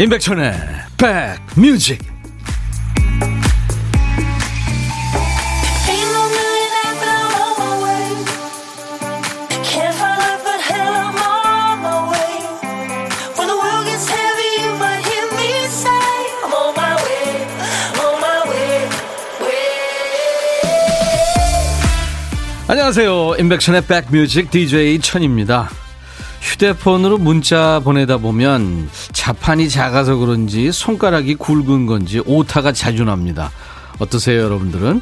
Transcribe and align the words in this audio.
임백천의 0.00 0.54
백뮤직 0.96 2.00
안녕하세요. 22.68 23.34
임백천의 23.38 23.82
백뮤직 23.86 24.50
DJ 24.50 25.00
천입니다. 25.00 25.68
휴대폰으로 26.40 27.18
문자 27.18 27.80
보내다 27.84 28.16
보면 28.16 28.88
자판이 29.30 29.68
작아서 29.68 30.16
그런지 30.16 30.72
손가락이 30.72 31.36
굵은 31.36 31.86
건지 31.86 32.20
오타가 32.26 32.72
자주 32.72 33.04
납니다. 33.04 33.52
어떠세요, 34.00 34.40
여러분들은? 34.42 35.00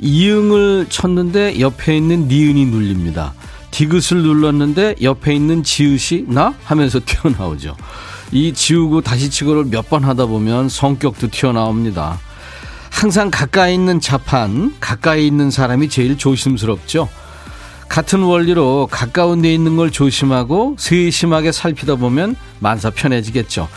이응을 0.00 0.86
쳤는데 0.90 1.58
옆에 1.58 1.96
있는 1.96 2.28
니은이 2.28 2.66
눌립니다. 2.66 3.32
디귿을 3.70 4.20
눌렀는데 4.20 4.96
옆에 5.00 5.34
있는 5.34 5.62
지읒이 5.62 6.26
나? 6.28 6.52
하면서 6.62 7.00
튀어나오죠. 7.06 7.74
이 8.32 8.52
지우고 8.52 9.00
다시 9.00 9.30
치고를 9.30 9.64
몇 9.64 9.88
번 9.88 10.04
하다 10.04 10.26
보면 10.26 10.68
성격도 10.68 11.28
튀어나옵니다. 11.28 12.18
항상 12.90 13.30
가까이 13.30 13.72
있는 13.72 13.98
자판, 13.98 14.74
가까이 14.78 15.26
있는 15.26 15.50
사람이 15.50 15.88
제일 15.88 16.18
조심스럽죠. 16.18 17.08
같은 17.88 18.22
원리로 18.22 18.88
가까운 18.90 19.42
데 19.42 19.52
있는 19.52 19.76
걸 19.76 19.90
조심하고 19.90 20.76
세심하게 20.78 21.52
살피다 21.52 21.96
보면 21.96 22.36
만사 22.60 22.90
편해지겠죠. 22.90 23.68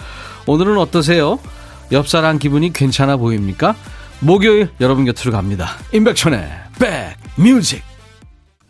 오늘은 0.47 0.77
어떠세요? 0.77 1.39
옆 1.91 2.07
사람 2.07 2.39
기분이 2.39 2.73
괜찮아 2.73 3.17
보입니까? 3.17 3.75
목요일 4.19 4.69
여러분 4.79 5.05
곁으로 5.05 5.31
갑니다. 5.31 5.69
임백천의 5.93 6.49
백뮤직. 7.37 7.83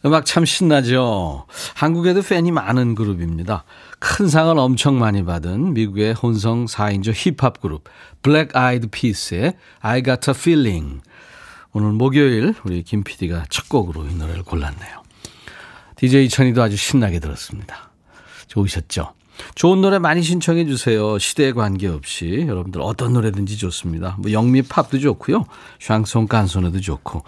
음악 0.03 0.25
참 0.25 0.45
신나죠. 0.45 1.45
한국에도 1.75 2.23
팬이 2.23 2.51
많은 2.51 2.95
그룹입니다. 2.95 3.65
큰 3.99 4.27
상을 4.27 4.57
엄청 4.57 4.97
많이 4.97 5.23
받은 5.23 5.73
미국의 5.73 6.13
혼성 6.13 6.65
4인조 6.65 7.13
힙합 7.13 7.61
그룹 7.61 7.83
블랙 8.23 8.55
아이드 8.55 8.87
피스의 8.87 9.53
I 9.81 10.01
Got 10.01 10.31
a 10.31 10.35
Feeling. 10.35 11.01
오늘 11.73 11.91
목요일 11.91 12.55
우리 12.63 12.81
김 12.81 13.03
PD가 13.03 13.45
첫 13.49 13.69
곡으로 13.69 14.05
이 14.07 14.15
노래를 14.15 14.43
골랐네요. 14.43 15.00
DJ 16.01 16.29
천이도 16.29 16.63
아주 16.63 16.75
신나게 16.75 17.19
들었습니다. 17.19 17.91
좋으셨죠? 18.47 19.13
좋은 19.53 19.81
노래 19.81 19.99
많이 19.99 20.23
신청해 20.23 20.65
주세요. 20.65 21.19
시대에 21.19 21.51
관계없이 21.51 22.45
여러분들 22.47 22.81
어떤 22.81 23.13
노래든지 23.13 23.55
좋습니다. 23.57 24.17
뭐 24.17 24.31
영미 24.31 24.63
팝도 24.63 24.97
좋고요. 24.97 25.45
샹송 25.79 26.25
깐소네도 26.25 26.79
좋고 26.79 27.23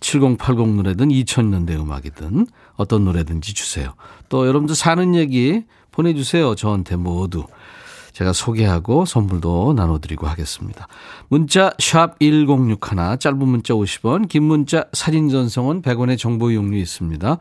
7080 0.00 0.68
노래든 0.68 1.08
2000년대 1.08 1.80
음악이든 1.80 2.46
어떤 2.76 3.04
노래든지 3.06 3.54
주세요. 3.54 3.94
또 4.28 4.46
여러분들 4.46 4.74
사는 4.74 5.14
얘기 5.14 5.64
보내 5.90 6.12
주세요. 6.12 6.54
저한테 6.54 6.96
모두. 6.96 7.46
제가 8.12 8.34
소개하고 8.34 9.06
선물도 9.06 9.72
나눠 9.72 9.98
드리고 9.98 10.26
하겠습니다. 10.26 10.88
문자 11.28 11.72
1061, 11.78 12.76
짧은 13.18 13.38
문자 13.38 13.72
50원, 13.72 14.28
긴 14.28 14.42
문자 14.42 14.84
사진 14.92 15.30
전송은 15.30 15.80
100원의 15.80 16.18
정보 16.18 16.50
이용료 16.50 16.76
있습니다. 16.76 17.38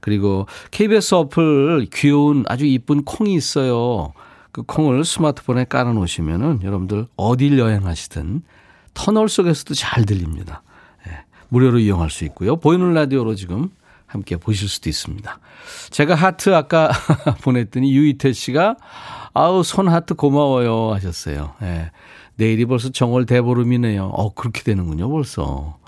그리고 0.00 0.46
KBS 0.70 1.14
어플 1.14 1.86
귀여운 1.92 2.44
아주 2.48 2.66
이쁜 2.66 3.04
콩이 3.04 3.34
있어요. 3.34 4.12
그 4.52 4.62
콩을 4.62 5.04
스마트폰에 5.04 5.64
깔아 5.64 5.92
놓으시면은 5.92 6.60
여러분들 6.62 7.06
어딜 7.16 7.58
여행하시든 7.58 8.42
터널 8.94 9.28
속에서도 9.28 9.74
잘 9.74 10.04
들립니다. 10.04 10.62
예, 11.06 11.12
무료로 11.48 11.78
이용할 11.78 12.10
수 12.10 12.24
있고요. 12.24 12.56
보이는 12.56 12.92
라디오로 12.94 13.34
지금 13.34 13.70
함께 14.06 14.36
보실 14.36 14.68
수도 14.68 14.88
있습니다. 14.88 15.38
제가 15.90 16.14
하트 16.14 16.54
아까 16.54 16.90
보냈더니 17.42 17.94
유이태 17.94 18.32
씨가 18.32 18.76
아우 19.34 19.62
손 19.62 19.88
하트 19.88 20.14
고마워요 20.14 20.94
하셨어요. 20.94 21.54
예. 21.62 21.90
내일이 22.36 22.64
벌써 22.64 22.88
정월 22.88 23.26
대보름이네요. 23.26 24.04
어 24.04 24.32
그렇게 24.34 24.62
되는군요 24.62 25.10
벌써. 25.10 25.78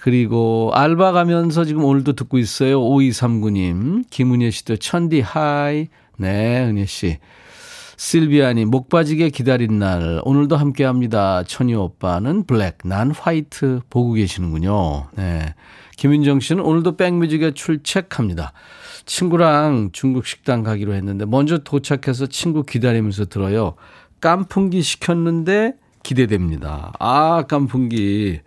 그리고 0.00 0.70
알바 0.74 1.12
가면서 1.12 1.64
지금 1.64 1.84
오늘도 1.84 2.14
듣고 2.14 2.38
있어요. 2.38 2.80
5239님. 2.80 4.04
김은혜 4.10 4.50
씨도 4.50 4.76
천디 4.76 5.20
hi. 5.20 5.88
네, 6.16 6.64
은혜 6.64 6.86
씨. 6.86 7.18
실비아님, 7.96 8.70
목 8.70 8.88
빠지게 8.88 9.28
기다린 9.28 9.78
날. 9.78 10.22
오늘도 10.24 10.56
함께 10.56 10.84
합니다. 10.84 11.42
천희 11.46 11.74
오빠는 11.74 12.44
black, 12.44 12.78
난 12.82 13.10
white 13.10 13.80
보고 13.90 14.14
계시는군요. 14.14 15.08
네. 15.16 15.54
김윤정 15.98 16.40
씨는 16.40 16.64
오늘도 16.64 16.96
백뮤직에 16.96 17.52
출첵합니다. 17.52 18.54
친구랑 19.04 19.90
중국 19.92 20.26
식당 20.26 20.62
가기로 20.62 20.94
했는데 20.94 21.26
먼저 21.26 21.58
도착해서 21.58 22.26
친구 22.26 22.62
기다리면서 22.62 23.26
들어요. 23.26 23.74
깐풍기 24.20 24.80
시켰는데 24.80 25.74
기대됩니다. 26.02 26.92
아, 26.98 27.44
깐풍기. 27.46 28.40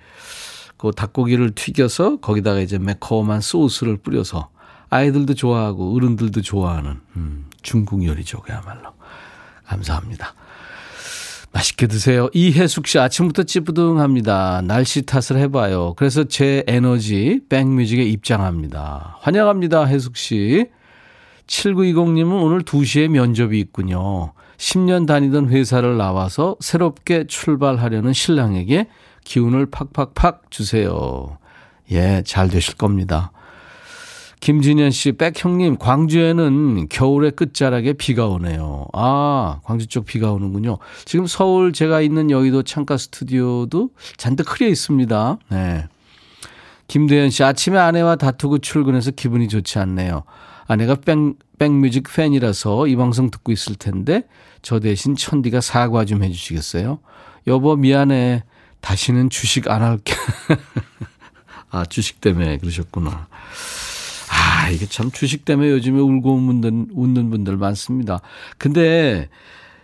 그 0.83 0.91
닭고기를 0.91 1.51
튀겨서 1.55 2.17
거기다가 2.17 2.59
이제 2.59 2.77
매콤한 2.77 3.39
소스를 3.39 3.95
뿌려서 3.95 4.49
아이들도 4.89 5.33
좋아하고 5.33 5.95
어른들도 5.95 6.41
좋아하는 6.41 6.99
음, 7.15 7.45
중국 7.61 8.05
요리죠 8.05 8.41
그야말로 8.41 8.91
감사합니다. 9.65 10.35
맛있게 11.53 11.87
드세요. 11.87 12.29
이혜숙 12.33 12.87
씨 12.87 12.99
아침부터 12.99 13.43
찌뿌둥합니다. 13.43 14.61
날씨 14.63 15.03
탓을 15.03 15.39
해봐요. 15.43 15.93
그래서 15.95 16.25
제 16.25 16.65
에너지 16.67 17.39
백뮤직에 17.47 18.03
입장합니다. 18.03 19.19
환영합니다. 19.21 19.85
혜숙 19.85 20.17
씨. 20.17 20.65
7920님은 21.47 22.43
오늘 22.43 22.63
2시에 22.63 23.07
면접이 23.07 23.57
있군요. 23.57 24.33
10년 24.57 25.07
다니던 25.07 25.47
회사를 25.47 25.95
나와서 25.95 26.57
새롭게 26.59 27.25
출발하려는 27.27 28.11
신랑에게 28.11 28.87
기운을 29.23 29.67
팍팍팍 29.67 30.51
주세요. 30.51 31.37
예, 31.91 32.23
잘 32.25 32.49
되실 32.49 32.75
겁니다. 32.75 33.31
김진현 34.39 34.91
씨, 34.91 35.13
백 35.13 35.41
형님, 35.41 35.77
광주에는 35.77 36.89
겨울의 36.89 37.31
끝자락에 37.31 37.93
비가 37.93 38.27
오네요. 38.27 38.87
아, 38.91 39.61
광주 39.63 39.87
쪽 39.87 40.03
비가 40.03 40.33
오는군요. 40.33 40.79
지금 41.05 41.27
서울 41.27 41.71
제가 41.71 42.01
있는 42.01 42.29
여의도 42.29 42.63
창가 42.63 42.97
스튜디오도 42.97 43.91
잔뜩 44.17 44.51
흐려 44.51 44.67
있습니다. 44.67 45.37
네. 45.49 45.85
김대현 46.89 47.29
씨, 47.29 47.41
아침에 47.41 47.77
아내와 47.77 48.17
다투고 48.17 48.57
출근해서 48.57 49.11
기분이 49.11 49.47
좋지 49.47 49.79
않네요. 49.79 50.23
아내가 50.67 50.95
백, 50.95 51.17
백뮤직 51.57 52.13
팬이라서 52.13 52.87
이 52.87 52.97
방송 52.97 53.31
듣고 53.31 53.53
있을 53.53 53.75
텐데, 53.75 54.23
저 54.61 54.81
대신 54.81 55.15
천디가 55.15 55.61
사과 55.61 56.03
좀 56.03 56.21
해주시겠어요? 56.21 56.99
여보, 57.47 57.77
미안해. 57.77 58.43
다시는 58.83 59.29
주식 59.29 59.69
안 59.69 59.81
할게. 59.81 60.13
아, 61.71 61.85
주식 61.85 62.19
때문에 62.19 62.57
그러셨구나. 62.57 63.27
아, 64.29 64.69
이게 64.69 64.85
참 64.85 65.09
주식 65.09 65.45
때문에 65.45 65.69
요즘에 65.69 65.99
울고 65.99 66.35
웃는, 66.35 66.89
웃는 66.93 67.29
분들 67.29 67.55
많습니다. 67.57 68.19
근데 68.57 69.29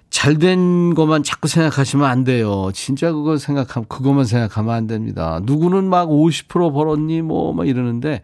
잘 0.10 0.36
된 0.38 0.96
것만 0.96 1.24
자꾸 1.24 1.48
생각하시면 1.48 2.06
안 2.06 2.26
돼요. 2.26 2.72
진짜 2.74 3.12
그거 3.12 3.38
생각하면, 3.38 3.88
그것만 3.88 4.26
생각하면 4.26 4.76
안 4.76 4.88
됩니다. 4.88 5.40
누구는 5.44 5.90
막 5.90 6.10
50% 6.10 6.74
벌었니? 6.74 7.22
뭐, 7.22 7.54
막 7.54 7.68
이러는데 7.68 8.22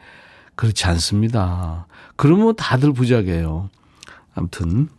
그렇지 0.55 0.85
않습니다. 0.87 1.87
그러면 2.17 2.55
다들 2.55 2.91
부자게요. 2.91 3.69
아무튼. 4.33 4.89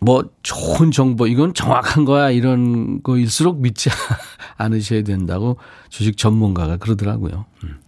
뭐 0.00 0.24
좋은 0.42 0.90
정보 0.90 1.26
이건 1.26 1.54
정확한 1.54 2.04
거야 2.04 2.30
이런 2.30 3.02
거일수록 3.02 3.60
믿지 3.60 3.90
않으셔야 4.58 5.02
된다고 5.02 5.56
주식 5.88 6.16
전문가가 6.16 6.76
그러더라고요. 6.76 7.46
음. 7.64 7.78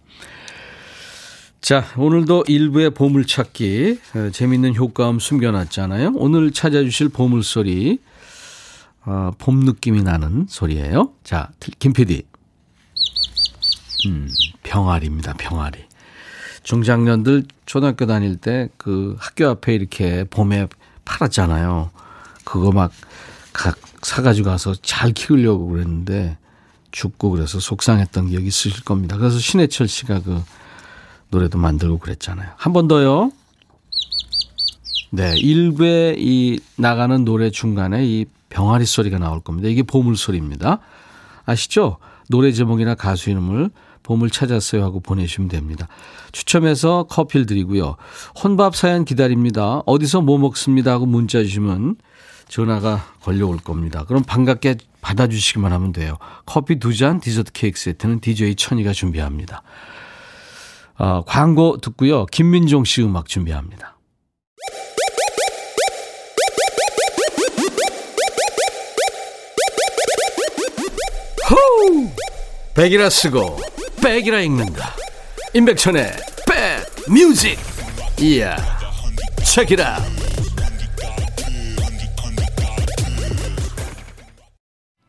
자 1.61 1.85
오늘도 1.97 2.45
일부의 2.47 2.91
보물찾기 2.91 3.99
어, 4.15 4.29
재밌는 4.31 4.75
효과음 4.75 5.19
숨겨놨잖아요. 5.19 6.13
오늘 6.15 6.51
찾아주실 6.51 7.09
보물소리 7.09 7.99
어, 9.05 9.31
봄 9.37 9.59
느낌이 9.61 10.01
나는 10.03 10.45
소리예요. 10.49 11.13
자 11.23 11.49
김 11.79 11.93
PD 11.93 12.23
음, 14.07 14.29
병아리입니다. 14.63 15.33
병아리. 15.33 15.79
중장년들 16.63 17.43
초등학교 17.65 18.05
다닐 18.05 18.35
때 18.37 18.69
그 18.77 19.15
학교 19.19 19.47
앞에 19.49 19.73
이렇게 19.75 20.23
봄에 20.23 20.67
팔았잖아요. 21.05 21.91
그거 22.49 22.71
막 22.71 22.91
각 23.53 23.77
사가지고 24.03 24.49
가서 24.49 24.73
잘 24.81 25.11
키우려고 25.11 25.67
그랬는데 25.67 26.37
죽고 26.91 27.31
그래서 27.31 27.59
속상했던 27.59 28.29
기억이 28.29 28.47
있으실 28.47 28.83
겁니다. 28.83 29.17
그래서 29.17 29.37
신해철 29.37 29.87
씨가 29.87 30.21
그 30.21 30.41
노래도 31.29 31.57
만들고 31.57 31.99
그랬잖아요. 31.99 32.51
한 32.55 32.73
번 32.73 32.87
더요. 32.87 33.31
네, 35.11 35.35
일부에 35.37 36.15
이 36.17 36.59
나가는 36.77 37.25
노래 37.25 37.49
중간에 37.49 38.05
이 38.05 38.25
병아리 38.49 38.85
소리가 38.85 39.17
나올 39.19 39.41
겁니다. 39.41 39.67
이게 39.67 39.83
보물 39.83 40.15
소리입니다. 40.15 40.79
아시죠? 41.45 41.97
노래 42.29 42.51
제목이나 42.51 42.95
가수 42.95 43.29
이름을 43.31 43.71
보물 44.03 44.29
찾았어요 44.29 44.83
하고 44.83 44.99
보내주시면 44.99 45.49
됩니다. 45.49 45.87
추첨해서 46.31 47.03
커피를 47.09 47.45
드리고요. 47.45 47.97
혼밥 48.41 48.75
사연 48.75 49.03
기다립니다. 49.05 49.81
어디서 49.85 50.21
뭐 50.21 50.37
먹습니다 50.37 50.91
하고 50.91 51.05
문자 51.05 51.43
주시면 51.43 51.97
전화가 52.49 53.05
걸려올 53.21 53.57
겁니다. 53.57 54.03
그럼 54.05 54.23
반갑게 54.23 54.77
받아주시기만 55.01 55.71
하면 55.71 55.93
돼요. 55.93 56.17
커피 56.45 56.79
두 56.79 56.93
잔, 56.95 57.21
디저트 57.21 57.53
케이크 57.53 57.79
세트는 57.79 58.19
DJ 58.19 58.55
천이가 58.55 58.91
준비합니다. 58.91 59.61
어, 60.97 61.23
광고 61.25 61.77
듣고요. 61.77 62.25
김민종 62.25 62.83
씨 62.83 63.01
음악 63.01 63.27
준비합니다. 63.29 63.95
호우! 71.49 72.09
백이라 72.75 73.09
쓰고 73.09 73.57
백이라 74.03 74.41
읽는다. 74.41 74.93
임백천의 75.53 76.11
백 76.47 77.11
뮤직. 77.11 77.57
이야. 78.19 78.57
책이라. 79.45 79.99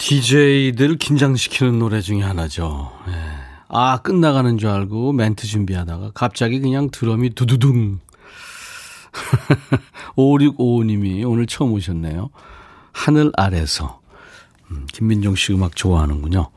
DJ들 0.00 0.97
긴장시키는 0.97 1.79
노래 1.79 2.00
중에 2.00 2.23
하나죠. 2.23 2.91
네. 3.06 3.12
아, 3.69 3.99
끝나가는 3.99 4.56
줄 4.56 4.70
알고 4.70 5.12
멘트 5.12 5.47
준비하다가 5.47 6.12
갑자기 6.14 6.58
그냥 6.58 6.91
드럼이 6.91 7.31
두두둥. 7.31 8.00
5655님이 10.17 11.29
오늘 11.31 11.47
처음 11.47 11.73
오셨네요. 11.75 12.31
하늘 12.93 13.31
아래서. 13.37 14.00
음, 14.70 14.87
김민종 14.91 15.35
씨 15.35 15.52
음악 15.52 15.76
좋아하는군요. 15.76 16.49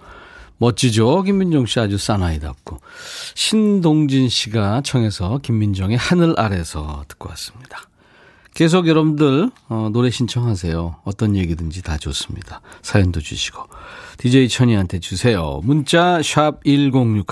멋지죠? 0.57 1.23
김민종 1.23 1.65
씨 1.65 1.81
아주 1.81 1.97
사나이답고. 1.97 2.79
신동진 3.35 4.29
씨가 4.29 4.81
청해서 4.85 5.39
김민종의 5.39 5.97
하늘 5.97 6.33
아래서 6.39 7.03
듣고 7.09 7.27
왔습니다. 7.29 7.81
계속 8.53 8.87
여러분들 8.87 9.49
어, 9.69 9.89
노래 9.91 10.09
신청하세요. 10.09 10.97
어떤 11.03 11.35
얘기든지 11.35 11.81
다 11.81 11.97
좋습니다. 11.97 12.61
사연도 12.81 13.19
주시고. 13.19 13.63
DJ 14.17 14.47
천이한테 14.47 14.99
주세요. 14.99 15.59
문자 15.63 16.21
샵 16.21 16.63
1061. 16.63 17.25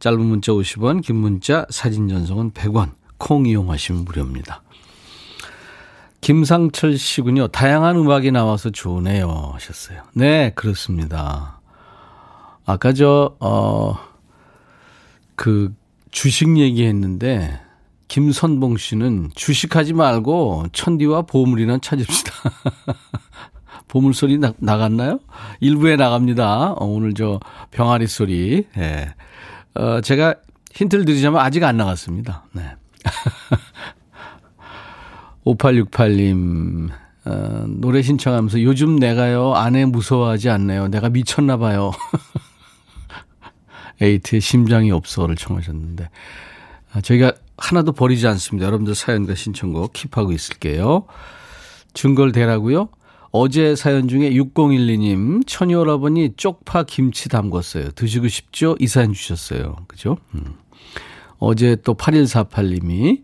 짧은 0.00 0.20
문자 0.20 0.52
50원, 0.52 1.02
긴 1.02 1.16
문자 1.16 1.66
사진 1.70 2.08
전송은 2.08 2.50
100원. 2.50 2.92
콩 3.16 3.46
이용하시면 3.46 4.04
무료입니다. 4.04 4.62
김상철 6.20 6.98
씨군요. 6.98 7.48
다양한 7.48 7.96
음악이 7.96 8.32
나와서 8.32 8.70
좋으네요. 8.70 9.52
하셨어요. 9.54 10.02
네, 10.14 10.50
그렇습니다. 10.54 11.60
아까 12.66 12.92
저, 12.92 13.36
어, 13.40 13.98
그 15.36 15.72
주식 16.10 16.56
얘기했는데, 16.58 17.60
김선봉 18.14 18.76
씨는 18.76 19.30
주식하지 19.34 19.92
말고 19.92 20.66
천디와 20.72 21.22
보물이나 21.22 21.78
찾읍시다. 21.78 22.32
보물 23.88 24.14
소리 24.14 24.38
나, 24.38 24.52
나갔나요? 24.58 25.18
일부에 25.58 25.96
나갑니다. 25.96 26.74
어, 26.74 26.84
오늘 26.84 27.14
저 27.14 27.40
병아리 27.72 28.06
소리. 28.06 28.68
예. 28.76 29.12
어, 29.74 30.00
제가 30.00 30.36
힌트를 30.74 31.06
드리자면 31.06 31.40
아직 31.40 31.64
안 31.64 31.76
나갔습니다. 31.76 32.44
네. 32.52 32.62
5868님, 35.44 36.90
어, 37.24 37.64
노래 37.66 38.00
신청하면서 38.00 38.62
요즘 38.62 38.94
내가요, 38.94 39.54
아내 39.54 39.86
무서워하지 39.86 40.50
않네요. 40.50 40.86
내가 40.86 41.08
미쳤나 41.08 41.56
봐요. 41.56 41.90
에이트의 44.00 44.40
심장이 44.40 44.92
없어를 44.92 45.34
청하셨는데, 45.34 46.08
아, 46.92 47.00
저희가 47.00 47.32
하나도 47.56 47.92
버리지 47.92 48.26
않습니다. 48.28 48.66
여러분들 48.66 48.94
사연과 48.94 49.34
신청곡 49.34 49.92
킵하고 49.92 50.32
있을게요. 50.32 51.06
증거를 51.94 52.32
대라고요? 52.32 52.88
어제 53.30 53.74
사연 53.74 54.06
중에 54.08 54.30
6012님, 54.30 55.46
천이 55.46 55.74
오라버니 55.74 56.34
쪽파 56.36 56.84
김치 56.84 57.28
담궜어요. 57.28 57.94
드시고 57.94 58.28
싶죠? 58.28 58.76
이 58.78 58.86
사연 58.86 59.12
주셨어요. 59.12 59.76
그죠? 59.88 60.18
음. 60.34 60.54
어제 61.38 61.76
또 61.84 61.94
8148님이, 61.94 63.22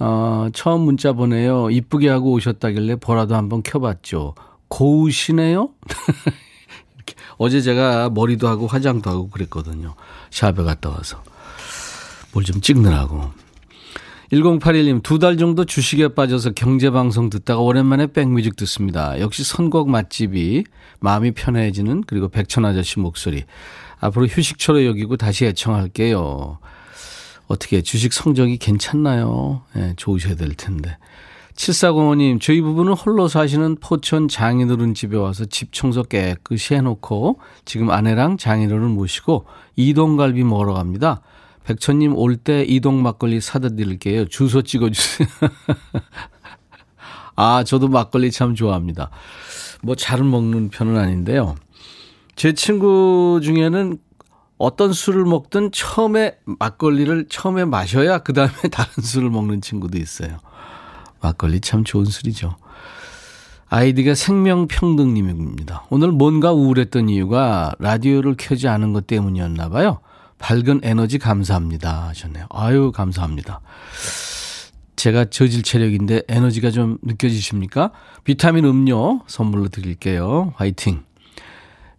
어, 0.00 0.48
처음 0.54 0.82
문자 0.82 1.12
보내요. 1.12 1.70
이쁘게 1.70 2.08
하고 2.08 2.32
오셨다길래 2.32 2.96
보라도 2.96 3.34
한번 3.36 3.62
켜봤죠. 3.62 4.34
고우시네요? 4.68 5.70
어제 7.38 7.60
제가 7.60 8.10
머리도 8.10 8.48
하고 8.48 8.66
화장도 8.66 9.10
하고 9.10 9.28
그랬거든요. 9.30 9.94
샵에 10.30 10.52
갔다 10.64 10.88
와서. 10.90 11.22
뭘 12.32 12.44
좀 12.44 12.60
찍느라고. 12.60 13.30
1081님, 14.32 15.02
두 15.02 15.18
달 15.18 15.36
정도 15.36 15.64
주식에 15.64 16.08
빠져서 16.08 16.50
경제방송 16.50 17.30
듣다가 17.30 17.60
오랜만에 17.60 18.08
백뮤직 18.08 18.56
듣습니다. 18.56 19.18
역시 19.20 19.44
선곡 19.44 19.88
맛집이 19.88 20.64
마음이 21.00 21.32
편해지는 21.32 22.02
그리고 22.06 22.28
백천 22.28 22.64
아저씨 22.64 22.98
목소리. 22.98 23.44
앞으로 24.00 24.26
휴식처로 24.26 24.84
여기고 24.84 25.16
다시 25.16 25.46
애청할게요. 25.46 26.58
어떻게 27.46 27.80
주식 27.82 28.12
성적이 28.12 28.58
괜찮나요? 28.58 29.62
네, 29.74 29.94
좋으셔야 29.96 30.34
될 30.34 30.54
텐데. 30.54 30.98
7405님, 31.54 32.40
저희 32.40 32.60
부부는 32.60 32.92
홀로 32.92 33.28
사시는 33.28 33.76
포천 33.80 34.28
장인어른 34.28 34.92
집에 34.92 35.16
와서 35.16 35.46
집 35.46 35.72
청소 35.72 36.02
깨끗이 36.02 36.74
해놓고 36.74 37.38
지금 37.64 37.90
아내랑 37.90 38.36
장인어른 38.36 38.90
모시고 38.90 39.46
이동갈비 39.76 40.42
먹으러 40.42 40.74
갑니다. 40.74 41.22
백천님 41.66 42.16
올 42.16 42.36
때 42.36 42.62
이동 42.62 43.02
막걸리 43.02 43.40
사다 43.40 43.70
드릴게요. 43.70 44.26
주소 44.26 44.62
찍어주세요. 44.62 45.28
아, 47.34 47.64
저도 47.64 47.88
막걸리 47.88 48.30
참 48.30 48.54
좋아합니다. 48.54 49.10
뭐 49.82 49.94
잘 49.96 50.22
먹는 50.22 50.70
편은 50.70 50.96
아닌데요. 50.96 51.56
제 52.36 52.52
친구 52.52 53.40
중에는 53.42 53.98
어떤 54.58 54.92
술을 54.92 55.24
먹든 55.24 55.70
처음에 55.72 56.38
막걸리를 56.46 57.26
처음에 57.28 57.64
마셔야 57.64 58.18
그 58.18 58.32
다음에 58.32 58.52
다른 58.70 58.90
술을 59.02 59.28
먹는 59.30 59.60
친구도 59.60 59.98
있어요. 59.98 60.38
막걸리 61.20 61.60
참 61.60 61.82
좋은 61.82 62.04
술이죠. 62.04 62.56
아이디가 63.68 64.14
생명평등님입니다. 64.14 65.86
오늘 65.90 66.12
뭔가 66.12 66.52
우울했던 66.52 67.08
이유가 67.08 67.74
라디오를 67.80 68.36
켜지 68.38 68.68
않은 68.68 68.92
것 68.92 69.08
때문이었나 69.08 69.68
봐요. 69.70 69.98
밝은 70.38 70.80
에너지 70.82 71.18
감사합니다 71.18 72.08
하셨네요. 72.08 72.46
아유 72.50 72.92
감사합니다. 72.92 73.60
제가 74.96 75.26
저질 75.26 75.62
체력인데 75.62 76.22
에너지가 76.28 76.70
좀 76.70 76.98
느껴지십니까? 77.02 77.92
비타민 78.24 78.64
음료 78.64 79.20
선물로 79.26 79.68
드릴게요. 79.68 80.52
화이팅. 80.56 81.04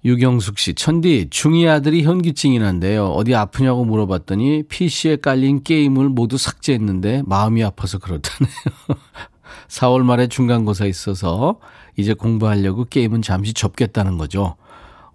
유경숙 0.05 0.57
씨, 0.57 0.73
천디, 0.73 1.27
중이 1.29 1.67
아들이 1.67 2.03
현기증이 2.03 2.59
난데요. 2.59 3.07
어디 3.07 3.35
아프냐고 3.35 3.83
물어봤더니 3.83 4.63
PC에 4.63 5.17
깔린 5.17 5.63
게임을 5.63 6.09
모두 6.09 6.37
삭제했는데 6.37 7.23
마음이 7.25 7.63
아파서 7.63 7.97
그렇다네요. 7.97 8.53
4월 9.67 10.03
말에 10.03 10.27
중간고사 10.27 10.85
있어서 10.85 11.59
이제 11.97 12.13
공부하려고 12.13 12.85
게임은 12.85 13.21
잠시 13.21 13.53
접겠다는 13.53 14.17
거죠. 14.17 14.55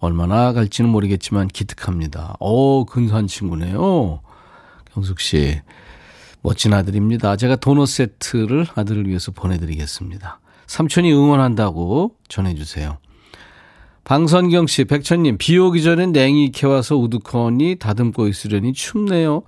얼마나 0.02 0.52
갈지는 0.52 0.90
모르겠지만 0.90 1.46
기특합니다. 1.46 2.34
오, 2.40 2.84
근사한 2.84 3.28
친구네요. 3.28 4.20
경숙 4.92 5.20
씨. 5.20 5.60
멋진 6.42 6.74
아들입니다. 6.74 7.36
제가 7.36 7.54
도넛 7.54 7.88
세트를 7.88 8.66
아들을 8.74 9.06
위해서 9.06 9.30
보내드리겠습니다. 9.30 10.40
삼촌이 10.66 11.12
응원한다고 11.12 12.16
전해주세요. 12.26 12.98
방선경 14.02 14.66
씨, 14.66 14.84
백천님, 14.86 15.38
비 15.38 15.56
오기 15.56 15.84
전에 15.84 16.06
냉이 16.06 16.50
캐와서 16.50 16.96
우두커니 16.96 17.76
다듬고 17.76 18.26
있으려니 18.26 18.72
춥네요. 18.72 19.44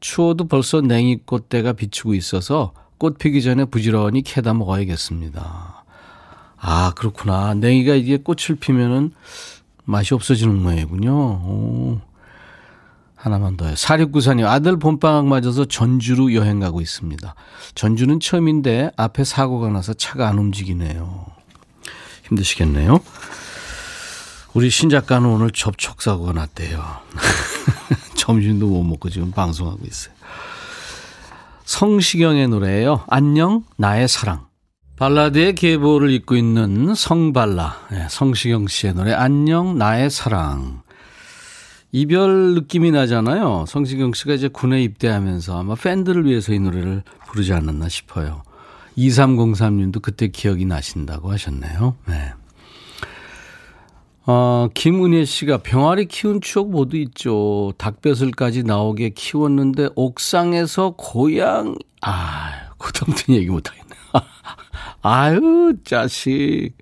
추워도 0.00 0.48
벌써 0.48 0.82
냉이 0.82 1.20
꽃대가 1.24 1.72
비추고 1.72 2.12
있어서 2.12 2.74
꽃 2.98 3.16
피기 3.16 3.40
전에 3.40 3.64
부지런히 3.64 4.20
캐다 4.20 4.52
먹어야겠습니다. 4.52 5.84
아, 6.58 6.92
그렇구나. 6.94 7.54
냉이가 7.54 7.94
이게 7.94 8.18
꽃을 8.18 8.58
피면은 8.60 9.12
맛이 9.84 10.14
없어지는 10.14 10.62
모양이군요. 10.62 11.12
오. 11.12 12.00
하나만 13.16 13.56
더요. 13.56 13.72
4694님, 13.72 14.44
아들 14.44 14.78
봄방학 14.78 15.26
맞아서 15.26 15.64
전주로 15.64 16.34
여행 16.34 16.60
가고 16.60 16.82
있습니다. 16.82 17.34
전주는 17.74 18.20
처음인데 18.20 18.90
앞에 18.96 19.24
사고가 19.24 19.70
나서 19.70 19.94
차가 19.94 20.28
안 20.28 20.38
움직이네요. 20.38 21.24
힘드시겠네요. 22.28 23.00
우리 24.52 24.68
신 24.68 24.90
작가는 24.90 25.26
오늘 25.26 25.50
접촉사고가 25.50 26.32
났대요. 26.32 26.84
점심도 28.14 28.66
못 28.66 28.82
먹고 28.82 29.08
지금 29.08 29.30
방송하고 29.30 29.80
있어요. 29.86 30.14
성시경의 31.64 32.48
노래예요. 32.48 33.04
안녕 33.08 33.64
나의 33.76 34.06
사랑. 34.06 34.46
발라드의 34.96 35.54
계보를 35.56 36.10
잇고 36.10 36.36
있는 36.36 36.94
성발라 36.94 37.88
네, 37.90 38.06
성시경 38.08 38.68
씨의 38.68 38.94
노래 38.94 39.12
안녕 39.12 39.76
나의 39.76 40.08
사랑. 40.08 40.82
이별 41.90 42.54
느낌이 42.54 42.90
나잖아요. 42.90 43.66
성시경 43.68 44.12
씨가 44.12 44.34
이제 44.34 44.48
군에 44.48 44.82
입대하면서 44.82 45.60
아마 45.60 45.74
팬들을 45.74 46.24
위해서 46.24 46.52
이 46.52 46.58
노래를 46.58 47.02
부르지 47.26 47.52
않았나 47.52 47.88
싶어요. 47.88 48.42
2303님도 48.96 50.02
그때 50.02 50.28
기억이 50.28 50.64
나신다고 50.64 51.30
하셨네요. 51.30 51.96
네. 52.06 52.32
어, 54.26 54.68
김은혜 54.74 55.24
씨가 55.24 55.58
병아리 55.58 56.06
키운 56.06 56.40
추억 56.40 56.70
모두 56.70 56.96
있죠. 56.96 57.72
닭뱃을까지 57.78 58.62
나오게 58.62 59.10
키웠는데 59.10 59.90
옥상에서 59.94 60.94
고양, 60.96 61.76
아, 62.00 62.70
고통든 62.78 63.34
얘기 63.34 63.46
못하겠네. 63.50 63.93
아유, 65.04 65.74
자식. 65.84 66.72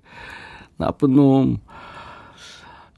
나쁜 0.77 1.13
놈. 1.15 1.57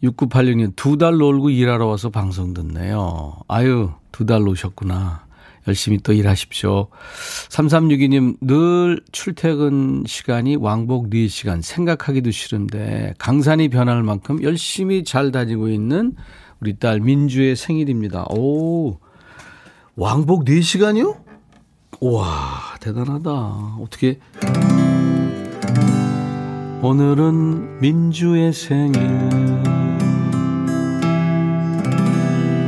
6986년 0.04 0.76
두 0.76 0.98
달 0.98 1.18
놀고 1.18 1.50
일하러 1.50 1.88
와서 1.88 2.12
방송 2.12 2.54
듣네요. 2.54 3.34
아유, 3.48 3.90
두 4.12 4.26
달 4.28 4.44
노셨구나. 4.44 5.26
열심히 5.68 5.98
또 5.98 6.14
일하십시오. 6.14 6.90
3362님, 7.50 8.38
늘 8.40 9.02
출퇴근 9.12 10.04
시간이 10.06 10.58
왕복 10.58 11.10
4시간. 11.10 11.64
생각하기도 11.64 12.30
싫은데, 12.30 13.16
강산이 13.18 13.70
변할 13.70 14.04
만큼 14.04 14.44
열심히 14.44 15.04
잘 15.04 15.32
다니고 15.32 15.70
있는 15.70 16.14
우리 16.62 16.78
딸 16.78 17.00
민주의 17.00 17.56
생일입니다. 17.56 18.26
오, 18.30 19.00
왕복 19.96 20.46
4시간이요? 20.46 21.18
우와, 22.00 22.28
대단하다. 22.80 23.32
어떻게. 23.82 24.20
오늘은 26.86 27.80
민주의 27.80 28.54
생일. 28.54 28.94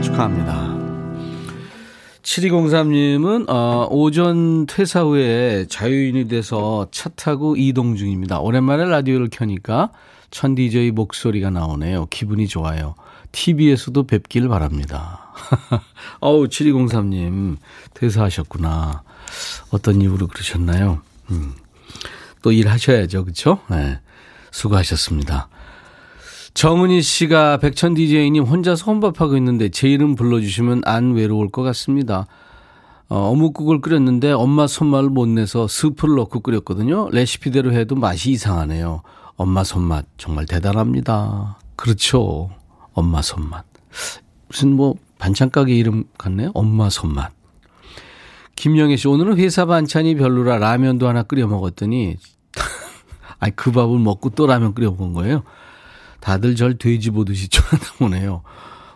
축하합니다. 0.01 0.75
7203님은 2.23 3.47
어, 3.47 3.87
오전 3.91 4.65
퇴사 4.65 5.03
후에 5.03 5.67
자유인이 5.69 6.29
돼서 6.29 6.87
차 6.89 7.09
타고 7.09 7.55
이동 7.57 7.95
중입니다. 7.95 8.39
오랜만에 8.39 8.85
라디오를 8.85 9.29
켜니까 9.31 9.91
천 10.31 10.55
디저이 10.55 10.89
목소리가 10.89 11.51
나오네요. 11.51 12.07
기분이 12.07 12.47
좋아요. 12.47 12.95
TV에서도 13.33 14.07
뵙길 14.07 14.47
바랍니다. 14.47 15.31
어우, 16.21 16.47
7203님, 16.47 17.57
퇴사하셨구나. 17.93 19.03
어떤 19.69 20.01
이유로 20.01 20.25
그러셨나요? 20.25 21.03
음. 21.29 21.53
또 22.41 22.51
일하셔야죠. 22.51 23.25
그쵸? 23.25 23.59
네. 23.69 23.99
수고하셨습니다. 24.51 25.49
정은희 26.53 27.01
씨가 27.01 27.57
백천 27.57 27.93
DJ님 27.93 28.43
혼자서 28.43 28.85
혼밥하고 28.85 29.37
있는데 29.37 29.69
제 29.69 29.87
이름 29.87 30.15
불러주시면 30.15 30.81
안 30.85 31.13
외로울 31.13 31.49
것 31.49 31.61
같습니다. 31.61 32.25
어, 33.09 33.29
어묵국을 33.29 33.79
끓였는데 33.79 34.31
엄마 34.31 34.67
손맛을 34.67 35.09
못 35.09 35.27
내서 35.27 35.67
스프를 35.67 36.15
넣고 36.15 36.39
끓였거든요. 36.41 37.09
레시피대로 37.11 37.73
해도 37.73 37.95
맛이 37.95 38.31
이상하네요. 38.31 39.03
엄마 39.35 39.63
손맛 39.63 40.05
정말 40.17 40.45
대단합니다. 40.45 41.59
그렇죠. 41.75 42.49
엄마 42.93 43.21
손맛. 43.21 43.63
무슨 44.47 44.73
뭐 44.73 44.95
반찬 45.19 45.51
가게 45.51 45.75
이름 45.75 46.05
같네요. 46.17 46.51
엄마 46.53 46.89
손맛. 46.89 47.31
김영애 48.55 48.95
씨 48.95 49.07
오늘은 49.07 49.37
회사 49.37 49.65
반찬이 49.65 50.15
별로라 50.15 50.57
라면도 50.57 51.07
하나 51.07 51.21
끓여 51.21 51.45
먹었더니 51.47 52.17
아니 53.39 53.55
그 53.55 53.71
밥을 53.71 53.99
먹고 53.99 54.29
또 54.31 54.47
라면 54.47 54.73
끓여 54.73 54.91
먹은 54.91 55.13
거예요. 55.13 55.43
다들 56.19 56.55
절 56.55 56.77
돼지 56.77 57.09
보듯이 57.11 57.47
쳐다 57.49 57.93
보네요. 57.99 58.43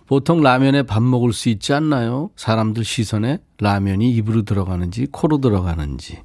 보통 0.08 0.42
라면에 0.42 0.84
밥 0.84 1.02
먹을 1.02 1.32
수 1.32 1.50
있지 1.50 1.74
않나요? 1.74 2.32
사람들 2.36 2.84
시선에 2.84 3.40
라면이 3.60 4.12
입으로 4.12 4.42
들어가는지 4.44 5.08
코로 5.12 5.40
들어가는지. 5.40 6.20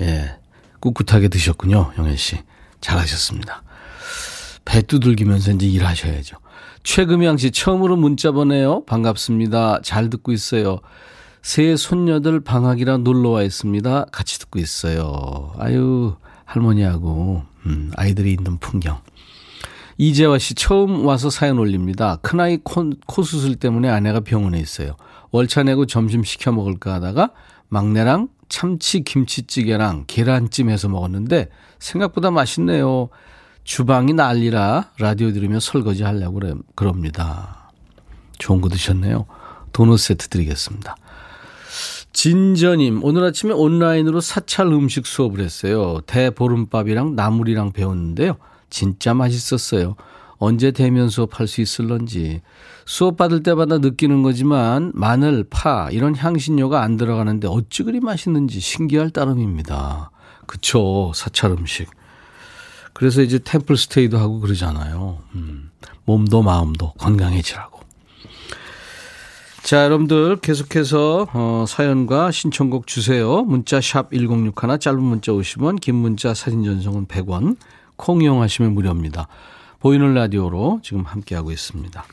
예. 0.00 0.36
꿋꿋하게 0.80 1.28
드셨군요, 1.28 1.92
영애 1.96 2.16
씨. 2.16 2.36
잘하셨습니다. 2.80 3.62
배 4.64 4.82
두들기면서 4.82 5.52
이제 5.52 5.66
일하셔야죠. 5.66 6.36
최금양 6.82 7.36
씨 7.36 7.52
처음으로 7.52 7.96
문자 7.96 8.32
보내요. 8.32 8.84
반갑습니다. 8.84 9.80
잘 9.82 10.10
듣고 10.10 10.32
있어요. 10.32 10.80
새 11.40 11.76
손녀들 11.76 12.40
방학이라 12.40 12.98
놀러 12.98 13.30
와 13.30 13.42
있습니다. 13.42 14.06
같이 14.12 14.38
듣고 14.40 14.58
있어요. 14.58 15.52
아유, 15.58 16.16
할머니하고, 16.44 17.42
음, 17.66 17.90
아이들이 17.96 18.32
있는 18.32 18.58
풍경. 18.58 19.00
이재화 19.98 20.38
씨 20.38 20.54
처음 20.54 21.06
와서 21.06 21.30
사연 21.30 21.58
올립니다. 21.58 22.16
큰아이 22.22 22.58
코, 22.62 22.90
코 23.06 23.22
수술 23.22 23.56
때문에 23.56 23.88
아내가 23.88 24.20
병원에 24.20 24.58
있어요. 24.58 24.96
월차 25.30 25.62
내고 25.62 25.86
점심 25.86 26.24
시켜 26.24 26.52
먹을까 26.52 26.94
하다가 26.94 27.30
막내랑 27.68 28.28
참치 28.48 29.02
김치찌개랑 29.02 30.04
계란찜 30.06 30.70
해서 30.70 30.88
먹었는데 30.88 31.48
생각보다 31.78 32.30
맛있네요. 32.30 33.08
주방이 33.64 34.12
난리라 34.12 34.90
라디오 34.98 35.32
들으며 35.32 35.60
설거지 35.60 36.02
하려고 36.02 36.34
그래, 36.40 36.54
그럽니다. 36.74 37.70
좋은 38.38 38.60
거 38.60 38.68
드셨네요. 38.68 39.26
도넛 39.72 39.98
세트 39.98 40.28
드리겠습니다. 40.28 40.96
진저님, 42.12 43.02
오늘 43.04 43.24
아침에 43.24 43.52
온라인으로 43.52 44.20
사찰 44.20 44.66
음식 44.66 45.06
수업을 45.06 45.40
했어요. 45.40 46.00
대보름밥이랑 46.06 47.16
나물이랑 47.16 47.72
배웠는데요. 47.72 48.36
진짜 48.70 49.14
맛있었어요. 49.14 49.96
언제 50.38 50.72
대면 50.72 51.08
수업할 51.08 51.46
수 51.46 51.60
있을런지. 51.60 52.42
수업 52.84 53.16
받을 53.16 53.42
때마다 53.42 53.78
느끼는 53.78 54.22
거지만 54.22 54.90
마늘, 54.94 55.44
파 55.48 55.88
이런 55.90 56.16
향신료가 56.16 56.82
안 56.82 56.96
들어가는데 56.96 57.48
어찌 57.48 57.84
그리 57.84 58.00
맛있는지 58.00 58.60
신기할 58.60 59.10
따름입니다. 59.10 60.10
그쵸 60.46 61.12
사찰 61.14 61.52
음식. 61.52 61.88
그래서 62.92 63.22
이제 63.22 63.38
템플 63.38 63.76
스테이도 63.76 64.18
하고 64.18 64.40
그러잖아요. 64.40 65.18
음, 65.34 65.70
몸도 66.04 66.42
마음도 66.42 66.92
건강해지라고. 66.98 67.71
자, 69.62 69.84
여러분들 69.84 70.38
계속해서 70.38 71.28
어, 71.32 71.64
사연과 71.68 72.32
신청곡 72.32 72.88
주세요. 72.88 73.44
문자 73.44 73.80
샵 73.80 74.10
1061, 74.10 74.80
짧은 74.80 75.00
문자 75.00 75.30
50원, 75.30 75.80
긴 75.80 75.94
문자 75.94 76.34
사진 76.34 76.64
전송은 76.64 77.06
100원. 77.06 77.56
콩 77.94 78.22
이용하시면 78.22 78.74
무료입니다. 78.74 79.28
보이는 79.78 80.14
라디오로 80.14 80.80
지금 80.82 81.02
함께하고 81.02 81.52
있습니다. 81.52 82.04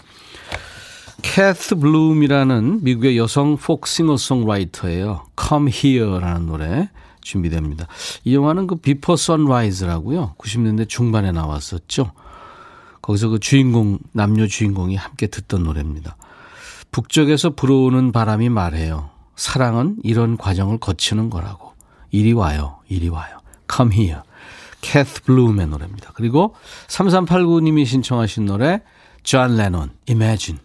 캐스 1.23 1.75
블룸이라는 1.77 2.83
미국의 2.83 3.17
여성 3.17 3.57
폭 3.57 3.87
싱어송라이터예요. 3.87 5.25
Come 5.41 5.71
Here라는 5.73 6.45
노래 6.45 6.89
준비됩니다. 7.21 7.87
이 8.25 8.35
영화는 8.35 8.67
그 8.67 8.75
비포 8.75 9.15
선라이즈라고요. 9.15 10.35
90년대 10.37 10.87
중반에 10.87 11.31
나왔었죠. 11.31 12.11
거기서 13.01 13.29
그 13.29 13.39
주인공 13.39 13.97
남녀 14.11 14.45
주인공이 14.45 14.95
함께 14.95 15.25
듣던 15.25 15.63
노래입니다. 15.63 16.15
북쪽에서 16.91 17.51
불어오는 17.51 18.11
바람이 18.11 18.49
말해요. 18.49 19.09
사랑은 19.35 19.97
이런 20.03 20.37
과정을 20.37 20.79
거치는 20.79 21.29
거라고. 21.29 21.73
이리 22.11 22.33
와요. 22.33 22.77
이리 22.87 23.09
와요. 23.09 23.37
Come 23.73 23.95
here. 23.95 24.21
캐스 24.81 25.23
블룸의 25.23 25.67
노래입니다. 25.67 26.11
그리고 26.13 26.55
3389님이 26.87 27.85
신청하신 27.85 28.45
노래 28.45 28.81
존 29.23 29.57
레논 29.57 29.91
Imagine 30.09 30.59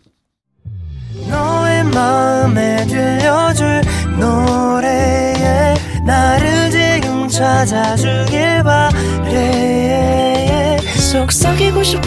너의 1.28 1.84
마음에 1.84 2.86
들려줄 2.86 3.82
노래에 4.18 5.74
나를 6.06 6.70
지금 6.70 7.28
찾아주길 7.28 8.62
바래 8.62 10.78
속삭이고 11.12 11.82
싶어 11.82 12.06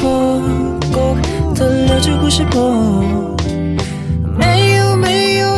꼭 0.93 1.21
들려주고 1.53 2.29
싶어 2.29 3.35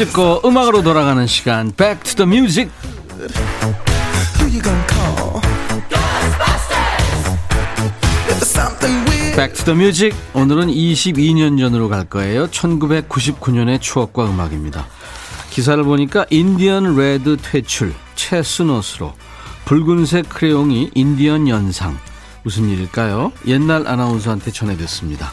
찍고 0.00 0.40
음악으로 0.46 0.82
돌아가는 0.82 1.26
시간. 1.26 1.72
Back 1.72 2.02
to 2.04 2.24
the 2.24 2.26
Music. 2.26 2.70
Back 9.36 9.52
to 9.56 9.64
오늘은 10.32 10.68
22년 10.68 11.58
전으로 11.58 11.90
갈 11.90 12.06
거예요. 12.06 12.46
1999년의 12.46 13.82
추억과 13.82 14.24
음악입니다. 14.24 14.86
기사를 15.50 15.84
보니까 15.84 16.24
인디언 16.30 16.96
레드 16.96 17.36
퇴출 17.36 17.92
채스넛으로 18.14 19.12
붉은색 19.66 20.30
크레용이 20.30 20.92
인디언 20.94 21.46
연상. 21.46 21.98
무슨 22.42 22.70
일일까요? 22.70 23.32
옛날 23.46 23.86
아나운서한테 23.86 24.50
전해졌습니다 24.50 25.30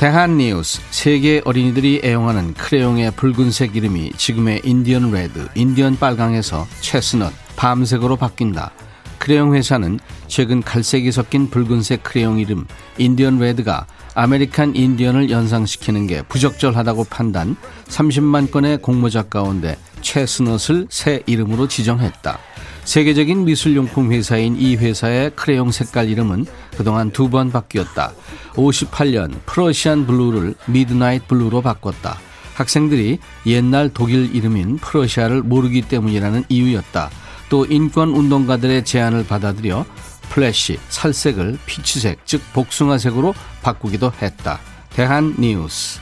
대한뉴스 0.00 0.80
세계 0.90 1.42
어린이들이 1.44 2.00
애용하는 2.02 2.54
크레용의 2.54 3.10
붉은색 3.16 3.76
이름이 3.76 4.12
지금의 4.16 4.62
인디언 4.64 5.10
레드, 5.10 5.46
인디언 5.54 5.98
빨강에서 5.98 6.66
chestnut, 6.80 7.30
밤색으로 7.56 8.16
바뀐다. 8.16 8.70
크레용 9.18 9.54
회사는 9.54 10.00
최근 10.26 10.62
갈색이 10.62 11.12
섞인 11.12 11.50
붉은색 11.50 12.02
크레용 12.02 12.38
이름 12.38 12.66
인디언 12.96 13.40
레드가 13.40 13.86
아메리칸 14.14 14.74
인디언을 14.74 15.28
연상시키는 15.28 16.06
게 16.06 16.22
부적절하다고 16.22 17.04
판단 17.10 17.54
30만 17.88 18.50
건의 18.50 18.78
공모작 18.78 19.28
가운데 19.28 19.76
chestnut을 20.00 20.86
새 20.88 21.22
이름으로 21.26 21.68
지정했다. 21.68 22.38
세계적인 22.84 23.44
미술용품 23.44 24.12
회사인 24.12 24.56
이 24.56 24.76
회사의 24.76 25.30
크레용 25.36 25.70
색깔 25.70 26.08
이름은 26.08 26.46
그동안 26.76 27.10
두 27.10 27.28
번 27.30 27.52
바뀌었다. 27.52 28.12
58년 28.54 29.32
프러시안 29.46 30.06
블루를 30.06 30.54
midnight 30.66 31.28
blue로 31.28 31.62
바꿨다. 31.62 32.18
학생들이 32.54 33.18
옛날 33.46 33.90
독일 33.94 34.34
이름인 34.34 34.78
프러시아를 34.78 35.42
모르기 35.42 35.82
때문이라는 35.82 36.44
이유였다. 36.48 37.10
또 37.48 37.64
인권 37.66 38.10
운동가들의 38.10 38.84
제안을 38.84 39.26
받아들여 39.26 39.86
flesh, 40.30 40.78
살색을 40.88 41.58
peach색, 41.66 42.20
즉 42.24 42.40
복숭아색으로 42.52 43.34
바꾸기도 43.62 44.12
했다. 44.20 44.60
대한 44.90 45.34
뉴스. 45.38 46.00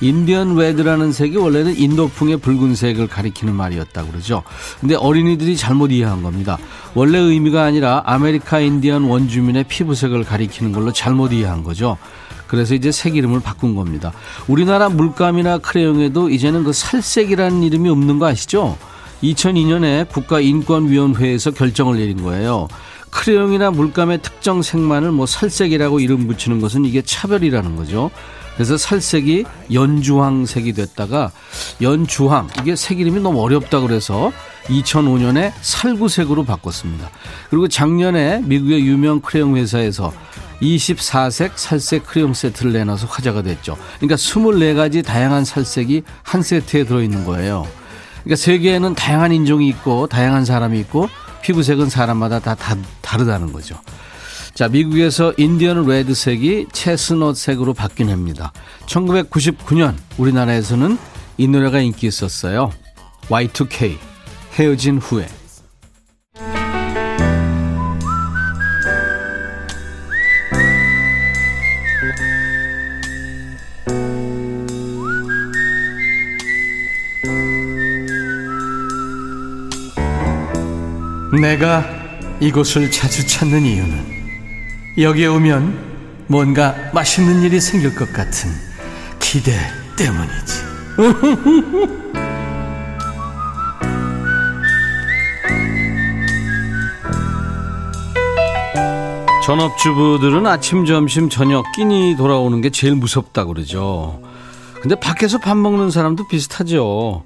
인디언 0.00 0.56
레드라는 0.56 1.12
색이 1.12 1.36
원래는 1.36 1.78
인도풍의 1.78 2.38
붉은색을 2.38 3.08
가리키는 3.08 3.54
말이었다고 3.54 4.10
그러죠. 4.10 4.42
근데 4.80 4.94
어린이들이 4.94 5.56
잘못 5.56 5.90
이해한 5.90 6.22
겁니다. 6.22 6.58
원래 6.94 7.18
의미가 7.18 7.62
아니라 7.62 8.02
아메리카 8.04 8.60
인디언 8.60 9.04
원주민의 9.04 9.64
피부색을 9.64 10.24
가리키는 10.24 10.72
걸로 10.72 10.92
잘못 10.92 11.32
이해한 11.32 11.62
거죠. 11.62 11.96
그래서 12.46 12.74
이제 12.74 12.92
색 12.92 13.16
이름을 13.16 13.40
바꾼 13.40 13.74
겁니다. 13.74 14.12
우리나라 14.46 14.88
물감이나 14.88 15.58
크레용에도 15.58 16.30
이제는 16.30 16.64
그 16.64 16.72
살색이라는 16.72 17.62
이름이 17.62 17.88
없는 17.88 18.18
거 18.18 18.26
아시죠? 18.26 18.76
2002년에 19.22 20.08
국가인권위원회에서 20.10 21.52
결정을 21.52 21.98
내린 21.98 22.22
거예요. 22.22 22.68
크레용이나 23.10 23.70
물감의 23.70 24.20
특정 24.20 24.62
색만을 24.62 25.10
뭐 25.10 25.26
살색이라고 25.26 26.00
이름 26.00 26.26
붙이는 26.26 26.60
것은 26.60 26.84
이게 26.84 27.02
차별이라는 27.02 27.76
거죠. 27.76 28.10
그래서 28.56 28.76
살색이 28.76 29.44
연주황색이 29.72 30.72
됐다가 30.72 31.30
연주황 31.80 32.48
이게 32.60 32.74
색 32.74 32.98
이름이 33.00 33.20
너무 33.20 33.40
어렵다 33.42 33.80
그래서 33.80 34.32
2005년에 34.64 35.52
살구색으로 35.60 36.44
바꿨습니다. 36.44 37.10
그리고 37.50 37.68
작년에 37.68 38.40
미국의 38.44 38.84
유명 38.86 39.20
크레용 39.20 39.56
회사에서 39.56 40.12
24색 40.60 41.52
살색 41.56 42.06
크레용 42.06 42.34
세트를 42.34 42.72
내놔서 42.72 43.06
화제가 43.06 43.42
됐죠. 43.42 43.76
그러니까 43.98 44.16
24가지 44.16 45.04
다양한 45.04 45.44
살색이 45.44 46.02
한 46.22 46.42
세트에 46.42 46.84
들어있는 46.84 47.24
거예요. 47.24 47.66
그러니까 48.24 48.36
세계에는 48.36 48.94
다양한 48.94 49.32
인종이 49.32 49.68
있고 49.68 50.06
다양한 50.06 50.44
사람이 50.44 50.80
있고 50.80 51.08
피부색은 51.42 51.90
사람마다 51.90 52.40
다, 52.40 52.54
다 52.54 52.76
다르다는 53.02 53.52
거죠. 53.52 53.76
자, 54.56 54.68
미국에서 54.68 55.34
인디언 55.36 55.86
레드색이 55.86 56.68
체스넛색으로 56.72 57.74
바뀐 57.74 58.08
해입니다. 58.08 58.54
1999년 58.86 59.94
우리나라에서는 60.16 60.96
이 61.36 61.46
노래가 61.46 61.80
인기 61.80 62.06
있었어요. 62.06 62.72
Y2K 63.28 63.98
헤어진 64.54 64.96
후에 64.96 65.26
내가 81.42 81.84
이곳을 82.40 82.90
자주 82.90 83.26
찾는 83.26 83.66
이유는 83.66 84.15
여기에 84.98 85.26
오면 85.26 86.24
뭔가 86.26 86.74
맛있는 86.94 87.42
일이 87.42 87.60
생길 87.60 87.94
것 87.94 88.10
같은 88.14 88.50
기대 89.18 89.52
때문이지. 89.98 90.66
전업주부들은 99.44 100.46
아침, 100.46 100.86
점심, 100.86 101.28
저녁 101.28 101.70
끼니 101.72 102.16
돌아오는 102.16 102.60
게 102.62 102.70
제일 102.70 102.96
무섭다고 102.96 103.52
그러죠. 103.52 104.20
근데 104.80 104.94
밖에서 104.96 105.38
밥 105.38 105.56
먹는 105.56 105.90
사람도 105.90 106.26
비슷하죠. 106.26 107.22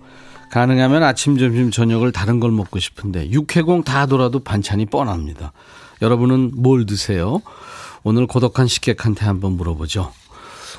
가능하면 0.51 1.03
아침, 1.05 1.39
점심, 1.39 1.71
저녁을 1.71 2.11
다른 2.13 2.41
걸 2.41 2.51
먹고 2.51 2.81
싶은데 2.81 3.31
육회공 3.31 3.85
다 3.85 4.07
돌아도 4.07 4.41
반찬이 4.41 4.87
뻔합니다. 4.87 5.53
여러분은 6.03 6.53
뭘 6.57 6.87
드세요? 6.87 7.41
오늘 8.03 8.27
고독한 8.27 8.67
식객한테 8.67 9.27
한번 9.27 9.53
물어보죠. 9.53 10.11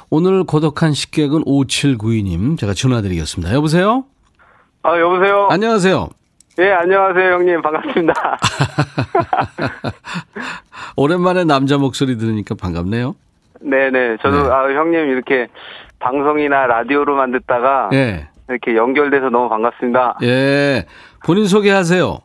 오늘 0.09 0.43
고독한 0.43 0.93
식객은 0.93 1.43
5792님 1.45 2.57
제가 2.59 2.73
전화드리겠습니다. 2.73 3.53
여보세요? 3.53 4.05
아, 4.83 4.99
여보세요? 4.99 5.47
안녕하세요. 5.51 6.09
예, 6.59 6.71
안녕하세요, 6.71 7.33
형님. 7.33 7.61
반갑습니다. 7.61 8.13
오랜만에 10.97 11.43
남자 11.45 11.77
목소리 11.77 12.17
들으니까 12.17 12.55
반갑네요. 12.55 13.15
네네. 13.61 14.17
저도, 14.21 14.43
네. 14.43 14.49
아, 14.49 14.63
형님 14.63 15.09
이렇게 15.09 15.47
방송이나 15.99 16.65
라디오로만 16.65 17.31
듣다가 17.31 17.89
예. 17.93 18.27
이렇게 18.49 18.75
연결돼서 18.75 19.29
너무 19.29 19.47
반갑습니다. 19.49 20.17
예. 20.23 20.85
본인 21.25 21.45
소개하세요. 21.45 22.19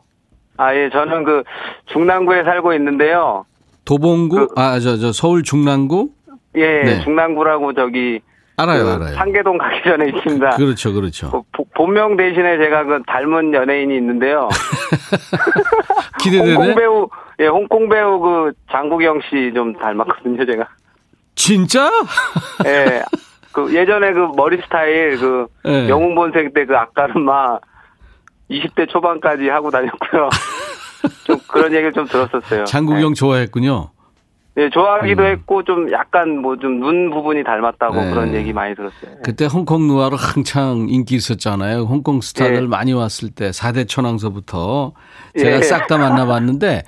아, 0.57 0.75
예, 0.75 0.89
저는 0.91 1.23
그 1.23 1.43
중남구에 1.87 2.43
살고 2.43 2.73
있는데요. 2.73 3.45
도봉구, 3.85 4.47
그- 4.49 4.53
아, 4.61 4.79
저, 4.79 4.97
저, 4.97 5.11
서울 5.11 5.43
중랑구? 5.43 6.09
예, 6.55 6.81
네. 6.83 6.99
중남구라고 7.03 7.73
저기 7.73 8.19
알아요, 8.57 8.83
그 8.85 8.91
알아요. 8.91 9.15
상계동 9.15 9.57
가기 9.59 9.83
전에 9.83 10.09
있습니다. 10.09 10.49
그렇죠, 10.57 10.93
그렇죠. 10.93 11.29
그 11.31 11.41
보- 11.51 11.65
본명 11.75 12.17
대신에 12.17 12.57
제가 12.57 12.83
그 12.85 13.03
닮은 13.05 13.53
연예인이 13.53 13.95
있는데요. 13.95 14.49
기대되네. 16.19 16.53
홍콩 16.55 16.75
배우, 16.75 17.09
예, 17.39 17.47
홍콩 17.47 17.89
배우 17.89 18.19
그 18.19 18.51
장국영 18.71 19.21
씨 19.29 19.51
좀 19.53 19.73
닮았거든요, 19.77 20.45
제가. 20.45 20.67
진짜? 21.35 21.89
예. 22.65 23.03
그 23.51 23.73
예전에 23.73 24.11
그 24.13 24.27
머리 24.35 24.57
스타일 24.61 25.17
그 25.19 25.47
예. 25.67 25.87
영웅 25.89 26.15
본색 26.15 26.53
때 26.53 26.65
그 26.65 26.75
아까른마 26.75 27.59
20대 28.49 28.89
초반까지 28.89 29.49
하고 29.49 29.71
다녔고요. 29.71 30.29
좀 31.25 31.37
그런 31.47 31.71
얘기를 31.73 31.93
좀 31.93 32.05
들었었어요. 32.07 32.65
장국영 32.65 33.13
좋아했군요. 33.13 33.91
예, 34.57 34.63
예, 34.63 34.69
좋아하기도 34.71 35.21
음. 35.21 35.27
했고 35.27 35.63
좀 35.63 35.91
약간 35.91 36.39
뭐 36.39 36.55
좀 36.55 36.79
눈 36.79 37.11
부분이 37.11 37.43
닮았다고 37.43 37.95
네. 37.95 38.09
그런 38.09 38.33
얘기 38.33 38.53
많이 38.53 38.73
들었어요. 38.73 39.17
그때 39.23 39.45
홍콩 39.45 39.87
누아르 39.87 40.15
한창 40.19 40.87
인기 40.89 41.15
있었잖아요. 41.15 41.81
홍콩 41.81 42.21
스타들 42.21 42.55
예. 42.55 42.61
많이 42.61 42.91
왔을 42.93 43.29
때 43.29 43.51
4대 43.51 43.87
천왕서부터 43.87 44.93
제가 45.37 45.57
예. 45.57 45.61
싹다 45.61 45.97
만나봤는데 45.99 46.83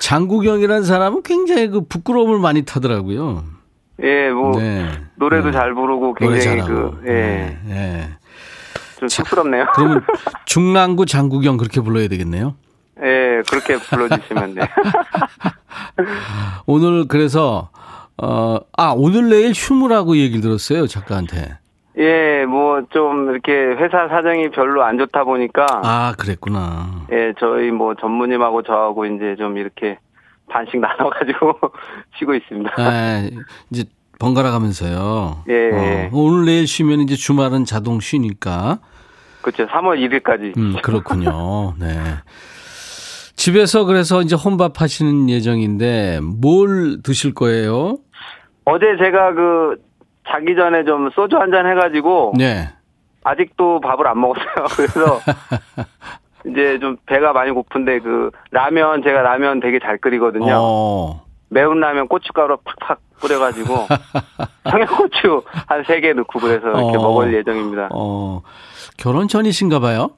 장국영이라는 0.00 0.82
사람은 0.82 1.22
굉장히 1.22 1.68
그 1.68 1.80
부끄러움을 1.86 2.38
많이 2.40 2.62
타더라고요. 2.62 3.44
예, 4.02 4.28
뭐 4.30 4.58
네. 4.58 4.86
노래도 5.16 5.46
네. 5.46 5.52
잘 5.52 5.72
부르고 5.72 6.14
굉장히. 6.14 6.60
그 6.60 7.00
예, 7.06 7.10
네. 7.12 7.58
네. 7.64 8.08
좀 9.04 9.08
쑥스럽네요. 9.08 9.66
그러면 9.74 10.04
중랑구 10.46 11.06
장국영 11.06 11.56
그렇게 11.56 11.80
불러야 11.80 12.08
되겠네요. 12.08 12.54
예, 13.02 13.42
그렇게 13.50 13.76
불러주시면 13.78 14.54
돼. 14.54 14.62
오늘 16.66 17.06
그래서 17.08 17.70
어, 18.16 18.58
아 18.76 18.92
오늘 18.96 19.28
내일 19.28 19.52
휴무라고 19.54 20.16
얘기를 20.16 20.40
들었어요 20.40 20.86
작가한테. 20.86 21.58
예, 21.98 22.44
뭐 22.46 22.82
좀 22.90 23.30
이렇게 23.30 23.52
회사 23.52 24.08
사정이 24.08 24.50
별로 24.50 24.82
안 24.84 24.98
좋다 24.98 25.24
보니까 25.24 25.66
아 25.84 26.14
그랬구나. 26.18 27.06
예, 27.12 27.32
저희 27.38 27.70
뭐 27.70 27.94
전무님하고 28.00 28.62
저하고 28.62 29.06
이제 29.06 29.36
좀 29.38 29.56
이렇게 29.58 29.98
반씩 30.48 30.78
나눠가지고 30.80 31.58
쉬고 32.18 32.34
있습니다. 32.34 32.70
아, 32.78 33.28
이제 33.70 33.84
번갈아 34.18 34.50
가면서요. 34.50 35.44
예, 35.48 35.54
예. 35.54 36.04
어, 36.06 36.10
오늘 36.12 36.46
내일 36.46 36.66
쉬면 36.66 37.00
이제 37.00 37.14
주말은 37.16 37.64
자동 37.64 38.00
쉬니까 38.00 38.78
그렇죠. 39.44 39.66
3월 39.66 39.98
1일까지. 40.00 40.56
음, 40.56 40.76
그렇군요. 40.82 41.74
네. 41.78 41.94
집에서 43.36 43.84
그래서 43.84 44.22
이제 44.22 44.34
혼밥 44.36 44.80
하시는 44.80 45.28
예정인데 45.28 46.20
뭘 46.22 47.02
드실 47.02 47.34
거예요? 47.34 47.98
어제 48.64 48.86
제가 48.98 49.34
그 49.34 49.76
자기 50.28 50.54
전에 50.56 50.84
좀 50.84 51.10
소주 51.14 51.36
한 51.36 51.50
잔 51.50 51.66
해가지고 51.66 52.32
네. 52.38 52.70
아직도 53.22 53.80
밥을 53.80 54.06
안 54.06 54.18
먹었어요. 54.20 54.64
그래서 54.76 55.20
이제 56.50 56.78
좀 56.78 56.96
배가 57.06 57.32
많이 57.32 57.50
고픈데 57.50 57.98
그 58.00 58.30
라면 58.50 59.02
제가 59.02 59.20
라면 59.22 59.60
되게 59.60 59.78
잘 59.78 59.98
끓이거든요. 59.98 60.54
어. 60.56 61.22
매운 61.48 61.80
라면 61.80 62.08
고춧가루 62.08 62.58
팍팍 62.64 62.98
뿌려가지고 63.20 63.86
청양고추 64.70 65.42
한 65.68 65.84
세 65.84 66.00
개 66.00 66.12
넣고 66.12 66.38
그래서 66.40 66.66
이렇게 66.68 66.96
어. 66.96 67.02
먹을 67.02 67.32
예정입니다. 67.34 67.88
어. 67.92 68.42
결혼 68.96 69.28
전이신가 69.28 69.78
봐요? 69.80 70.10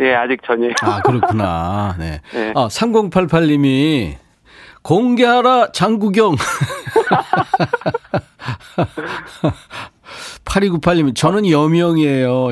예, 0.00 0.14
아직 0.14 0.40
전이에요. 0.44 0.72
아, 0.82 1.00
그렇구나. 1.02 1.94
네. 1.98 2.20
네. 2.34 2.52
아, 2.56 2.66
3088님이 2.68 4.16
공개하라 4.82 5.72
장구경. 5.72 6.34
8298님이 10.44 11.14
저는 11.16 11.48
여명이에요. 11.50 12.48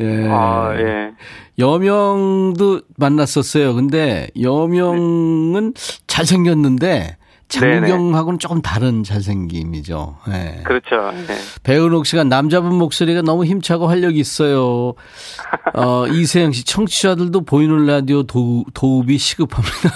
예. 0.00 0.28
아, 0.30 0.74
예. 0.78 1.12
여명도 1.58 2.82
만났었어요. 2.96 3.74
근데 3.74 4.28
여명은 4.40 5.74
잘생겼는데 6.06 7.16
장구경하고는 7.48 8.38
조금 8.38 8.62
다른 8.62 9.04
잘생김이죠. 9.04 10.16
예. 10.32 10.62
그렇죠. 10.64 11.12
예. 11.14 11.36
배은옥 11.62 12.06
씨가 12.06 12.24
남자분 12.24 12.74
목소리가 12.76 13.22
너무 13.22 13.44
힘차고 13.44 13.86
활력이 13.86 14.18
있어요. 14.18 14.94
어, 15.74 16.06
이세영 16.08 16.52
씨, 16.52 16.64
청취자들도 16.64 17.42
보이는 17.42 17.86
라디오 17.86 18.22
도, 18.24 18.64
도읍이 18.74 19.18
시급합니다. 19.18 19.90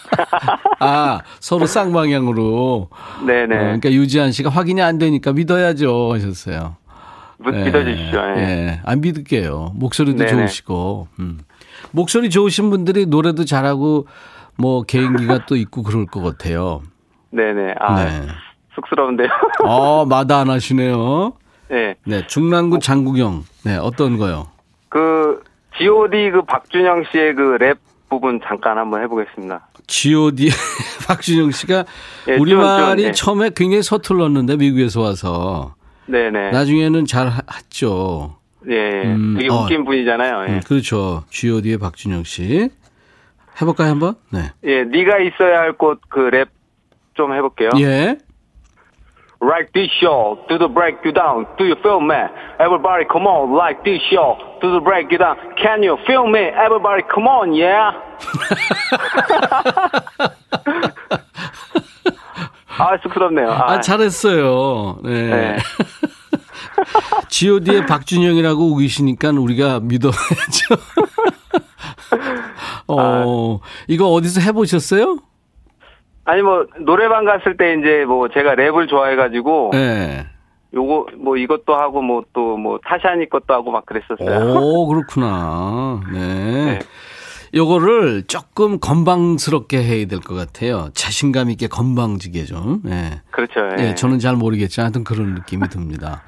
아, 0.80 1.20
서로 1.40 1.66
쌍방향으로. 1.66 2.88
네네. 3.26 3.54
어, 3.54 3.58
그러니까 3.58 3.92
유지한 3.92 4.32
씨가 4.32 4.48
확인이 4.48 4.80
안 4.80 4.98
되니까 4.98 5.32
믿어야죠. 5.32 6.12
하셨어요. 6.14 6.76
믿- 7.44 7.54
예, 7.54 7.64
믿어주십시오. 7.64 8.18
예. 8.20 8.38
예. 8.38 8.80
안 8.84 9.00
믿을게요. 9.00 9.72
목소리도 9.74 10.18
네네. 10.18 10.30
좋으시고. 10.30 11.08
음. 11.18 11.40
목소리 11.92 12.30
좋으신 12.30 12.70
분들이 12.70 13.06
노래도 13.06 13.44
잘하고 13.44 14.06
뭐 14.56 14.82
개인기가 14.82 15.46
또 15.46 15.56
있고 15.56 15.82
그럴 15.82 16.06
것 16.06 16.22
같아요. 16.22 16.82
네네. 17.30 17.74
아, 17.78 18.04
네. 18.04 18.26
쑥스러운데요. 18.74 19.28
어, 19.64 20.04
마다 20.04 20.40
안 20.40 20.50
하시네요. 20.50 21.32
네. 21.68 21.94
네, 22.04 22.26
중랑구 22.26 22.80
장구경. 22.80 23.44
네, 23.64 23.76
어떤 23.76 24.18
거요? 24.18 24.48
그, 24.88 25.42
G.O.D. 25.78 26.30
그 26.32 26.42
박준영 26.42 27.04
씨의 27.12 27.34
그 27.36 27.56
랩 27.60 27.78
부분 28.10 28.40
잠깐 28.46 28.76
한번 28.76 29.02
해보겠습니다. 29.02 29.68
G.O.D. 29.86 30.48
박준영 31.06 31.52
씨가 31.52 31.84
예, 32.28 32.34
우리말이 32.36 32.86
좀, 32.88 32.96
좀, 32.96 33.08
예. 33.08 33.12
처음에 33.12 33.50
굉장히 33.54 33.82
서툴렀는데 33.82 34.56
미국에서 34.56 35.00
와서 35.00 35.74
네네. 36.10 36.50
나중에는 36.50 37.06
잘 37.06 37.28
하- 37.28 37.42
했죠. 37.54 38.36
예. 38.68 39.02
음, 39.04 39.36
되게 39.38 39.50
어. 39.50 39.62
웃긴 39.62 39.84
분이잖아요. 39.84 40.44
예. 40.48 40.52
음, 40.54 40.60
그렇죠. 40.66 41.24
G.O.D의 41.30 41.78
박준영 41.78 42.24
씨. 42.24 42.68
해볼까요, 43.60 43.90
한번? 43.90 44.14
네. 44.30 44.50
예, 44.64 44.84
네가 44.84 45.18
있어야 45.18 45.60
할 45.60 45.72
곳 45.76 45.98
그 46.08 46.30
랩 46.30 46.48
좀 47.14 47.32
해볼게요. 47.34 47.70
예. 47.78 48.16
Like 49.42 49.72
this 49.72 49.90
show, 50.00 50.36
do 50.48 50.58
the 50.58 50.68
break 50.68 50.98
you 51.02 51.12
down, 51.14 51.46
do 51.56 51.64
you 51.64 51.74
feel 51.80 52.00
me? 52.00 52.28
Everybody 52.60 53.06
come 53.10 53.24
on, 53.26 53.56
like 53.56 53.82
this 53.84 54.02
show, 54.12 54.36
do 54.60 54.68
the 54.70 54.80
break 54.84 55.08
you 55.10 55.16
down. 55.16 55.36
Can 55.56 55.82
you 55.82 55.96
feel 56.06 56.28
me? 56.28 56.40
Everybody 56.52 57.02
come 57.08 57.24
on, 57.26 57.54
yeah. 57.56 57.96
아 62.80 62.98
쑥스럽네요. 63.02 63.50
아, 63.50 63.72
아, 63.72 63.80
잘했어요. 63.80 64.98
네. 65.02 65.30
네. 65.30 65.56
G.O.D의 67.28 67.86
박준영이라고 67.86 68.72
우기시니까 68.72 69.30
우리가 69.30 69.80
믿어야죠. 69.80 70.74
어, 72.88 73.60
이거 73.86 74.08
어디서 74.08 74.40
해보셨어요? 74.40 75.18
아니 76.24 76.42
뭐 76.42 76.66
노래방 76.80 77.24
갔을 77.24 77.56
때 77.56 77.74
이제 77.74 78.04
뭐 78.06 78.28
제가 78.28 78.54
랩을 78.54 78.88
좋아해가지고 78.88 79.70
네. 79.72 80.26
요거 80.72 81.06
뭐 81.18 81.36
이것도 81.36 81.74
하고 81.74 82.02
뭐 82.02 82.22
또뭐 82.32 82.78
타샤니 82.84 83.28
것도 83.28 83.52
하고 83.54 83.70
막 83.72 83.84
그랬었어요. 83.86 84.54
오, 84.54 84.86
그렇구나. 84.86 86.00
네. 86.12 86.18
네. 86.78 86.78
요거를 87.54 88.24
조금 88.28 88.78
건방스럽게 88.78 89.82
해야 89.82 90.06
될 90.06 90.20
것 90.20 90.34
같아요. 90.34 90.90
자신감 90.94 91.50
있게 91.50 91.66
건방지게 91.66 92.44
좀. 92.44 92.80
네. 92.84 93.20
그렇죠. 93.30 93.60
예. 93.78 93.88
예, 93.88 93.94
저는 93.94 94.18
잘 94.20 94.36
모르겠지만 94.36 94.86
하여튼 94.86 95.02
그런 95.04 95.34
느낌이 95.34 95.68
듭니다. 95.68 96.22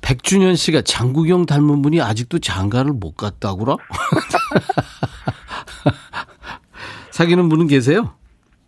백준현 0.00 0.56
씨가 0.56 0.82
장국영 0.82 1.46
닮은 1.46 1.82
분이 1.82 2.00
아직도 2.00 2.38
장가를 2.38 2.92
못 2.92 3.16
갔다고라? 3.16 3.76
사귀는 7.10 7.48
분은 7.48 7.66
계세요? 7.66 8.14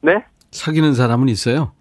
네? 0.03 0.25
사귀는 0.51 0.95
사람은 0.95 1.29
있어요? 1.29 1.73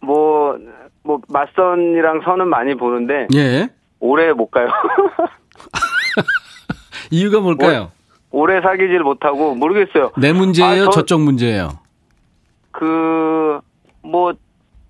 뭐, 0.00 0.56
뭐, 1.02 1.20
맞선이랑 1.28 2.22
선은 2.24 2.48
많이 2.48 2.74
보는데, 2.74 3.26
예. 3.34 3.68
오래 3.98 4.32
못 4.32 4.50
가요. 4.50 4.68
이유가 7.10 7.40
뭘까요? 7.40 7.90
오래 8.30 8.60
사귀질 8.60 9.00
못하고, 9.00 9.54
모르겠어요. 9.54 10.12
내 10.16 10.32
문제예요? 10.32 10.82
아, 10.84 10.84
저- 10.86 10.90
저쪽 11.00 11.20
문제예요? 11.22 11.78
그, 12.70 13.60
뭐, 14.02 14.32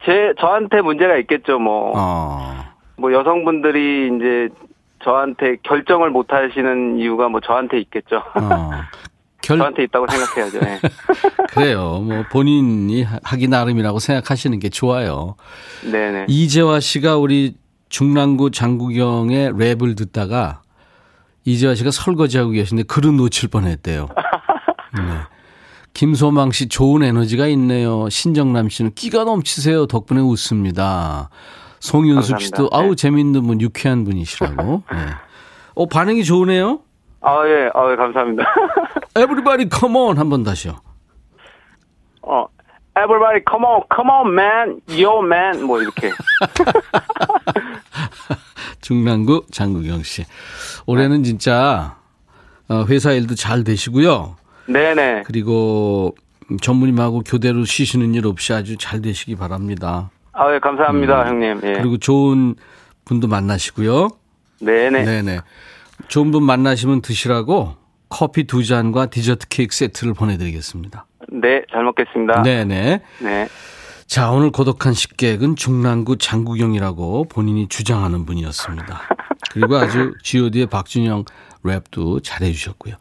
제, 0.05 0.33
저한테 0.39 0.81
문제가 0.83 1.17
있겠죠, 1.19 1.59
뭐. 1.59 1.93
어. 1.97 2.65
뭐, 2.97 3.13
여성분들이 3.13 4.11
이제 4.17 4.49
저한테 5.03 5.57
결정을 5.63 6.11
못 6.11 6.31
하시는 6.33 6.99
이유가 6.99 7.31
뭐 7.31 7.41
저한테 7.41 7.79
있겠죠. 7.81 8.17
어. 8.35 8.71
결, 9.43 9.57
저한테 9.57 9.85
있다고 9.85 10.07
생각해야죠. 10.07 10.59
예. 10.63 10.79
그래요. 11.49 12.01
뭐 12.05 12.23
본인이 12.31 13.05
하기 13.25 13.49
나름이라고 13.49 13.99
생각하시는 13.99 14.59
게 14.59 14.69
좋아요. 14.69 15.37
네네. 15.91 16.27
이재화 16.29 16.81
씨가 16.81 17.17
우리 17.17 17.55
중랑구 17.89 18.51
장구경의 18.51 19.53
랩을 19.53 19.97
듣다가 19.97 20.61
이재화 21.45 21.75
씨가 21.75 21.91
설거지하고 21.91 22.51
계신데 22.51 22.85
글은 22.85 23.17
놓칠 23.17 23.49
뻔했대요. 23.49 24.09
네. 24.97 25.03
김소망 25.95 26.53
씨 26.53 26.69
좋은 26.69 27.03
에너지가 27.03 27.47
있네요. 27.49 28.09
신정남 28.09 28.69
씨는 28.69 28.93
끼가 28.95 29.25
넘치세요. 29.25 29.87
덕분에 29.87 30.21
웃습니다. 30.21 31.31
송윤숙 31.81 32.41
씨도 32.41 32.69
감사합니다. 32.71 32.77
아우 32.77 32.91
네. 32.91 32.95
재밌는 32.97 33.47
분, 33.47 33.61
유쾌한 33.61 34.05
분이시라고. 34.05 34.83
네. 34.93 34.99
어 35.75 35.87
반응이 35.87 36.25
좋으네요. 36.25 36.81
아, 37.23 37.47
예, 37.47 37.71
아, 37.75 37.91
예, 37.93 37.97
감사합니다. 37.97 38.45
Everybody 39.17 39.69
come 39.71 39.97
on 39.97 40.17
한 40.19 40.31
번 40.31 40.43
다시요. 40.43 40.77
어, 42.23 42.47
everybody 42.97 43.43
come 43.49 43.65
on, 43.67 43.83
come 43.95 44.11
on, 44.11 44.33
man, 44.33 44.81
yo, 44.89 45.21
man, 45.23 45.63
뭐, 45.67 45.81
이렇게. 45.83 46.11
중랑구 48.81 49.47
장구경 49.51 50.03
씨. 50.03 50.25
올해는 50.87 51.23
진짜 51.23 51.97
어, 52.69 52.85
회사 52.89 53.13
일도 53.13 53.35
잘 53.35 53.65
되시고요. 53.65 54.37
네네. 54.67 55.25
그리고 55.27 56.15
전무님하고 56.61 57.21
교대로 57.21 57.65
쉬시는 57.65 58.15
일 58.15 58.27
없이 58.27 58.53
아주 58.53 58.77
잘 58.77 59.03
되시기 59.03 59.37
바랍니다. 59.37 60.11
아, 60.33 60.55
예, 60.55 60.59
감사합니다, 60.59 61.27
형님. 61.27 61.61
예. 61.65 61.69
음. 61.69 61.75
그리고 61.75 61.99
좋은 61.99 62.55
분도 63.05 63.29
만나시고요. 63.29 64.09
네네. 64.61 65.05
네네. 65.05 65.41
좋은 66.09 66.31
분 66.31 66.45
만나시면 66.45 67.03
드시라고 67.03 67.75
커피 68.09 68.45
두 68.45 68.65
잔과 68.65 69.07
디저트 69.07 69.49
케이크 69.49 69.75
세트를 69.75 70.15
보내드리겠습니다. 70.15 71.07
네, 71.33 71.63
잘 71.71 71.85
먹겠습니다. 71.85 72.43
네네. 72.43 73.01
네. 73.21 73.49
자, 74.11 74.33
오늘 74.33 74.51
고독한 74.51 74.93
식객은 74.93 75.55
중랑구 75.55 76.19
장구경이라고 76.19 77.27
본인이 77.29 77.69
주장하는 77.69 78.27
분이었습니다. 78.27 79.03
그리고 79.53 79.77
아주 79.77 80.15
god의 80.25 80.67
박준영 80.67 81.27
랩도 81.65 82.25
잘해주셨고요. 82.25 82.97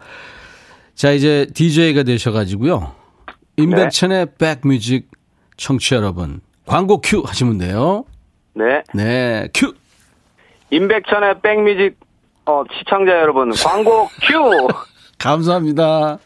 자, 0.94 1.10
이제 1.10 1.48
DJ가 1.56 2.04
되셔가지고요. 2.04 2.94
임백천의 3.58 4.28
백뮤직 4.38 5.10
청취 5.58 5.90
자 5.90 5.96
여러분, 5.96 6.42
광고 6.68 7.02
큐 7.02 7.24
하시면 7.26 7.58
돼요. 7.58 8.06
네. 8.54 8.84
네, 8.94 9.50
큐! 9.52 9.74
임백천의 10.70 11.42
백뮤직, 11.42 12.00
어, 12.46 12.64
시청자 12.78 13.14
여러분, 13.14 13.50
광고 13.56 14.08
큐! 14.22 14.68
감사합니다. 15.18 16.20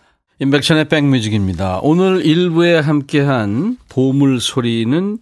임백천의 0.43 0.89
백뮤직입니다. 0.89 1.79
오늘 1.83 2.25
일부에 2.25 2.77
함께한 2.77 3.77
보물 3.87 4.41
소리는 4.41 5.17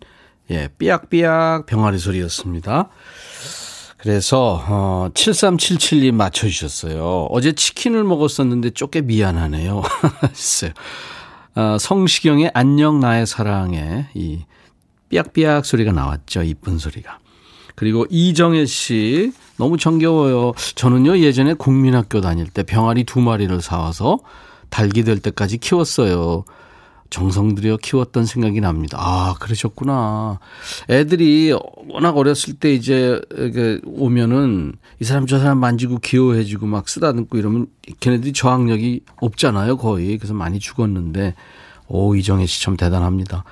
예, 0.50 0.68
삐약삐약 0.80 1.68
병아리 1.68 2.00
소리였습니다. 2.00 2.90
그래서 4.00 4.66
어 4.68 5.10
7377님 5.14 6.14
맞춰 6.14 6.48
주셨어요. 6.48 7.28
어제 7.30 7.52
치킨을 7.52 8.04
먹었었는데 8.04 8.72
쪼개 8.72 9.02
미안하네요. 9.02 9.84
하셨어요. 10.22 10.72
어, 11.54 11.78
성시경의 11.80 12.50
안녕 12.56 13.00
나의 13.00 13.28
사랑에 13.28 14.08
이 14.16 14.40
삐약삐약 15.10 15.68
소리가 15.68 15.92
나왔죠. 15.92 16.42
이쁜 16.42 16.80
소리가. 16.80 17.20
그리고 17.76 18.08
이정혜 18.10 18.66
씨 18.66 19.34
너무 19.60 19.78
정겨워요. 19.78 20.54
저는요 20.74 21.20
예전에 21.20 21.54
국민학교 21.54 22.22
다닐 22.22 22.50
때 22.50 22.64
병아리 22.64 23.04
두 23.04 23.20
마리를 23.20 23.62
사와서 23.62 24.18
달기 24.72 25.04
될 25.04 25.20
때까지 25.20 25.60
키웠어요. 25.60 26.44
정성 27.12 27.56
들여 27.56 27.76
키웠던 27.78 28.26
생각이 28.26 28.62
납니다. 28.62 28.98
아, 29.00 29.36
그러셨구나. 29.42 30.40
애들이 30.90 31.54
워낙 31.90 32.16
어렸을 32.16 32.54
때 32.54 32.74
이제 32.74 33.20
오면은 33.86 34.74
이 35.02 35.04
사람 35.04 35.28
저 35.28 35.38
사람 35.38 35.60
만지고 35.60 36.00
귀여워해주고 36.00 36.66
막 36.68 36.88
쓰다듬고 36.88 37.38
이러면 37.38 37.68
걔네들이 38.00 38.32
저항력이 38.32 39.02
없잖아요, 39.18 39.76
거의. 39.76 40.18
그래서 40.18 40.34
많이 40.34 40.58
죽었는데, 40.60 41.36
오, 41.90 42.16
이정혜 42.16 42.46
씨 42.46 42.64
참 42.64 42.78
대단합니다. 42.78 43.44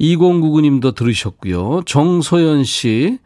2099님도 0.00 0.94
들으셨고요. 0.94 1.82
정소연 1.84 2.62
씨, 2.62 3.18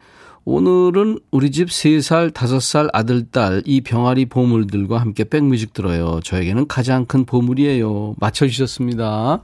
오늘은 0.45 1.19
우리 1.31 1.51
집 1.51 1.69
3살, 1.69 2.31
5살 2.31 2.89
아들, 2.91 3.23
딸, 3.31 3.61
이 3.65 3.79
병아리 3.79 4.25
보물들과 4.25 4.99
함께 4.99 5.23
백뮤직 5.23 5.71
들어요. 5.71 6.19
저에게는 6.21 6.67
가장 6.67 7.05
큰 7.05 7.25
보물이에요. 7.25 8.15
맞춰주셨습니다. 8.19 9.43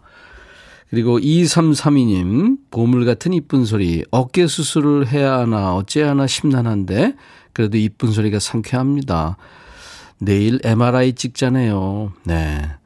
그리고 0.90 1.20
2332님, 1.20 2.58
보물 2.70 3.06
같은 3.06 3.32
이쁜 3.32 3.64
소리. 3.64 4.04
어깨 4.12 4.46
수술을 4.48 5.08
해야 5.08 5.40
하나, 5.40 5.76
어째 5.76 6.02
하나 6.02 6.28
심란한데, 6.28 7.16
그래도 7.54 7.78
이쁜 7.78 8.12
소리가 8.12 8.40
상쾌합니다. 8.40 9.38
내일 10.18 10.60
MRI 10.64 11.14
찍잖아요. 11.14 12.12
네. 12.26 12.79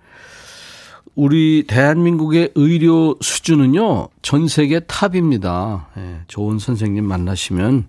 우리 1.15 1.65
대한민국의 1.67 2.51
의료 2.55 3.15
수준은요, 3.21 4.09
전 4.21 4.47
세계 4.47 4.79
탑입니다. 4.79 5.89
예, 5.97 6.19
좋은 6.27 6.57
선생님 6.57 7.05
만나시면, 7.05 7.85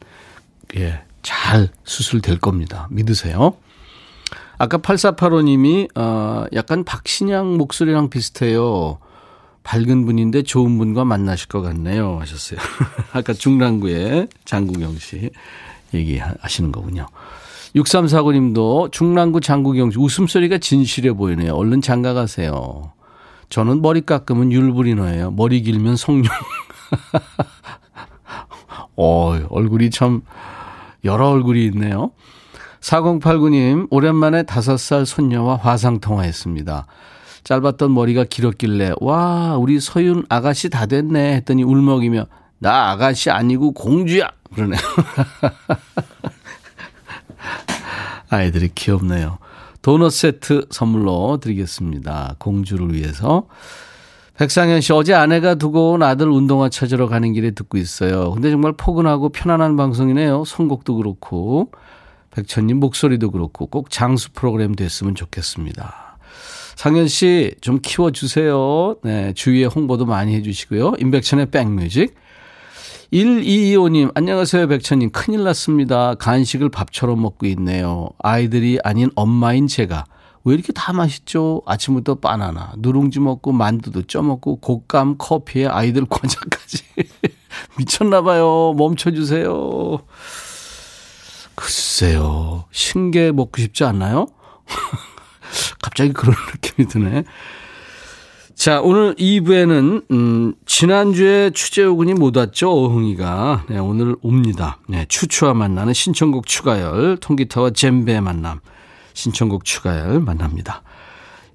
예, 0.77 1.03
잘 1.23 1.69
수술될 1.85 2.39
겁니다. 2.39 2.87
믿으세요. 2.91 3.55
아까 4.59 4.79
8485님이, 4.79 5.89
어, 5.97 6.45
약간 6.53 6.85
박신양 6.85 7.57
목소리랑 7.57 8.11
비슷해요. 8.11 8.99
밝은 9.63 10.05
분인데 10.05 10.43
좋은 10.43 10.77
분과 10.77 11.05
만나실 11.05 11.49
것 11.49 11.63
같네요. 11.63 12.19
하셨어요. 12.21 12.61
아까 13.13 13.33
중랑구의 13.33 14.29
장국영 14.45 14.99
씨 14.99 15.31
얘기하시는 15.95 16.71
거군요. 16.71 17.07
6349님도 17.75 18.93
중랑구 18.93 19.41
장국영 19.41 19.91
씨 19.91 19.99
웃음소리가 19.99 20.59
진실해 20.59 21.15
보이네요. 21.15 21.55
얼른 21.55 21.81
장가 21.81 22.13
가세요. 22.13 22.93
저는 23.55 23.83
머리 23.83 24.01
깎으면 24.01 24.51
율브리너예요. 24.51 25.31
머리 25.31 25.63
길면 25.63 25.95
성룡. 25.95 26.25
어, 28.97 29.39
얼굴이 29.49 29.91
참 29.91 30.23
여러 31.05 31.29
얼굴이 31.29 31.65
있네요. 31.67 32.11
4089님, 32.81 33.87
오랜만에 33.91 34.43
5살 34.43 35.05
손녀와 35.05 35.55
화상 35.55 36.01
통화했습니다. 36.01 36.89
짧았던 37.45 37.95
머리가 37.95 38.25
길었길래, 38.25 38.95
와, 39.01 39.57
우리 39.57 39.79
서윤 39.79 40.25
아가씨 40.29 40.69
다 40.69 40.87
됐네. 40.87 41.37
했더니 41.37 41.63
울먹이며, 41.63 42.27
나 42.59 42.91
아가씨 42.91 43.31
아니고 43.31 43.71
공주야! 43.71 44.31
그러네요. 44.53 44.81
아이들이 48.31 48.71
귀엽네요. 48.75 49.39
도넛 49.85 50.13
세트 50.13 50.69
선물로 50.71 51.41
드리겠습니다. 51.43 52.37
공주를 52.39 52.95
위해서. 52.95 53.49
백상현 54.39 54.81
씨, 54.81 54.95
어제 54.95 55.13
아내가 55.13 55.57
두고 55.57 55.93
온 55.93 56.03
아들 56.03 56.31
운동화 56.31 56.71
찾으러 56.71 57.07
가는 57.07 57.35
길에 57.35 57.51
듣고 57.51 57.77
있어요. 57.77 58.33
근데 58.33 58.51
정말 58.51 58.73
포근하고 58.73 59.29
편안한 59.29 59.77
방송이네요. 59.77 60.45
선곡도 60.47 60.97
그렇고, 60.97 61.71
백천님 62.31 62.81
목소리도 62.81 63.31
그렇고, 63.31 63.67
꼭 63.67 63.91
장수 63.91 64.33
프로그램 64.33 64.75
됐으면 64.75 65.15
좋겠습니다. 65.15 66.17
상현 66.77 67.07
씨, 67.07 67.55
좀 67.61 67.79
키워주세요. 67.83 68.97
네, 69.05 69.35
주위에 69.35 69.67
홍보도 69.67 70.07
많이 70.07 70.35
해주시고요. 70.35 70.95
임백천의 70.99 71.51
백뮤직. 71.51 72.15
1225님, 73.15 74.11
안녕하세요, 74.17 74.67
백천님. 74.67 75.11
큰일 75.11 75.45
났습니다. 75.45 76.17
간식을 76.17 76.69
밥처럼 76.69 77.23
먹고 77.23 77.47
있네요. 77.47 78.09
아이들이 78.19 78.81
아닌 78.83 79.09
엄마인 79.15 79.69
제가. 79.69 80.05
왜 80.43 80.55
이렇게 80.55 80.73
다 80.73 80.93
맛있죠? 80.93 81.63
아침부터 81.65 82.17
바나나, 82.17 82.73
누룽지 82.79 83.21
먹고 83.21 83.53
만두도 83.53 84.09
쪄먹고 84.09 84.57
곶감, 84.57 85.15
커피에 85.17 85.67
아이들 85.69 86.07
과자까지. 86.07 86.83
미쳤나봐요. 87.79 88.75
멈춰주세요. 88.77 90.01
글쎄요. 91.55 92.65
신게 92.73 93.31
먹고 93.31 93.61
싶지 93.61 93.85
않나요? 93.85 94.27
갑자기 95.81 96.13
그런 96.13 96.35
느낌이 96.53 96.89
드네. 96.89 97.23
자, 98.55 98.81
오늘 98.81 99.15
2부에는, 99.17 100.05
음, 100.11 100.55
지난주에 100.65 101.51
추재호군이 101.51 102.15
못 102.15 102.37
왔죠, 102.37 102.71
어흥이가. 102.71 103.67
네, 103.69 103.79
오늘 103.79 104.17
옵니다. 104.23 104.79
네, 104.89 105.05
추추와 105.09 105.55
만나는 105.55 105.93
신청곡 105.93 106.47
추가열, 106.47 107.19
통기타와 107.21 107.71
젬베 107.71 108.21
만남, 108.21 108.61
신청곡 109.13 109.65
추가열 109.65 110.21
만납니다. 110.21 110.83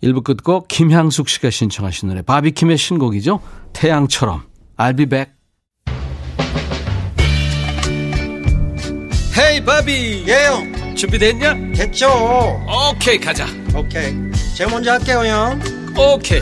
1부 0.03 0.23
끝곡 0.23 0.67
김향숙 0.67 1.29
씨가 1.29 1.49
신청하신 1.49 2.09
노래, 2.09 2.21
바비킴의 2.21 2.77
신곡이죠. 2.77 3.39
태양처럼. 3.73 4.43
I'll 4.77 4.95
be 4.95 5.05
back. 5.05 5.33
헤이 9.37 9.63
바비 9.63 10.25
예영 10.27 10.95
준비됐냐? 10.95 11.71
됐죠 11.73 12.09
오케이 12.91 13.17
가자 13.17 13.45
오케이 13.73 14.13
제가 14.53 14.69
먼저 14.69 14.91
할게요 14.91 15.19
형 15.25 15.61
오케이 15.97 16.41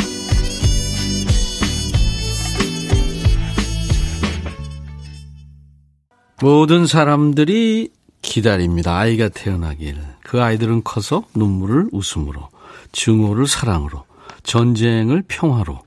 모든 6.41 6.87
사람들이 6.87 7.89
기다립니다. 8.23 8.97
아이가 8.97 9.29
태어나길. 9.29 9.97
그 10.23 10.41
아이들은 10.41 10.83
커서 10.83 11.23
눈물을 11.35 11.89
웃음으로, 11.91 12.49
증오를 12.91 13.45
사랑으로, 13.47 14.05
전쟁을 14.43 15.23
평화로, 15.27 15.79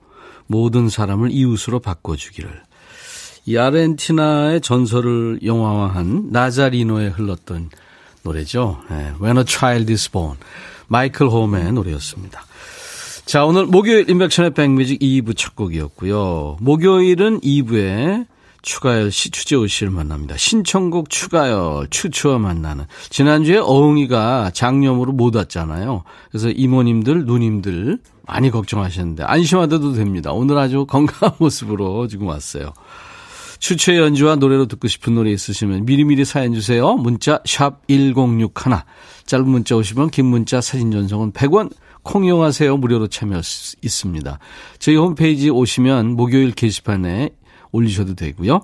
모든 0.47 0.89
사람을 0.89 1.31
이웃으로 1.33 1.81
바꿔주기를. 1.81 2.51
이 3.47 3.57
아르헨티나의 3.57 4.61
전설을 4.61 5.41
영화화한 5.45 6.29
나자리노에 6.31 7.09
흘렀던 7.09 7.71
노래죠. 8.23 8.81
네, 8.89 9.13
When 9.21 9.39
a 9.39 9.45
Child 9.47 9.93
is 9.93 10.11
Born. 10.11 10.39
마이클 10.87 11.29
홈의 11.29 11.73
노래였습니다. 11.73 12.45
자, 13.27 13.45
오늘 13.45 13.67
목요일 13.67 14.09
인백션의 14.09 14.53
백뮤직 14.55 15.01
2부 15.01 15.37
첫 15.37 15.57
곡이었고요. 15.57 16.59
목요일은 16.61 17.41
2부에 17.41 18.27
추가열 18.65 19.13
씨, 19.13 19.31
추재호 19.31 19.67
씨를 19.67 19.93
만납니다. 19.93 20.37
신청곡 20.39 21.11
추가열, 21.11 21.89
추추와 21.91 22.39
만나는. 22.39 22.87
지난주에 23.11 23.59
어흥이가 23.59 24.53
장염으로 24.55 25.13
못 25.13 25.37
왔잖아요. 25.37 26.03
그래서 26.31 26.49
이모님들, 26.49 27.27
누님들 27.27 27.99
많이 28.27 28.51
걱정하셨는데 28.51 29.23
안심하셔도 29.23 29.93
됩니다. 29.93 30.33
오늘 30.33 30.57
아주 30.57 30.87
건강한 30.87 31.37
모습으로 31.39 32.09
지금 32.09 32.27
왔어요. 32.27 32.73
추추의 33.59 33.99
연주와 33.99 34.37
노래로 34.37 34.67
듣고 34.67 34.89
싶은 34.89 35.15
노래 35.15 35.31
있으시면 35.31 35.85
미리미리 35.85 36.25
사연 36.25 36.55
주세요. 36.55 36.95
문자 36.95 37.41
샵 37.45 37.87
1061. 37.87 38.51
짧은 39.27 39.47
문자 39.47 39.77
오시면 39.77 40.11
긴 40.11 40.27
문자 40.27 40.63
사진 40.63 40.91
전송은 40.91 41.33
100원. 41.33 41.71
콩 42.03 42.25
이용하세요. 42.25 42.77
무료로 42.77 43.09
참여할 43.09 43.43
수 43.43 43.77
있습니다. 43.83 44.39
저희 44.79 44.97
홈페이지 44.97 45.51
오시면 45.51 46.17
목요일 46.17 46.53
게시판에 46.53 47.31
올리셔도 47.75 48.15
되고요. 48.15 48.63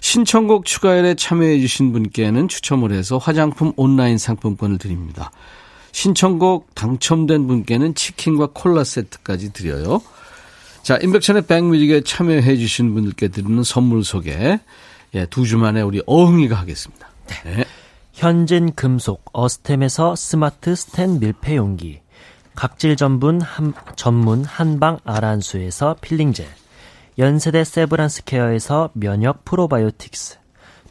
신청곡 0.00 0.66
추가열에 0.66 1.14
참여해 1.14 1.60
주신 1.60 1.92
분께는 1.92 2.48
추첨을 2.48 2.92
해서 2.92 3.16
화장품 3.18 3.72
온라인 3.76 4.18
상품권을 4.18 4.78
드립니다. 4.78 5.30
신청곡 5.92 6.74
당첨된 6.74 7.46
분께는 7.46 7.94
치킨과 7.94 8.48
콜라 8.52 8.84
세트까지 8.84 9.52
드려요. 9.52 10.02
자, 10.82 10.98
임백천의 11.00 11.46
백뮤직에 11.46 12.02
참여해 12.02 12.56
주신 12.58 12.92
분들께 12.92 13.28
드리는 13.28 13.62
선물 13.62 14.04
소개. 14.04 14.60
예, 15.14 15.26
두 15.26 15.46
주 15.46 15.56
만에 15.56 15.80
우리 15.80 16.02
어흥이가 16.06 16.54
하겠습니다. 16.56 17.08
네. 17.44 17.64
현진 18.12 18.74
금속 18.74 19.24
어스템에서 19.32 20.14
스마트 20.16 20.76
스텐 20.76 21.20
밀폐 21.20 21.56
용기. 21.56 22.00
각질 22.54 22.96
전분 22.96 23.40
한, 23.40 23.72
전문 23.96 24.44
한방 24.44 24.98
아란수에서 25.04 25.96
peeling 26.00 26.29
gel. 26.29 26.46
연세대 27.16 27.62
세브란스 27.62 28.24
케어에서 28.24 28.90
면역 28.92 29.44
프로바이오틱스. 29.44 30.38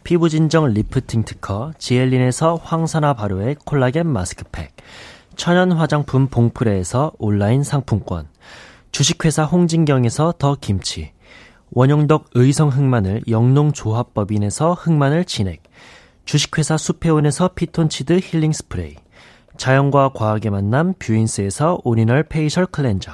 피부 0.05 0.29
진정 0.29 0.67
리프팅 0.67 1.25
특허 1.25 1.73
지엘린에서 1.77 2.61
항산화 2.63 3.13
발효의 3.15 3.57
콜라겐 3.65 4.07
마스크팩. 4.07 4.73
천연 5.35 5.73
화장품 5.73 6.27
봉프레에서 6.27 7.11
온라인 7.19 7.63
상품권. 7.63 8.29
주식회사 8.93 9.43
홍진경에서 9.43 10.35
더 10.37 10.55
김치. 10.61 11.11
원용덕 11.71 12.29
의성 12.35 12.69
흑마늘 12.69 13.23
영농조합법인에서 13.27 14.75
흑마늘 14.75 15.25
진액. 15.25 15.61
주식회사 16.23 16.77
수페온에서 16.77 17.49
피톤치드 17.49 18.21
힐링 18.23 18.53
스프레이. 18.53 18.95
자연과 19.57 20.11
과학의 20.13 20.51
만남 20.51 20.93
뷰인스에서 20.99 21.81
original 21.83 22.23
facial 22.23 22.65
cleanser. 22.65 23.11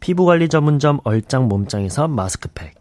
피부관리 0.00 0.48
전문점 0.48 1.00
얼짱 1.04 1.48
몸짱에서 1.48 2.08
마스크팩, 2.08 2.74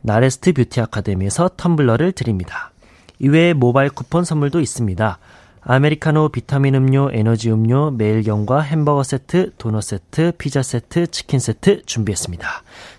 나레스트 0.00 0.52
뷰티 0.52 0.80
아카데미에서 0.80 1.50
텀블러를 1.56 2.14
드립니다. 2.14 2.72
이외에 3.18 3.52
모바일 3.52 3.90
쿠폰 3.90 4.24
선물도 4.24 4.60
있습니다. 4.60 5.18
아메리카노 5.64 6.30
비타민 6.30 6.74
음료, 6.74 7.08
에너지 7.12 7.50
음료, 7.50 7.92
매일경과 7.92 8.62
햄버거 8.62 9.04
세트, 9.04 9.52
도넛 9.58 9.82
세트, 9.84 10.32
피자 10.36 10.60
세트, 10.60 11.06
치킨 11.06 11.38
세트 11.38 11.82
준비했습니다. 11.86 12.48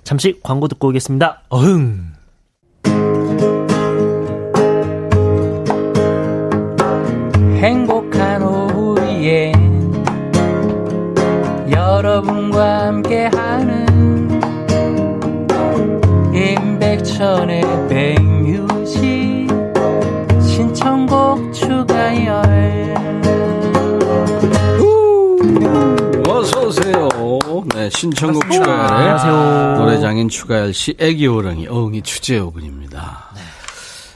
잠시 0.04 0.40
광고 0.42 0.70
듣고 0.70 0.88
오겠습니다. 0.88 1.42
어흥! 1.50 2.14
행복한 7.58 8.44
오후에 8.44 9.52
여러분과 11.70 12.88
함께 12.88 13.30
임백천의 17.04 17.62
백뮤직 17.90 19.48
신청곡 20.42 21.54
추가열 21.54 22.94
어서 26.28 26.66
오세요. 26.66 27.10
네, 27.76 27.90
신청곡 27.90 28.50
추가열의 28.50 28.90
안녕하세요. 28.90 29.76
노래장인 29.78 30.30
추가열 30.30 30.74
씨, 30.74 30.96
애기 30.98 31.28
호랑이 31.28 31.68
어흥이 31.68 32.02
추재호 32.04 32.52
군입니다. 32.52 33.34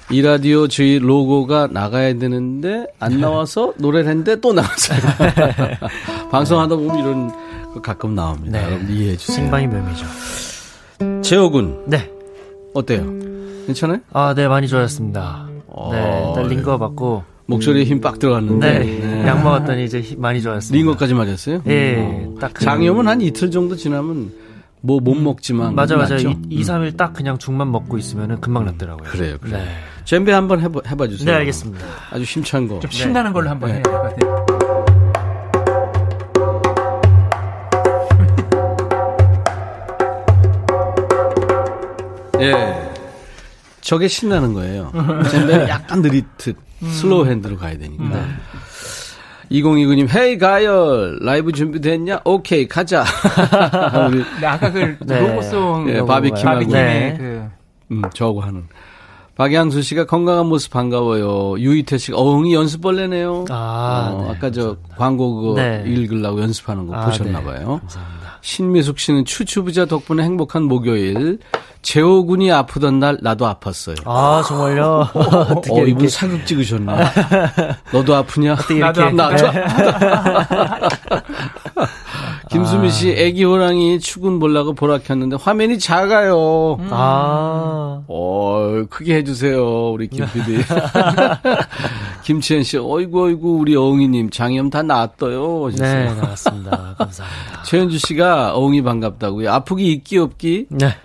이 0.10 0.22
라디오 0.22 0.70
저희 0.70 1.00
로고가 1.00 1.68
나가야 1.70 2.18
되는데 2.18 2.88
안 3.00 3.20
나와서 3.20 3.74
노래를 3.78 4.10
했는데 4.10 4.40
또 4.40 4.54
나왔어요. 4.54 5.00
방송하다 6.32 6.76
보면 6.78 7.00
이런 7.00 7.28
거 7.74 7.82
가끔 7.82 8.16
나옵니다. 8.16 8.60
네. 8.60 8.66
여러분 8.66 8.90
이해해 8.90 9.18
주세요. 9.18 9.36
생방이 9.36 9.68
묘미죠. 9.68 10.06
재호 11.22 11.52
군 11.52 11.84
네. 11.86 12.10
어때요? 12.78 13.04
괜찮아요? 13.66 14.00
아, 14.14 14.34
네, 14.36 14.48
많이 14.48 14.68
좋아졌습니다. 14.68 15.48
어, 15.68 15.90
네, 15.92 16.26
일단 16.30 16.48
링거 16.48 16.78
받고. 16.78 17.24
목소리에 17.50 17.86
힘빡 17.86 18.20
들어갔는데 18.20 18.80
네, 18.80 19.26
약 19.26 19.42
먹었더니 19.42 19.86
이제 19.86 20.02
힘 20.02 20.20
많이 20.20 20.42
좋아졌습니다. 20.42 20.78
링거까지 20.78 21.14
맞았어요? 21.14 21.62
예, 21.68 21.96
어. 21.98 22.36
딱 22.42 22.54
그- 22.54 22.64
장염은 22.66 23.08
한 23.08 23.22
이틀 23.22 23.50
정도 23.52 23.76
지나면 23.78 24.32
뭐 24.82 25.00
못 25.00 25.16
먹지만 25.16 25.74
맞아, 25.74 25.96
맞아. 25.96 26.16
낫죠? 26.16 26.34
2, 26.50 26.62
3일 26.62 26.98
딱 26.98 27.14
그냥 27.14 27.38
죽만 27.38 27.72
먹고 27.72 27.98
있으면 27.98 28.42
금방 28.42 28.66
낫더라고요. 28.66 29.10
그래요, 29.10 29.38
그래요. 29.40 29.58
네. 29.60 29.66
잼배 30.04 30.34
한번 30.34 30.60
해봐, 30.60 30.82
해봐 30.88 31.08
주세요. 31.08 31.26
네, 31.32 31.34
알겠습니다. 31.38 31.86
아주 32.12 32.24
힘찬 32.24 32.68
거. 32.68 32.80
좀 32.82 32.92
신나는 32.92 33.32
걸로 33.32 33.50
한번 33.50 33.70
해야 33.72 33.82
것 33.82 33.92
같아요 33.94 34.57
예. 42.42 42.92
저게 43.82 44.08
신나는 44.08 44.54
거예요. 44.54 44.92
젬베는 45.30 45.70
약간 45.70 46.02
느릿듯 46.02 46.58
slow 46.92 47.26
hand로 47.26 47.58
가야 47.58 47.78
되니까. 47.78 48.26
2029님, 49.52 50.10
hey 50.14 50.38
가열, 50.38 51.20
라이브 51.22 51.54
준비됐냐? 51.54 52.20
오케이, 52.26 52.68
가자. 52.68 53.06
우리, 54.10 54.24
네, 54.42 54.46
아까 54.46 54.72
그 54.72 54.98
네. 55.06 55.20
로고송 55.22 55.90
예, 55.90 55.94
로고가요. 56.00 56.06
바비킴하고. 56.06 56.54
바비킴의 56.60 56.84
네. 56.84 57.16
그 57.18 57.44
음, 57.92 58.02
저하고 58.14 58.42
하는. 58.42 58.66
박양수 59.36 59.84
씨가 59.84 60.06
건강한 60.06 60.48
모습 60.48 60.72
반가워요. 60.72 61.60
유희태 61.60 61.98
씨가 62.00 62.18
어흥이 62.18 62.54
연습벌레네요. 62.56 63.46
아, 63.50 64.12
어, 64.14 64.24
네, 64.24 64.30
아까 64.32 64.50
저 64.52 64.76
광고 64.98 65.36
그거 65.36 65.54
네. 65.62 65.84
읽으려고 65.86 66.42
연습하는 66.42 66.88
거 66.88 66.96
아, 66.96 67.06
보셨나 67.06 67.40
네. 67.40 67.46
봐요. 67.46 67.78
감사합니다. 67.82 68.40
신미숙 68.42 68.98
씨는 69.00 69.26
추추부자 69.26 69.86
덕분에 69.86 70.24
행복한 70.24 70.64
목요일. 70.64 71.38
재호군이 71.82 72.52
아프던 72.52 73.00
날 73.00 73.18
나도 73.22 73.46
아팠어요. 73.46 74.02
아, 74.06 74.44
정말요? 74.48 75.10
어떻게 75.14 75.82
어. 75.82 75.86
이분 75.86 76.10
사극 76.10 76.46
찍으셨네. 76.46 76.92
너도 77.94 78.16
아프냐? 78.16 78.56
나도 78.80 79.04
아프다. 79.04 79.32
김수미 82.50 82.90
씨, 82.92 83.10
애기 83.12 83.44
호랑이 83.44 84.00
축은 84.00 84.40
보려고 84.40 84.74
보라 84.74 85.00
켰는데 85.00 85.36
화면이 85.40 85.80
작아요. 85.80 86.78
아, 86.90 88.02
어, 88.08 88.84
크게 88.90 89.16
해주세요, 89.16 89.92
우리 89.92 90.08
김 90.08 90.26
PD. 90.32 90.64
김치현 92.24 92.64
씨, 92.64 92.78
어이구, 92.78 93.26
어이구, 93.26 93.58
우리 93.60 93.76
어흥이님, 93.76 94.30
장염 94.30 94.70
다 94.70 94.82
나았어요. 94.82 95.72
네, 95.78 96.14
나왔습니다. 96.14 96.96
감사합니다. 96.98 97.64
최현주 97.64 97.98
씨가 98.00 98.56
어흥이 98.56 98.82
반갑다고요. 98.82 99.52
아프기 99.52 99.92
있기 99.92 100.18
없기? 100.18 100.68
네, 100.70 100.96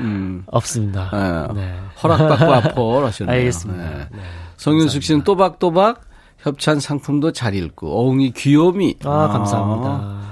음, 0.00 0.42
없습니다. 0.46 1.10
예, 1.12 1.54
네. 1.54 1.74
허락받고 2.02 2.52
아퍼 2.54 3.06
하셨네요. 3.06 3.36
알겠습니다. 3.36 3.84
예. 3.84 3.96
네. 4.10 4.22
성윤숙 4.56 5.02
씨는 5.02 5.24
또박또박 5.24 6.00
협찬 6.38 6.80
상품도 6.80 7.32
잘 7.32 7.54
읽고 7.54 7.88
어흥이 8.08 8.32
귀요미. 8.32 8.96
아, 9.04 9.28
감사합니다. 9.28 10.22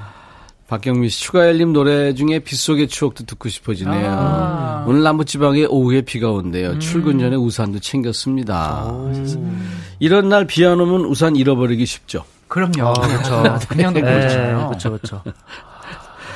박경미 0.68 1.08
씨 1.08 1.22
추가열님 1.24 1.72
노래 1.72 2.14
중에 2.14 2.38
빗속의 2.38 2.86
추억도 2.88 3.24
듣고 3.26 3.48
싶어지네요. 3.48 4.08
아. 4.08 4.84
오늘 4.86 5.02
남부지방에 5.02 5.64
오후에 5.64 6.02
비가 6.02 6.30
온대요. 6.30 6.78
출근 6.78 7.18
전에 7.18 7.34
우산도 7.34 7.80
챙겼습니다. 7.80 8.92
이런 9.98 10.28
날 10.28 10.46
비 10.46 10.64
안 10.64 10.80
오면 10.80 11.06
우산 11.06 11.34
잃어버리기 11.34 11.84
쉽죠. 11.86 12.24
그럼요. 12.46 12.88
아, 12.88 12.92
그렇죠. 12.92 13.66
그냥도 13.68 14.00
네, 14.00 14.12
모르잖아요. 14.16 14.66
그렇죠, 14.68 14.90
그렇죠. 14.90 15.22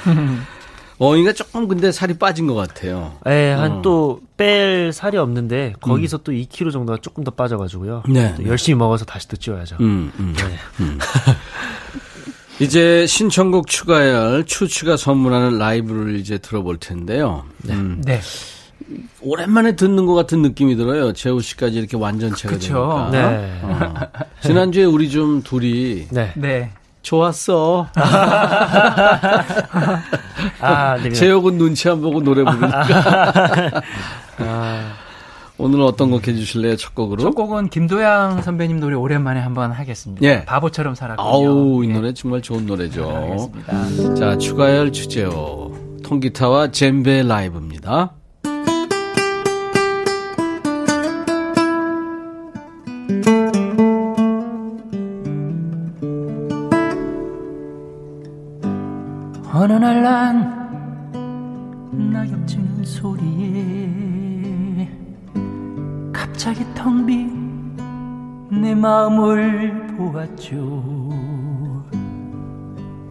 어흥이가 0.99 1.33
조금 1.33 1.67
근데 1.69 1.91
살이 1.91 2.15
빠진 2.15 2.47
것 2.47 2.55
같아요. 2.55 3.15
예, 3.27 3.55
어. 3.55 3.61
한또뺄 3.61 4.93
살이 4.93 5.17
없는데 5.17 5.75
거기서 5.81 6.19
또 6.19 6.33
2kg 6.33 6.73
정도가 6.73 6.99
조금 7.01 7.25
더 7.25 7.31
빠져가지고요. 7.31 8.05
네, 8.09 8.35
또 8.37 8.43
네. 8.43 8.49
열심히 8.49 8.77
먹어서 8.79 9.05
다시 9.05 9.29
또 9.29 9.37
찌워야죠. 9.37 9.77
음, 9.81 10.13
음. 10.19 10.35
네. 10.37 10.59
이제 12.65 13.05
신청곡 13.07 13.67
추가열 13.67 14.45
추추가 14.47 14.97
선물하는 14.97 15.59
라이브를 15.59 16.17
이제 16.17 16.39
들어볼 16.39 16.79
텐데요. 16.79 17.45
음, 17.69 18.01
네. 18.05 18.21
오랜만에 19.21 19.75
듣는 19.77 20.07
것 20.07 20.15
같은 20.15 20.43
느낌이 20.43 20.77
들어요. 20.77 21.13
재우 21.13 21.41
씨까지 21.41 21.79
이렇게 21.79 21.97
완전체가 21.97 22.55
그쵸. 22.55 23.09
되니까. 23.11 23.31
네. 23.31 23.61
어. 23.63 23.95
지난주에 24.43 24.85
우리 24.85 25.11
좀 25.11 25.43
둘이 25.43 26.07
네. 26.11 26.33
네. 27.05 27.09
좋았어. 27.09 27.87
아, 30.61 30.97
네. 31.03 31.11
재혁은 31.11 31.59
눈치 31.59 31.89
안 31.89 32.01
보고 32.01 32.21
노래 32.23 32.43
부르니까. 32.43 33.83
아, 34.41 34.93
오늘 35.59 35.83
어떤 35.83 36.11
곡 36.11 36.27
해주실래요? 36.27 36.77
첫 36.77 36.95
곡으로? 36.95 37.23
첫 37.23 37.35
곡은 37.35 37.69
김도양 37.69 38.43
선배님 38.43 38.81
노래 38.81 38.97
오랜만에 38.97 39.41
한번 39.41 39.71
하겠습니다. 39.71 40.27
예. 40.27 40.45
바보처럼 40.45 40.95
살았군요. 40.95 41.29
아우, 41.29 41.85
이 41.85 41.91
예. 41.91 41.93
노래 41.93 42.13
정말 42.15 42.41
좋은 42.43 42.67
노래죠. 42.67 43.09
알겠습니다. 43.15 44.15
자, 44.15 44.39
추가열 44.39 44.93
주제요. 44.93 45.71
통기타와 46.03 46.71
젬베 46.73 47.23
라이브입니다. 47.23 48.13
난 59.93 60.65
낙엽치는 61.93 62.85
소리에 62.85 64.89
갑자기 66.13 66.65
텅 66.75 67.07
빈 67.07 67.45
내 68.51 68.75
마음을 68.75 69.87
보았죠. 69.97 70.83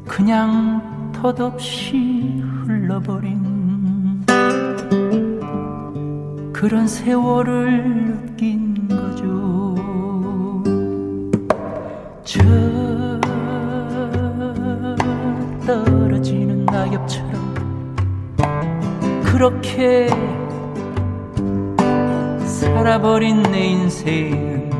그냥 0.07 1.11
덧없이 1.11 2.41
흘러버린 2.65 4.23
그런 6.53 6.87
세월을 6.87 8.25
느낀 8.25 8.87
거죠. 8.87 9.75
저 12.23 12.39
떨어지는 15.65 16.02
낙엽처럼 16.83 17.93
그렇게 19.23 20.07
살아버린 22.45 23.41
내 23.43 23.65
인생은 23.67 24.71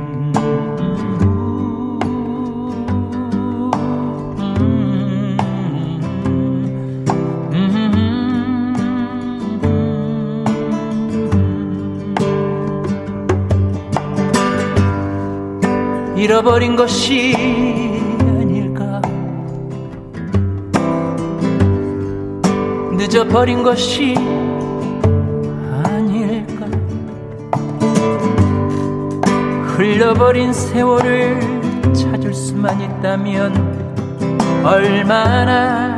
잃어버린 16.17 16.75
것이 16.75 17.62
늦어버린 23.13 23.61
것이 23.61 24.15
아닐까? 25.83 26.65
흘러버린 29.77 30.51
세월을 30.51 31.39
찾을 31.93 32.33
수만 32.33 32.81
있다면 32.81 33.53
얼마나 34.65 35.92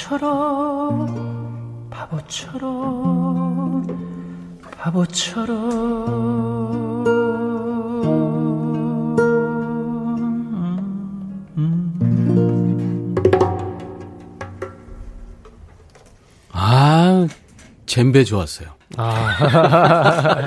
바보처럼 0.00 1.90
바보처럼 1.90 3.86
바보처럼 4.78 6.40
아, 16.52 17.26
젬베 17.86 18.24
좋았어요. 18.24 18.68
아. 18.96 20.46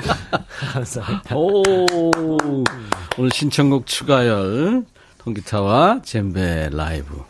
감사합니다. 0.72 1.34
오, 1.36 1.62
오늘 3.18 3.30
신청곡 3.32 3.86
추가열, 3.86 4.84
통기타와 5.24 6.02
젬베 6.02 6.70
라이브. 6.72 7.22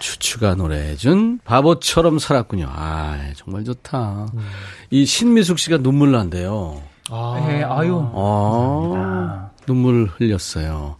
추추가 0.00 0.54
노래해준 0.54 1.40
바보처럼 1.44 2.18
살았군요. 2.18 2.66
아, 2.70 3.18
정말 3.36 3.64
좋다. 3.64 4.28
이 4.90 5.04
신미숙 5.04 5.58
씨가 5.58 5.78
눈물 5.78 6.12
난대요. 6.12 6.82
예, 7.48 7.62
아유 7.62 8.10
아, 8.14 9.50
눈물 9.66 10.10
흘렸어요. 10.16 10.96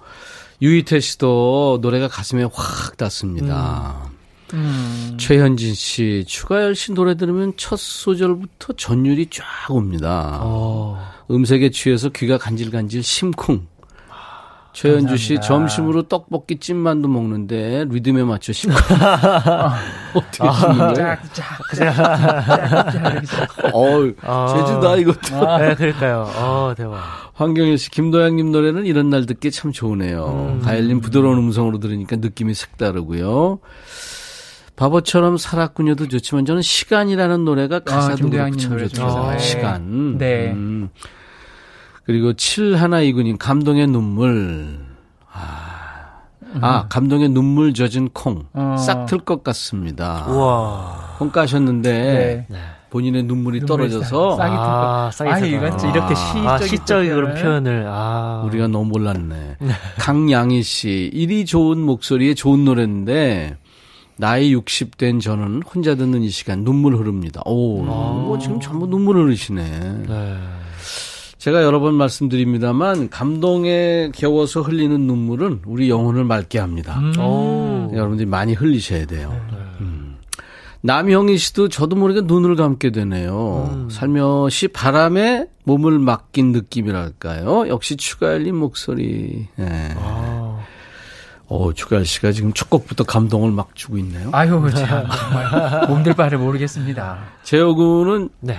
유희태 0.62 1.00
씨도 1.00 1.78
노래가 1.82 2.08
가슴에 2.08 2.44
확 2.52 2.96
닿습니다. 2.96 4.10
음. 4.54 5.16
최현진 5.18 5.74
씨, 5.74 6.24
추가열 6.26 6.76
씨 6.76 6.92
노래 6.92 7.16
들으면 7.16 7.54
첫 7.56 7.78
소절부터 7.78 8.74
전율이 8.74 9.26
쫙 9.30 9.44
옵니다. 9.70 10.38
어. 10.42 11.12
음색에 11.30 11.70
취해서 11.70 12.10
귀가 12.10 12.38
간질간질 12.38 13.02
심쿵. 13.02 13.66
최현주 14.76 15.16
씨. 15.16 15.40
점심으로 15.40 16.02
떡볶이 16.02 16.58
찜만두 16.58 17.08
먹는데 17.08 17.86
리듬에 17.88 18.24
맞춰 18.24 18.52
심쿵. 18.52 18.76
어떻게 20.14 20.52
씹는 20.52 20.94
거예요? 20.94 21.16
어우, 23.72 24.12
아. 24.20 24.54
제주다 24.54 24.96
이것도. 24.96 25.58
네, 25.60 25.74
그러니까요. 25.76 26.30
어, 26.36 26.74
대박. 26.76 26.98
황경일 27.32 27.78
씨, 27.78 27.90
김도영님 27.90 28.52
노래는 28.52 28.84
이런 28.84 29.08
날 29.08 29.24
듣기 29.24 29.50
참 29.50 29.72
좋으네요. 29.72 30.60
가열님 30.62 31.00
부드러운 31.00 31.38
음성으로 31.38 31.78
들으니까 31.78 32.16
느낌이 32.16 32.52
색다르고요. 32.52 33.60
바보처럼 34.76 35.38
살았군요도 35.38 36.08
좋지만 36.08 36.44
저는 36.44 36.60
시간이라는 36.60 37.46
노래가 37.46 37.78
가사도 37.80 38.16
김도영님 38.16 38.52
그렇고 38.52 38.60
참 38.60 38.70
노래 38.72 38.88
좋더라고요. 38.88 39.38
시간. 39.38 40.18
네. 40.18 40.52
음. 40.52 40.90
그리고 42.06 42.32
7129님 42.32 43.36
감동의 43.38 43.88
눈물. 43.88 44.78
아. 45.32 46.20
아, 46.60 46.86
감동의 46.88 47.30
눈물 47.30 47.74
젖은 47.74 48.10
콩. 48.12 48.44
어. 48.54 48.76
싹틀 48.78 49.18
것 49.18 49.42
같습니다. 49.44 50.24
우와. 50.28 51.16
콩 51.18 51.30
까셨는데 51.30 51.92
네. 51.92 52.46
네. 52.48 52.58
본인의 52.90 53.24
눈물이 53.24 53.60
눈물이 53.60 53.66
떨어져서 53.90 54.36
싹- 54.36 54.44
싹이 54.46 54.56
아, 54.56 55.10
아, 55.32 55.34
아니, 55.34 55.50
이건 55.50 55.72
아, 55.72 55.90
이렇게 55.90 56.14
아, 56.14 56.58
시적인 56.58 56.66
시적인 56.68 57.14
그런 57.14 57.34
표현을. 57.34 57.84
아. 57.88 58.42
우리가 58.46 58.68
너무 58.68 58.86
몰랐네. 58.86 59.56
강양희 59.98 60.62
씨, 60.62 61.10
일이 61.12 61.44
좋은 61.44 61.78
목소리에 61.80 62.34
좋은 62.34 62.64
노래인데, 62.64 63.56
나이 64.18 64.54
60된 64.54 65.20
저는 65.20 65.62
혼자 65.62 65.94
듣는 65.96 66.22
이 66.22 66.30
시간 66.30 66.64
눈물 66.64 66.96
흐릅니다. 66.96 67.42
오, 67.44 67.82
뭐 67.82 68.38
지금 68.38 68.60
전부 68.60 68.86
눈물 68.86 69.16
흐르시네. 69.16 69.62
네. 70.08 70.36
제가 71.46 71.62
여러 71.62 71.78
번 71.78 71.94
말씀드립니다만, 71.94 73.08
감동에 73.08 74.10
겨워서 74.12 74.62
흘리는 74.62 75.00
눈물은 75.02 75.60
우리 75.64 75.88
영혼을 75.88 76.24
맑게 76.24 76.58
합니다. 76.58 77.00
오. 77.20 77.88
여러분들이 77.94 78.26
많이 78.26 78.52
흘리셔야 78.52 79.06
돼요. 79.06 79.32
음. 79.80 80.16
남형희 80.80 81.38
씨도 81.38 81.68
저도 81.68 81.94
모르게 81.94 82.22
눈을 82.22 82.56
감게 82.56 82.90
되네요. 82.90 83.86
살며시 83.92 84.66
바람에 84.66 85.46
몸을 85.62 86.00
맡긴 86.00 86.50
느낌이랄까요. 86.50 87.68
역시 87.68 87.96
추가열님 87.96 88.56
목소리. 88.56 89.46
예. 89.60 89.94
아. 90.00 90.64
어, 91.46 91.72
추가열 91.72 92.06
씨가 92.06 92.32
지금 92.32 92.52
첫 92.54 92.68
곡부터 92.70 93.04
감동을 93.04 93.52
막 93.52 93.76
주고 93.76 93.98
있네요. 93.98 94.30
아유, 94.32 94.60
참, 94.74 95.06
정말 95.08 95.86
몸들 95.86 96.14
바를 96.14 96.38
모르겠습니다. 96.38 97.18
재호 97.44 97.76
군은 97.76 98.30
네. 98.40 98.58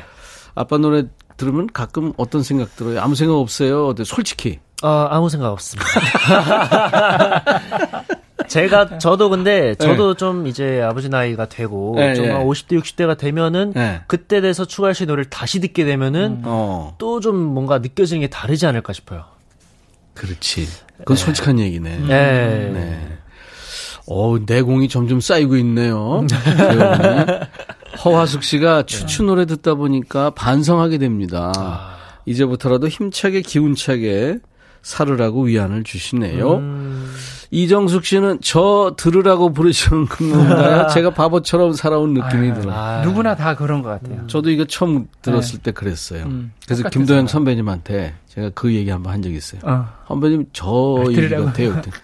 아빠 0.56 0.78
노래 0.78 1.04
들으면 1.38 1.68
가끔 1.72 2.14
어떤 2.18 2.44
생각 2.44 2.76
들어요? 2.76 3.02
아무 3.02 3.16
생각 3.16 3.36
없어요? 3.36 3.94
솔직히. 4.04 4.60
어, 4.84 5.08
아무 5.10 5.30
생각 5.30 5.52
없습니다. 5.52 5.90
제가 8.48 8.98
저도 9.00 9.30
근데 9.30 9.76
저도 9.76 10.14
좀 10.14 10.48
이제 10.48 10.82
아버지 10.82 11.10
나이가 11.10 11.50
되고 11.50 11.94
네, 11.98 12.14
좀 12.14 12.26
네. 12.26 12.32
한 12.32 12.46
50대 12.46 12.80
60대가 12.80 13.18
되면은 13.18 13.74
네. 13.76 14.02
그때 14.08 14.42
돼서 14.42 14.66
추가할 14.66 14.96
씨 14.96 15.06
노래를 15.06 15.30
다시 15.30 15.60
듣게 15.60 15.86
되면은 15.86 16.44
어, 16.46 16.96
또좀 16.98 17.36
뭔가 17.36 17.80
느껴지는 17.80 18.22
게 18.22 18.28
다르지 18.28 18.66
않을까 18.66 18.94
싶어요. 18.94 19.26
그렇지. 20.14 20.68
그건 21.00 21.18
솔직한 21.18 21.60
얘기네. 21.60 21.98
네. 21.98 22.70
네. 22.74 23.18
어, 24.10 24.38
내공이 24.46 24.88
점점 24.88 25.20
쌓이고 25.20 25.58
있네요. 25.58 26.26
허화숙 28.04 28.44
씨가 28.44 28.84
추추 28.84 29.24
노래 29.24 29.46
듣다 29.46 29.76
보니까 29.76 30.30
반성하게 30.32 30.98
됩니다. 30.98 31.96
이제부터라도 32.26 32.88
힘차게 32.88 33.42
기운차게 33.42 34.40
살으라고 34.82 35.44
위안을 35.44 35.84
주시네요. 35.84 36.62
이정숙 37.52 38.06
씨는 38.06 38.40
저 38.42 38.94
들으라고 38.98 39.52
부르시는 39.54 40.06
건가요? 40.06 40.88
제가 40.94 41.12
바보처럼 41.12 41.74
살아온 41.74 42.14
느낌이 42.14 42.54
들어요. 42.54 42.74
아, 42.76 43.02
누구나 43.04 43.36
다 43.36 43.56
그런 43.56 43.82
것 43.82 43.90
같아요. 43.90 44.28
저도 44.28 44.50
이거 44.50 44.66
처음 44.66 45.08
들었을 45.22 45.60
때 45.60 45.72
그랬어요. 45.72 46.26
음, 46.26 46.52
그래서. 46.66 46.90
김도영 46.90 47.28
선배님한테 47.28 48.16
제가 48.28 48.52
그 48.54 48.74
얘기 48.74 48.90
한번 48.90 49.14
한 49.14 49.22
적이 49.22 49.38
있어요. 49.38 49.62
어. 49.64 49.88
선배님 50.10 50.48
저 50.54 50.66
아, 51.00 51.10
얘기. 51.10 51.30
같아요. 51.30 51.70
그랬더니 51.72 51.96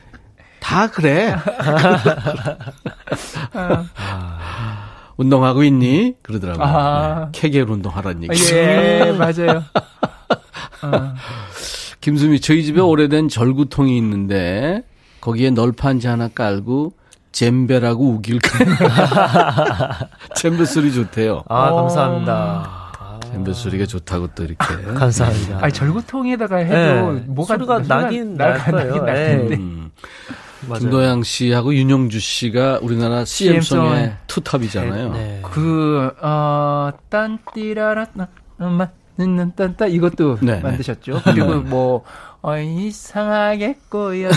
다 0.61 0.87
그래. 0.89 1.35
운동하고 5.23 5.63
있니? 5.63 6.15
그러더라고요. 6.21 6.65
아. 6.65 7.29
네. 7.31 7.39
케겔 7.39 7.69
운동하라는 7.69 8.23
얘기. 8.23 8.53
예, 8.55 9.11
맞아요. 9.17 9.63
어. 10.83 11.13
김수미, 12.01 12.39
저희 12.41 12.63
집에 12.63 12.81
오래된 12.81 13.29
절구통이 13.29 13.97
있는데 13.97 14.83
거기에 15.21 15.51
널판지 15.51 16.07
하나 16.07 16.27
깔고 16.27 16.93
잼배라고 17.31 18.05
우길까. 18.15 18.49
잼배 20.35 20.65
소리 20.65 20.93
좋대요. 20.93 21.43
아, 21.47 21.69
어. 21.69 21.75
감사합니다. 21.77 22.83
잼배 23.31 23.53
소리가 23.53 23.85
좋다고 23.85 24.27
또 24.35 24.43
이렇게. 24.43 24.57
감사합니다. 24.93 25.59
아니, 25.61 25.73
절구통에다가 25.73 26.57
해도 26.57 27.13
네. 27.13 27.23
뭐가 27.27 27.55
소리가 27.55 27.79
나긴 27.79 28.35
날 28.35 28.59
거예요. 28.59 28.87
나긴 28.87 29.05
날 29.05 29.15
네. 29.15 29.25
텐데. 29.37 29.55
음. 29.55 29.91
맞아요. 30.67 30.79
김도양 30.79 31.23
씨하고 31.23 31.73
윤영주 31.73 32.19
씨가 32.19 32.79
우리나라 32.81 33.25
CM송의 33.25 33.61
CM송의 33.63 34.17
투탑이잖아요. 34.27 35.13
네. 35.13 35.41
그, 35.43 36.11
어, 36.21 36.91
딴띠라라, 37.09 38.05
딴, 38.57 39.53
딴따 39.55 39.87
이것도 39.87 40.39
네, 40.41 40.59
만드셨죠. 40.59 41.21
그리고 41.23 41.55
뭐, 41.61 42.03
어, 42.41 42.57
이상하게 42.57 43.77
꼬였네. 43.89 44.35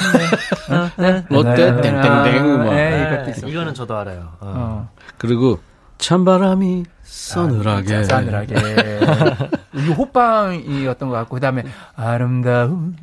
어, 0.70 1.22
롯데 1.28 1.80
땡땡땡 1.80 2.62
뭐. 2.62 2.74
네, 2.74 3.12
이것도 3.12 3.30
있었고. 3.30 3.48
이거는 3.48 3.74
저도 3.74 3.96
알아요. 3.96 4.32
어. 4.40 4.52
어. 4.56 4.88
그리고 5.18 5.58
찬바람이 5.98 6.84
서늘하게. 7.02 8.04
싸늘하게. 8.04 8.54
이 9.74 9.88
호빵이었던 9.92 11.08
것 11.08 11.14
같고, 11.14 11.34
그 11.36 11.40
다음에 11.40 11.64
아름다운 11.94 12.96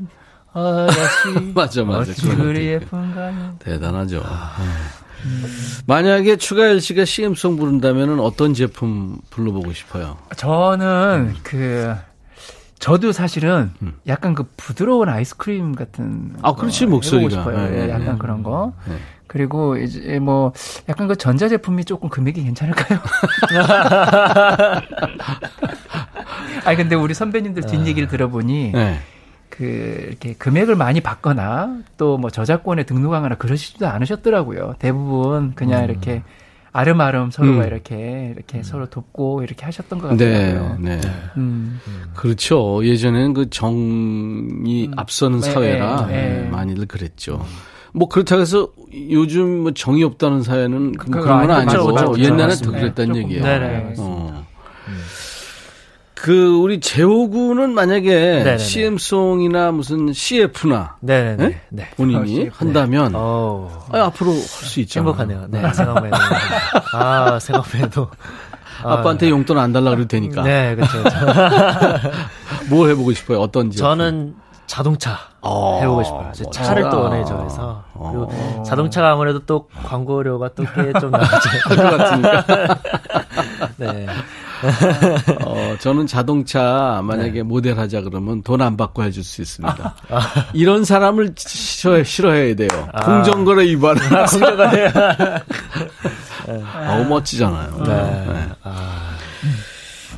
아가씨. 0.53 1.29
맞아, 1.53 1.83
맞아. 1.83 2.13
것도 2.13 2.37
그리 2.37 2.73
있고. 2.73 2.85
예쁜가요? 2.85 3.55
대단하죠. 3.59 4.19
네. 4.19 4.23
만약에 5.87 6.35
추가열 6.35 6.81
씨가 6.81 7.05
CM송 7.05 7.55
부른다면 7.57 8.19
어떤 8.19 8.53
제품 8.53 9.17
불러보고 9.29 9.71
싶어요? 9.73 10.17
저는 10.35 11.35
그, 11.43 11.95
저도 12.79 13.13
사실은 13.13 13.71
음. 13.81 13.93
약간 14.07 14.35
그 14.35 14.45
부드러운 14.57 15.07
아이스크림 15.07 15.75
같은. 15.75 16.35
아, 16.41 16.53
그렇지, 16.55 16.85
거 16.85 16.91
목소리가. 16.91 17.29
싶어요. 17.29 17.57
네, 17.57 17.65
예, 17.67 17.85
네, 17.85 17.89
약간 17.91 18.13
네. 18.13 18.17
그런 18.19 18.43
거. 18.43 18.73
네. 18.85 18.97
그리고 19.27 19.77
이제 19.77 20.19
뭐 20.19 20.51
약간 20.89 21.07
그 21.07 21.15
전자제품이 21.15 21.85
조금 21.85 22.09
금액이 22.09 22.43
괜찮을까요? 22.43 22.99
아니 26.65 26.77
근데 26.77 26.95
우리 26.95 27.13
선배님들 27.13 27.63
뒷얘기를 27.65 28.07
들어보니 28.09 28.71
네. 28.73 28.99
그 29.55 29.63
이렇게 30.09 30.33
금액을 30.33 30.75
많이 30.75 30.99
받거나 31.01 31.77
또 31.97 32.17
뭐 32.17 32.29
저작권에 32.29 32.83
등록하거나 32.83 33.35
그러시지도 33.35 33.87
않으셨더라고요. 33.87 34.75
대부분 34.79 35.53
그냥 35.55 35.83
이렇게 35.83 36.23
아름아름 36.71 37.29
서로가 37.31 37.61
음. 37.61 37.67
이렇게 37.67 38.31
이렇게 38.35 38.63
서로 38.63 38.87
돕고 38.87 39.43
이렇게 39.43 39.63
하셨던 39.65 39.99
것 39.99 40.15
네, 40.15 40.53
같더라고요. 40.53 40.77
네. 40.79 41.01
음. 41.37 41.79
그렇죠. 42.15 42.83
예전에는 42.83 43.33
그 43.33 43.49
정이 43.51 44.89
앞서는 44.95 45.39
네, 45.41 45.51
사회라 45.51 46.05
네, 46.07 46.13
네. 46.15 46.41
네, 46.43 46.49
많이들 46.49 46.87
그랬죠. 46.87 47.45
뭐 47.93 48.07
그렇다고 48.09 48.41
해서 48.41 48.69
요즘 49.11 49.59
뭐 49.63 49.71
정이 49.71 50.03
없다는 50.03 50.41
사회는 50.41 50.93
그- 50.93 51.11
그런 51.11 51.45
건. 51.47 51.51
아니고 51.51 51.85
그렇죠, 51.85 51.93
그렇죠. 52.11 52.19
옛날에 52.23 52.37
더 52.39 52.45
맞습니다. 52.47 52.79
그랬다는 52.79 53.13
네, 53.13 53.19
얘기예요. 53.19 53.43
조금, 53.43 53.59
네네. 53.59 53.93
어. 53.99 54.42
그 56.23 56.55
우리 56.55 56.79
재호군은 56.79 57.73
만약에 57.73 58.09
네네네. 58.15 58.57
CM송이나 58.57 59.71
무슨 59.73 60.13
CF나 60.13 60.95
네네네. 61.01 61.47
네? 61.47 61.61
네. 61.67 61.89
본인이 61.97 62.49
한다면 62.53 63.11
어 63.13 63.85
아, 63.91 64.05
앞으로 64.05 64.31
할 64.31 64.39
수 64.39 64.79
있잖아요. 64.79 65.09
행복하네요. 65.09 65.47
네, 65.49 65.73
생각만 65.73 66.05
해도. 66.05 66.15
아, 66.93 67.39
생각만 67.39 67.69
해도. 67.75 68.07
아, 68.83 68.93
아빠한테 68.93 69.29
용돈 69.29 69.57
안 69.57 69.73
달라 69.73 69.89
그럴 69.91 70.07
테니까. 70.07 70.43
네, 70.43 70.75
그렇죠. 70.75 70.97
뭐 72.71 72.87
해보고 72.87 73.11
싶어요? 73.11 73.41
어떤 73.41 73.69
제품? 73.69 73.77
저는 73.89 74.35
자동차 74.65 75.17
어, 75.41 75.79
해보고 75.81 76.03
싶어요. 76.05 76.31
차를 76.53 76.89
또 76.89 77.01
원해 77.01 77.25
좋아해서 77.25 77.83
어. 77.95 78.11
그리고 78.31 78.63
자동차가 78.63 79.11
아무래도 79.11 79.39
또 79.45 79.67
광고료가 79.85 80.51
또 80.55 80.63
꽤 80.63 80.93
좀 81.01 81.11
나오죠. 81.11 81.49
것 81.67 81.97
같으니까. 81.97 82.79
네. 83.75 84.05
어, 85.45 85.75
저는 85.79 86.07
자동차 86.07 87.01
만약에 87.03 87.43
모델 87.43 87.77
하자 87.77 88.01
그러면 88.01 88.41
돈 88.43 88.61
안 88.63 88.77
받고 88.77 89.03
해줄 89.03 89.23
수 89.23 89.41
있습니다. 89.41 89.95
이런 90.53 90.85
사람을 90.85 91.33
싫어, 91.37 92.01
싫어해야 92.03 92.55
돼요. 92.55 92.69
공정거래 93.03 93.65
위반. 93.65 93.97
공정거래. 93.97 94.93
너무 96.87 97.09
멋지잖아요. 97.09 97.83
네. 97.85 98.49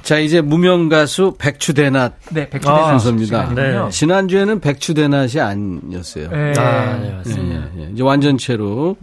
자, 0.03 0.19
이제 0.19 0.39
무명 0.41 0.87
가수 0.89 1.33
백추대낮 1.39 2.13
네, 2.29 2.47
백주대 2.49 2.71
아, 2.71 2.89
순서입니다. 2.99 3.53
네. 3.55 3.89
지난주에는 3.89 4.59
백추대낮이 4.59 5.39
아니었어요. 5.41 6.29
네. 6.29 6.53
아, 6.59 6.97
네, 6.97 7.07
예, 7.09 7.11
맞습니다. 7.13 7.67
예, 7.77 7.81
예. 7.85 7.89
이제 7.91 8.03
완전체로. 8.03 8.97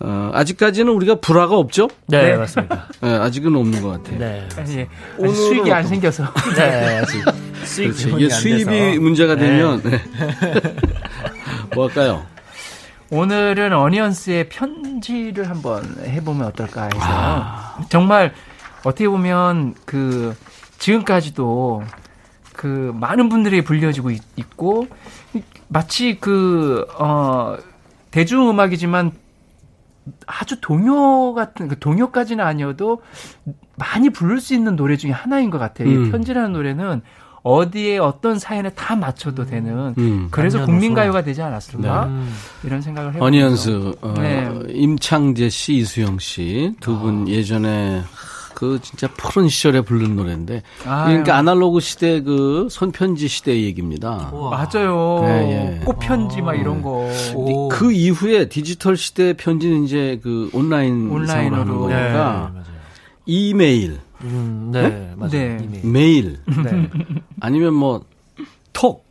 어, 0.00 0.30
아직까지는 0.32 0.92
우리가 0.92 1.16
불화가 1.16 1.56
없죠? 1.56 1.88
네, 2.06 2.30
네. 2.30 2.36
맞습니다. 2.36 2.86
예, 3.02 3.08
아직은 3.08 3.54
없는 3.56 3.82
것 3.82 3.90
같아요. 4.02 4.18
네. 4.18 4.48
아직 4.56 4.88
오늘은 5.18 5.34
수익이 5.34 5.72
안 5.72 5.78
어떤- 5.78 5.88
생겨서. 5.88 6.24
네, 6.56 6.98
아직 6.98 7.22
수익 7.64 7.86
그렇지. 7.88 8.08
이게 8.10 8.24
안 8.26 8.30
수입이. 8.40 8.98
문제가 9.00 9.34
네. 9.34 9.40
되면 9.48 9.82
네. 9.82 10.00
뭐 11.74 11.88
할까요? 11.88 12.24
오늘은 13.10 13.72
어니언스의 13.72 14.48
편지를 14.50 15.48
한번 15.50 15.82
해보면 16.04 16.46
어떨까 16.48 16.84
해서 16.84 16.98
아. 17.00 17.78
정말 17.88 18.34
어떻게 18.84 19.08
보면 19.08 19.74
그 19.84 20.36
지금까지도 20.78 21.82
그 22.54 22.92
많은 22.94 23.28
분들이 23.28 23.62
불려지고 23.62 24.10
있, 24.10 24.22
고 24.56 24.86
마치 25.68 26.18
그 26.20 26.84
어 26.98 27.56
대중음악이지만 28.10 29.12
아주 30.26 30.60
동요 30.60 31.34
같은 31.34 31.68
그 31.68 31.78
동요까지는 31.78 32.44
아니어도 32.44 33.02
많이 33.76 34.10
부를 34.10 34.40
수 34.40 34.54
있는 34.54 34.76
노래 34.76 34.96
중에 34.96 35.10
하나인 35.12 35.50
것 35.50 35.58
같아요. 35.58 35.88
음. 35.88 36.06
이 36.06 36.10
편지라는 36.10 36.52
노래는 36.52 37.02
어디에 37.42 37.98
어떤 37.98 38.38
사연에 38.38 38.70
다 38.70 38.96
맞춰도 38.96 39.46
되는 39.46 39.94
음. 39.96 40.28
그래서 40.30 40.58
남녀노소. 40.58 40.66
국민가요가 40.66 41.22
되지 41.22 41.40
않았을까 41.42 42.06
음. 42.06 42.28
이런 42.64 42.82
생각을 42.82 43.14
해요. 43.14 43.22
어니언스 43.22 43.92
어, 44.02 44.14
네. 44.18 44.50
임창재 44.68 45.48
씨, 45.48 45.76
이수영 45.76 46.18
씨 46.18 46.74
두분 46.80 47.28
예전에 47.28 48.02
그 48.58 48.80
진짜 48.82 49.06
푸른 49.16 49.48
시절에 49.48 49.82
부른 49.82 50.16
노래인데 50.16 50.62
아유. 50.84 51.06
그러니까 51.06 51.36
아날로그 51.36 51.78
시대 51.78 52.20
그 52.22 52.66
손편지 52.68 53.28
시대 53.28 53.52
얘기입니다. 53.62 54.32
맞아요. 54.32 55.20
예, 55.28 55.78
예. 55.80 55.84
꽃편지 55.84 56.42
막 56.42 56.54
이런 56.56 56.82
거. 56.82 57.08
오. 57.36 57.68
그 57.68 57.92
이후에 57.92 58.48
디지털 58.48 58.96
시대 58.96 59.34
편지는 59.34 59.84
이제 59.84 60.18
그 60.24 60.50
온라인 60.52 61.08
온라인으로. 61.08 61.56
하는 61.60 61.72
네, 61.88 61.94
거니까 61.94 62.50
맞아요. 62.52 62.64
이메일, 63.26 63.98
음, 64.24 64.70
네, 64.72 65.12
맞아요. 65.14 65.30
네. 65.30 65.58
이메일. 65.62 65.86
메일 65.92 66.38
네. 66.64 66.90
아니면 67.40 67.74
뭐 67.74 68.02
톡, 68.72 69.04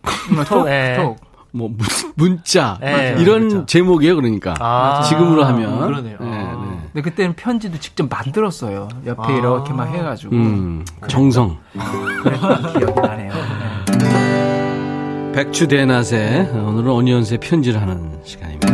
톡, 0.50 0.66
네. 0.66 0.98
톡. 0.98 1.16
뭐 1.52 1.70
문- 1.70 1.78
문자 2.16 2.78
네, 2.82 3.16
이런 3.18 3.48
문자. 3.48 3.66
제목이에요. 3.66 4.16
그러니까 4.18 4.56
아, 4.60 5.04
지금으로 5.04 5.46
하면 5.46 5.80
그러네요. 5.88 6.18
네, 6.20 6.28
네. 6.30 6.67
근데 6.94 7.02
그때는 7.10 7.36
편지도 7.36 7.80
직접 7.80 8.08
만들었어요. 8.10 8.88
옆에 9.06 9.34
아. 9.34 9.38
이렇게 9.38 9.74
막 9.74 9.86
해가지고. 9.86 10.36
음, 10.36 10.86
정성. 11.08 11.58
그랬던 12.24 12.80
기억이 12.80 13.02
나네요. 13.02 13.34
네. 14.00 15.32
백주 15.34 15.68
대낮에 15.68 16.50
오늘은 16.54 16.90
어니언스의 16.92 17.40
편지를 17.40 17.80
하는 17.82 18.20
시간입니다. 18.24 18.68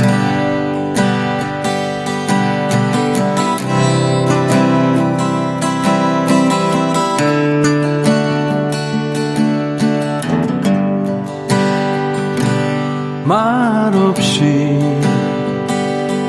말없이 13.26 14.80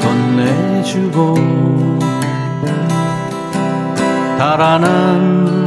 건네주고 0.00 1.73
달아난 4.44 5.64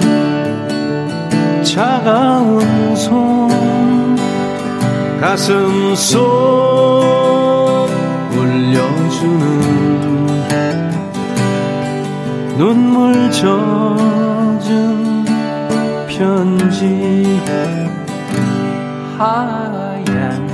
차가운 1.63 2.95
손 2.95 4.15
가슴 5.19 5.95
속 5.95 6.19
울려주는 8.34 9.41
눈물 12.59 13.32
젖은 13.32 15.25
편지 16.07 17.41
하얀 19.17 20.47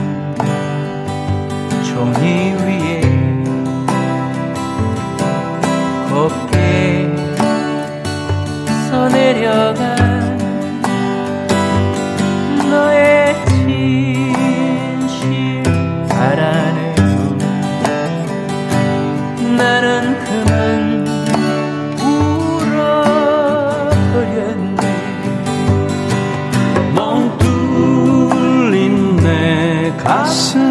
종이 1.84 2.54
위에 2.64 3.02
곱게 6.10 7.03
써내려간 9.04 9.84
너의 12.70 13.36
진실 13.48 15.62
알아내고 16.10 17.02
나는 19.58 20.24
그만 20.24 21.06
울어버렸네. 22.62 24.82
멍 26.96 27.38
뚫린 27.40 29.18
내 29.18 29.92
가슴 29.98 30.63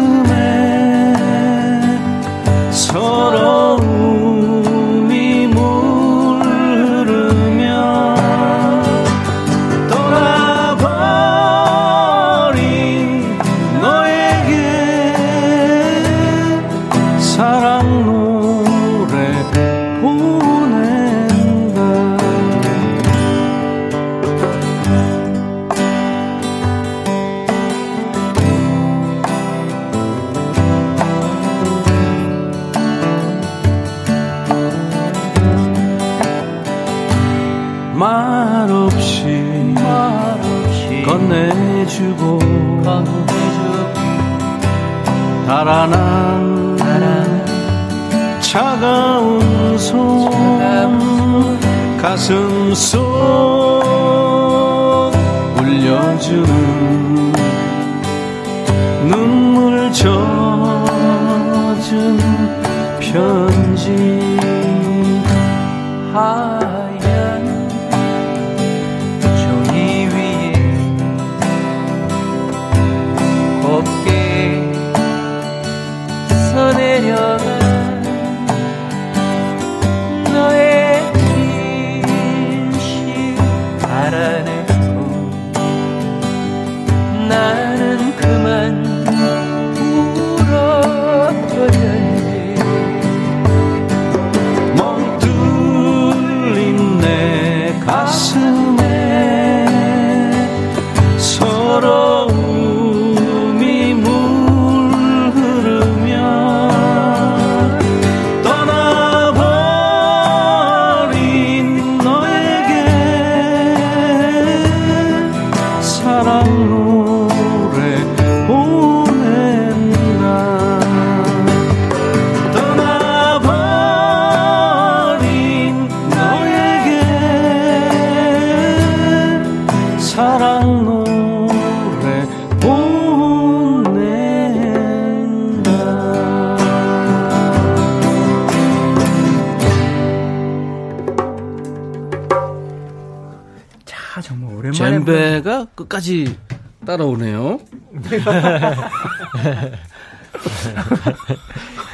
끝까지 145.75 146.37
따라오네요. 146.85 147.59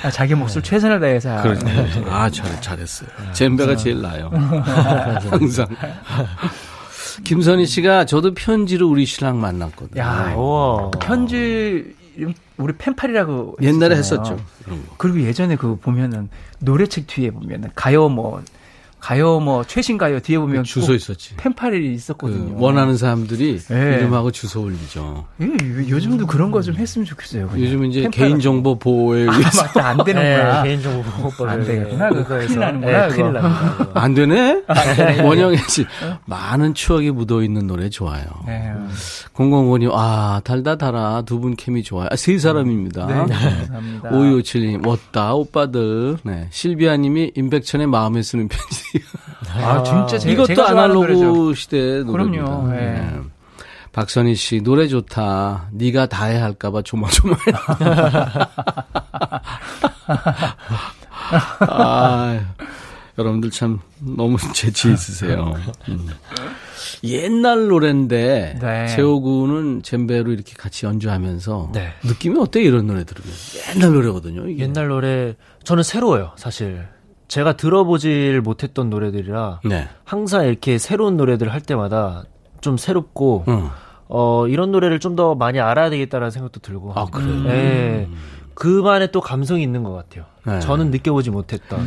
아, 0.04 0.10
자기 0.12 0.34
몫을 0.36 0.62
최선을 0.64 1.00
다해서 1.00 1.42
그렇죠. 1.42 1.68
아, 2.08 2.30
잘, 2.30 2.62
잘했어요. 2.62 3.10
젬베가 3.34 3.76
제일 3.76 4.02
나요. 4.02 4.30
항상. 5.30 5.68
김선희 7.24 7.66
씨가 7.66 8.06
저도 8.06 8.34
편지로 8.34 8.88
우리 8.88 9.06
신랑 9.06 9.42
만났거든요. 9.42 10.02
야 10.02 10.34
우와. 10.36 10.92
편지를 10.92 11.94
우리 12.58 12.74
펜팔이라고 12.78 13.58
옛날에 13.62 13.96
했었잖아요. 13.98 14.36
했었죠. 14.38 14.46
그런 14.64 14.86
거. 14.88 14.94
그리고 14.98 15.22
예전에 15.22 15.56
그 15.58 15.76
보면은 15.78 16.30
노래책 16.60 17.08
뒤에 17.08 17.32
보면은 17.32 17.70
가요 17.76 18.08
뭐 18.10 18.42
가요 19.00 19.40
뭐 19.40 19.64
최신 19.64 19.98
가요 19.98 20.20
뒤에 20.20 20.38
보면 20.38 20.64
주소 20.64 20.88
꼭 20.88 20.94
있었지. 20.96 21.36
펜팔이 21.38 21.80
그 21.80 21.86
있었거든요. 21.94 22.56
원하는 22.60 22.98
사람들이 22.98 23.60
네. 23.60 23.96
이름하고 23.98 24.32
주소 24.32 24.62
올리죠. 24.64 25.26
예, 25.42 25.46
요- 25.46 25.90
요즘도 25.90 26.28
그런 26.28 26.52
거 26.52 26.62
좀 26.62 26.76
했으면 26.76 27.06
좋겠어요. 27.06 27.48
그냥. 27.48 27.66
요즘은 27.66 27.90
이제 27.90 28.02
펜팔 28.04 28.12
개인 28.28 28.40
정보 28.40 28.78
보호에 28.78 29.28
아, 29.28 29.32
의해서 29.34 29.64
맞다 29.64 29.88
안 29.88 29.98
되는구나. 30.04 30.64
네, 30.64 30.70
개인 30.70 30.82
정보 30.82 31.10
보호법에 31.10 31.50
안 31.50 31.64
되겠구나. 31.64 32.10
그거 32.10 32.24
그거에서. 32.24 32.48
큰일 32.48 32.60
나는구나, 32.60 32.92
네, 32.92 33.08
큰일 33.16 33.26
그거. 33.34 33.40
납니다. 33.40 33.92
안 33.94 34.14
되네? 34.14 34.64
원영애 35.24 35.58
씨. 35.70 35.86
많은 36.26 36.74
추억이 36.74 37.12
묻어 37.12 37.42
있는 37.42 37.66
노래 37.68 37.90
좋아요. 37.90 38.26
네. 38.46 38.74
005님, 39.34 39.90
아, 39.94 40.42
달다 40.44 40.76
달아. 40.78 41.24
두 41.26 41.40
분 41.40 41.56
케미 41.56 41.84
좋아요. 41.84 42.10
아, 42.12 42.16
세 42.18 42.38
사람입니다. 42.38 43.06
네, 43.06 43.14
감사합니다. 43.14 44.10
5257님, 44.12 44.86
왔다, 44.86 45.34
오빠들. 45.34 46.18
네. 46.24 46.48
실비아님이 46.50 47.32
임백천의 47.36 47.88
마음에 47.88 48.22
쓰는 48.22 48.50
편지. 48.50 48.84
아, 49.54 49.84
진짜 49.84 50.18
제, 50.18 50.32
이것도 50.32 50.48
제가. 50.48 50.70
아날로그 50.70 51.54
시대 51.56 52.04
노래입니다. 52.04 52.46
그럼요, 52.46 52.68
네. 52.72 53.20
박선희 53.92 54.36
씨, 54.36 54.62
노래 54.62 54.88
좋다. 54.88 55.70
네가 55.72 56.06
다 56.08 56.26
해야 56.26 56.44
할까봐 56.44 56.84
조마조마. 56.84 57.36
아, 61.62 62.40
여러분들 63.18 63.52
참 63.52 63.80
너무 64.00 64.38
재치 64.54 64.92
있으세요. 64.92 65.54
음. 65.90 66.08
옛날 67.04 67.68
노래인데 67.68 68.60
네. 68.62 68.88
재호군은 68.88 69.82
젬베로 69.84 70.32
이렇게 70.32 70.54
같이 70.58 70.86
연주하면서 70.86 71.72
네. 71.74 71.94
느낌이 72.04 72.38
어때요? 72.40 72.64
이런 72.66 72.88
노래 72.88 73.04
들으면 73.04 73.32
옛날 73.76 73.94
노래거든요. 73.94 74.48
이게. 74.48 74.64
옛날 74.64 74.88
노래 74.88 75.36
저는 75.64 75.84
새로워요, 75.84 76.32
사실. 76.36 76.88
제가 77.30 77.54
들어보질 77.56 78.42
못했던 78.42 78.90
노래들이라 78.90 79.62
네. 79.64 79.88
항상 80.04 80.46
이렇게 80.46 80.78
새로운 80.78 81.16
노래들 81.16 81.54
할 81.54 81.62
때마다 81.62 82.24
좀 82.60 82.76
새롭고 82.78 83.46
응. 83.48 83.70
어, 84.10 84.48
이런 84.48 84.72
노래를 84.72 85.00
좀 85.00 85.16
더 85.16 85.36
많이 85.36 85.60
알아야 85.60 85.90
되겠다라는 85.90 86.32
생각도 86.32 86.60
들고. 86.60 86.94
아 86.96 87.06
그래요. 87.06 87.46
예. 87.48 88.08
그만의 88.56 89.12
또 89.14 89.22
감성이 89.22 89.64
있는 89.64 89.84
것 89.84 89.92
같아요. 89.94 90.26
네. 90.46 90.60
저는 90.60 90.92
느껴보지 90.92 91.30
못했던. 91.30 91.80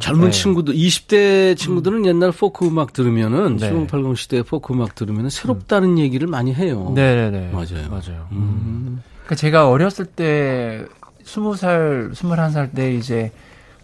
젊은 0.00 0.26
네. 0.26 0.30
친구들, 0.30 0.74
20대 0.74 1.56
친구들은 1.56 2.06
옛날 2.06 2.32
포크 2.32 2.66
음악 2.66 2.92
들으면은, 2.92 3.56
네. 3.56 3.68
7080 3.68 4.18
시대 4.18 4.42
포크 4.42 4.72
음악 4.72 4.94
들으면은 4.96 5.30
새롭다는 5.30 5.98
얘기를 5.98 6.26
많이 6.26 6.52
해요. 6.54 6.90
네네네. 6.94 7.50
맞아요. 7.52 7.88
맞아요. 7.90 8.26
음. 8.32 9.00
그러니까 9.24 9.34
제가 9.36 9.68
어렸을 9.68 10.06
때 10.06 10.84
스무 11.22 11.54
살, 11.56 12.10
스물한 12.14 12.50
살때 12.50 12.94
이제 12.94 13.30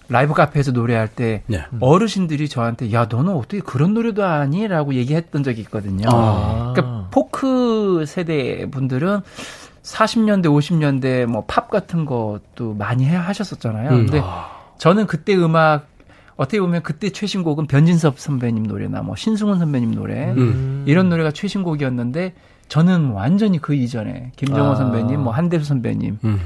라이브 0.08 0.34
카페에서 0.34 0.72
노래할 0.72 1.08
때 1.08 1.42
네. 1.46 1.64
어르신들이 1.80 2.48
저한테 2.48 2.92
야 2.92 3.06
너는 3.10 3.32
어떻게 3.32 3.60
그런 3.60 3.94
노래도 3.94 4.24
아니?라고 4.24 4.94
얘기했던 4.94 5.42
적이 5.42 5.62
있거든요. 5.62 6.08
아. 6.12 6.72
그러니까 6.74 7.08
포크 7.10 8.04
세대 8.06 8.68
분들은 8.70 9.20
40년대, 9.82 10.46
50년대 10.46 11.26
뭐 11.26 11.44
팝 11.46 11.70
같은 11.70 12.04
것도 12.04 12.74
많이 12.74 13.04
해 13.06 13.16
하셨었잖아요. 13.16 13.90
음. 13.90 14.06
근데 14.06 14.22
저는 14.78 15.06
그때 15.06 15.34
음악 15.36 15.86
어떻게 16.36 16.60
보면 16.60 16.82
그때 16.82 17.10
최신곡은 17.10 17.66
변진섭 17.66 18.18
선배님 18.18 18.64
노래나 18.64 19.02
뭐 19.02 19.14
신승훈 19.14 19.58
선배님 19.58 19.94
노래 19.94 20.32
음. 20.32 20.84
이런 20.86 21.08
노래가 21.08 21.30
최신곡이었는데 21.30 22.34
저는 22.68 23.10
완전히 23.10 23.58
그 23.60 23.74
이전에 23.74 24.32
김정호 24.36 24.72
아. 24.72 24.74
선배님, 24.74 25.20
뭐 25.20 25.32
한대수 25.32 25.66
선배님, 25.66 26.18
음. 26.24 26.40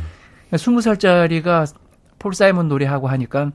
스무 0.56 0.80
살짜리가 0.80 1.64
폴 2.18 2.34
사이먼 2.34 2.68
노래하고 2.68 3.08
하니까 3.08 3.52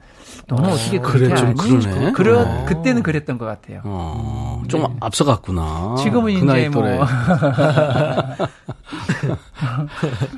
너는 0.47 0.69
어, 0.69 0.75
떻게 0.75 0.99
그렇게 0.99 1.27
그래, 1.27 1.35
좀 1.35 1.47
하니? 1.57 1.79
그러네. 1.79 2.11
그런 2.13 2.47
어. 2.47 2.65
그때는 2.65 3.03
그랬던 3.03 3.37
것 3.37 3.45
같아요. 3.45 3.81
어, 3.83 4.63
좀 4.67 4.97
앞서갔구나. 4.99 5.95
지금은 5.99 6.33
그 6.33 6.57
이제 6.57 6.69
뭐. 6.69 6.83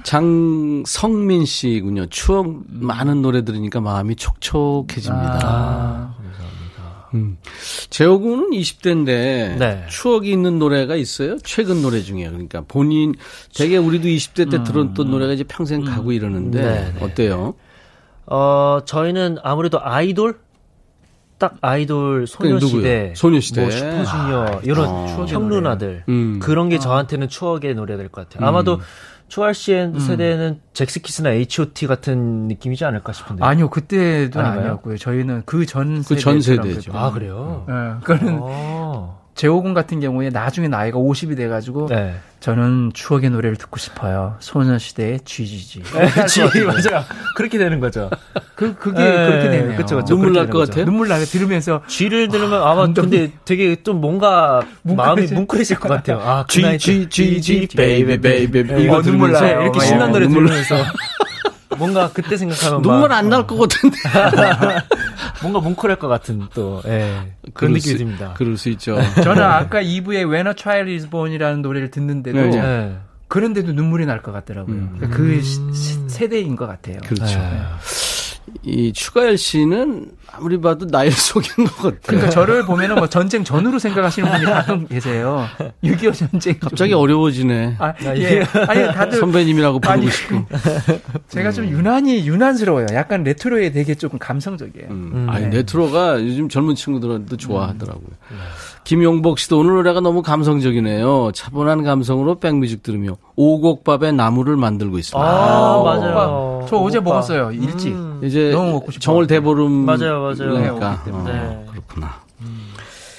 장성민 0.04 1.46
씨군요. 1.46 2.08
추억 2.08 2.64
많은 2.68 3.22
노래 3.22 3.44
들으니까 3.44 3.82
마음이 3.82 4.16
촉촉해집니다. 4.16 5.40
아, 5.44 6.16
음. 7.14 7.38
재호군은 7.90 8.52
20대인데 8.52 9.58
네. 9.58 9.86
추억이 9.90 10.30
있는 10.30 10.60
노래가 10.60 10.96
있어요? 10.96 11.38
최근 11.40 11.82
노래 11.82 12.02
중에 12.02 12.28
그러니까 12.28 12.64
본인 12.68 13.16
되게 13.56 13.78
우리도 13.78 14.08
20대 14.08 14.52
때 14.52 14.64
들었던 14.64 15.10
노래가 15.10 15.34
이제 15.34 15.44
평생 15.44 15.84
가고 15.84 16.12
이러는데 16.12 16.62
네, 16.62 16.94
네. 16.94 17.06
어때요? 17.06 17.54
어, 18.28 18.80
저희는 18.86 19.38
아무래도 19.44 19.80
아이돌? 19.82 20.40
딱 21.38 21.56
아이돌 21.62 22.28
소녀시대, 22.28 23.00
누구요? 23.04 23.16
소녀시대. 23.16 23.62
뭐 23.62 23.70
슈퍼주니어 23.70 24.62
이런 24.64 24.88
아. 24.88 25.08
추억의 25.08 25.34
형 25.34 25.50
누나들 25.50 26.04
음. 26.08 26.40
그런 26.42 26.70
게 26.70 26.80
저한테는 26.80 27.28
추억의 27.28 27.76
노래가 27.76 27.98
될 27.98 28.10
것 28.10 28.30
같아요. 28.30 28.48
아마도 28.48 28.80
초알 29.28 29.54
씨의 29.54 29.86
음. 29.88 30.00
세대는 30.00 30.62
잭스키스나 30.74 31.32
H.O.T 31.32 31.88
같은 31.88 32.48
느낌이지 32.48 32.86
않을까 32.86 33.12
싶은데. 33.12 33.44
아니요 33.44 33.70
그때도 33.70 34.40
아닌가요? 34.40 34.62
아니었고요. 34.62 34.98
저희는 34.98 35.44
그전그전 35.46 36.40
세대죠. 36.42 36.92
아 36.96 37.12
그래요? 37.12 37.66
예, 37.70 38.00
그거는 38.06 38.40
어. 39.36 39.38
재호군 39.38 39.74
같은 39.74 40.00
경우에 40.00 40.30
나중에 40.30 40.70
나이가 40.70 40.98
50이 40.98 41.36
돼가지고 41.36 41.88
네. 41.90 42.16
저는 42.40 42.92
추억의 42.94 43.32
노래를 43.32 43.58
듣고 43.58 43.78
싶어요. 43.78 44.36
소녀시대의 44.40 45.20
GGG. 45.26 45.82
그치 46.14 46.42
맞아요. 46.64 47.04
그렇게 47.36 47.58
되는 47.58 47.80
거죠. 47.80 48.10
그 48.56 48.76
그게 48.76 49.04
네, 49.04 49.12
그렇게 49.28 49.50
되네요. 49.50 49.78
그쵸, 49.78 49.98
그쵸. 49.98 50.06
눈물 50.08 50.28
날 50.34 50.44
되는 50.44 50.50
것 50.52 50.60
거죠. 50.60 50.72
같아요? 50.72 50.86
눈물 50.86 51.08
나게 51.10 51.26
들으면서 51.26 51.82
G를 51.88 52.30
들으면 52.30 52.62
아마 52.64 52.88
근데 52.94 53.32
되게 53.44 53.76
좀 53.84 54.00
뭔가 54.00 54.62
마음이 54.84 55.28
뭉클해질 55.28 55.80
것 55.80 55.90
같아요. 55.90 56.20
아, 56.22 56.46
그 56.48 56.78
G 56.78 57.08
baby 57.76 58.18
baby 58.18 58.84
이거 58.86 58.98
어, 58.98 59.02
눈물 59.02 59.32
나요. 59.34 59.62
이렇게 59.64 59.80
어, 59.80 59.82
신난 59.82 60.12
노래 60.12 60.28
눈물 60.28 60.46
들으면서 60.46 60.76
뭔가 61.78 62.10
그때 62.14 62.38
생각하면 62.38 62.82
눈물 62.82 63.10
막안날 63.10 63.46
것 63.48 63.58
같은데. 63.58 63.98
뭔가 65.42 65.60
뭉클할 65.60 65.98
것 65.98 66.08
같은 66.08 66.44
또 66.54 66.82
예, 66.86 67.34
그런 67.54 67.74
느낌이 67.74 67.92
수- 67.94 67.98
듭니다. 67.98 68.34
그럴 68.38 68.58
수 68.58 68.70
있죠. 68.70 68.98
저는 69.24 69.42
아까 69.44 69.82
2부에 69.82 70.30
When 70.30 70.48
a 70.48 70.54
Child 70.58 70.92
is 70.92 71.10
Born이라는 71.10 71.62
노래를 71.62 71.92
듣는데도 71.92 72.38
네, 72.40 72.50
네. 72.50 72.58
예. 72.58 72.98
그런데도 73.28 73.74
눈물이 73.74 74.06
날 74.06 74.22
것 74.22 74.32
같더라고요. 74.32 74.76
음. 74.76 74.94
그러니까 74.98 75.18
그 75.18 75.42
시- 75.42 75.60
시- 75.74 76.00
세대인 76.10 76.56
것 76.56 76.68
같아요. 76.68 77.00
그렇죠. 77.06 77.40
예. 77.40 77.62
이 78.64 78.94
추가열 78.94 79.38
씨는 79.38 80.12
아무리 80.38 80.60
봐도 80.60 80.86
나이를 80.90 81.12
속인 81.16 81.66
것 81.66 81.76
같아요. 81.76 82.00
그러니까 82.06 82.30
저를 82.30 82.66
보면은 82.66 82.96
뭐 82.96 83.08
전쟁 83.08 83.44
전후로 83.44 83.80
생각하시는 83.80 84.30
분이 84.32 84.46
가끔 84.46 84.88
계세요. 84.88 85.46
6.25 85.84 86.14
전쟁. 86.32 86.60
갑자기 86.60 86.94
어려워지네. 86.94 87.76
아, 87.80 87.94
예. 88.18 88.44
아니, 88.68 88.86
다들. 88.94 89.20
선배님이라고 89.20 89.80
부르고 89.80 89.94
아니, 90.02 90.12
싶고. 90.12 90.46
제가 91.30 91.52
좀 91.52 91.66
유난히, 91.68 92.28
유난스러워요. 92.28 92.88
약간 92.94 93.24
레트로에 93.24 93.72
되게 93.72 93.96
조금 93.96 94.20
감성적이에요. 94.20 94.88
음. 94.90 95.12
음. 95.14 95.28
아니, 95.30 95.46
네. 95.48 95.58
레트로가 95.58 96.22
요즘 96.22 96.50
젊은 96.50 96.76
친구들한테도 96.76 97.38
좋아하더라고요. 97.38 98.10
김용복 98.84 99.40
씨도 99.40 99.60
오늘 99.60 99.74
노래가 99.76 100.00
너무 100.00 100.22
감성적이네요. 100.22 101.32
차분한 101.34 101.84
감성으로 101.84 102.40
백뮤직 102.40 102.84
들으며 102.84 103.18
오곡밥에 103.36 104.12
나무를 104.12 104.58
만들고 104.58 105.00
있습니다. 105.00 105.28
아, 105.28 105.78
오, 105.78 105.84
맞아요. 105.84 106.58
오빠. 106.60 106.68
저 106.70 106.78
어제 106.78 106.98
오빠. 107.00 107.10
먹었어요. 107.12 107.52
일찍. 107.54 107.96
음. 108.26 108.28
이제 108.28 108.52
너무 108.52 108.72
먹고 108.74 108.92
싶어. 108.92 109.02
정월 109.02 109.28
대보름 109.28 109.72
맞아요, 109.72 110.22
맞아요. 110.22 110.36
그러니까 110.36 111.04
네. 111.06 111.12
어, 111.14 111.66
그렇구나. 111.72 112.22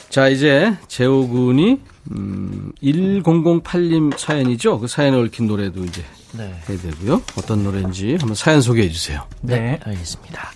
자 0.09 0.29
이제 0.29 0.75
재호 0.89 1.29
군이 1.29 1.81
음, 2.13 2.73
1008님 2.83 4.17
사연이죠. 4.17 4.79
그 4.81 4.87
사연에 4.87 5.17
얽힌 5.19 5.47
노래도 5.47 5.85
이제 5.85 6.03
네. 6.33 6.55
해야 6.69 6.79
되고요. 6.79 7.23
어떤 7.39 7.63
노래인지 7.65 8.17
한번 8.19 8.35
사연 8.35 8.61
소개해 8.61 8.89
주세요. 8.89 9.25
네. 9.41 9.79
알겠습니다. 9.85 10.51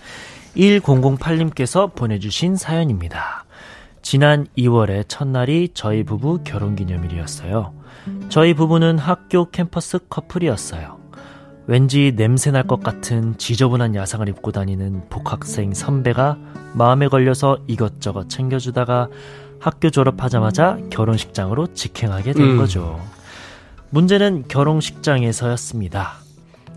1008님께서 0.56 1.94
보내주신 1.94 2.56
사연입니다. 2.56 3.44
지난 4.02 4.46
2월의 4.56 5.04
첫날이 5.08 5.68
저희 5.74 6.04
부부 6.04 6.40
결혼 6.44 6.74
기념일이었어요. 6.74 7.74
저희 8.28 8.54
부부는 8.54 8.98
학교 8.98 9.50
캠퍼스 9.50 9.98
커플이었어요. 10.08 10.99
왠지 11.70 12.12
냄새 12.16 12.50
날 12.50 12.66
것 12.66 12.82
같은 12.82 13.38
지저분한 13.38 13.94
야상을 13.94 14.28
입고 14.28 14.50
다니는 14.50 15.04
복학생 15.08 15.72
선배가 15.72 16.36
마음에 16.74 17.06
걸려서 17.06 17.58
이것저것 17.68 18.28
챙겨주다가 18.28 19.08
학교 19.60 19.88
졸업하자마자 19.88 20.78
결혼식장으로 20.90 21.68
직행하게 21.74 22.32
된 22.32 22.42
음. 22.42 22.56
거죠. 22.56 23.00
문제는 23.90 24.46
결혼식장에서였습니다. 24.48 26.14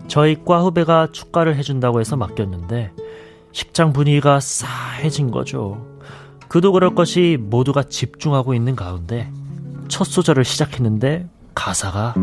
저희 0.06 0.36
과 0.44 0.62
후배가 0.62 1.08
축가를 1.10 1.56
해준다고 1.56 1.98
해서 1.98 2.14
맡겼는데 2.14 2.92
식장 3.50 3.92
분위기가 3.92 4.38
싸해진 4.38 5.32
거죠. 5.32 5.84
그도 6.46 6.70
그럴 6.70 6.94
것이 6.94 7.36
모두가 7.40 7.82
집중하고 7.82 8.54
있는 8.54 8.76
가운데 8.76 9.28
첫 9.88 10.04
소절을 10.04 10.44
시작했는데 10.44 11.28
가사가 11.56 12.14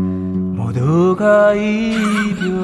모두가 0.62 1.54
이별이에요. 1.54 2.62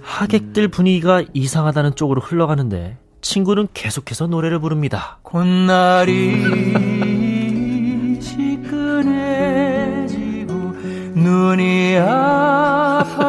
하객들 0.00 0.68
분위기가 0.68 1.22
이상하다는 1.34 1.94
쪽으로 1.94 2.22
흘러가는데 2.22 2.96
친구는 3.20 3.68
계속해서 3.74 4.28
노래를 4.28 4.58
부릅니다. 4.60 5.18
콧날이 5.22 6.36
시큰해지고 8.20 9.44
눈이 11.14 11.98
아파오네요. 11.98 13.26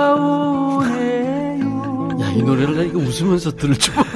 야, 2.21 2.29
이 2.31 2.41
노래를 2.41 2.77
나 2.77 2.83
이거 2.83 2.99
웃으면서 2.99 3.51
들을 3.57 3.75
줄 3.77 3.95
몰라. 3.95 4.07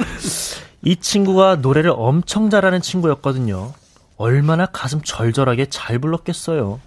이 0.84 0.96
친구가 0.96 1.56
노래를 1.56 1.92
엄청 1.94 2.48
잘하는 2.48 2.80
친구였거든요. 2.80 3.74
얼마나 4.16 4.66
가슴 4.66 5.00
절절하게 5.02 5.66
잘 5.66 5.98
불렀겠어요. 5.98 6.80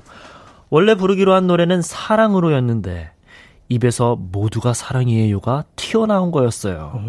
원래 0.76 0.94
부르기로 0.94 1.34
한 1.34 1.48
노래는 1.48 1.82
사랑으로였는데 1.82 3.10
입에서 3.70 4.18
모두가 4.18 4.74
사랑이에요가 4.74 5.64
튀어나온 5.78 6.32
거였어요. 6.32 7.02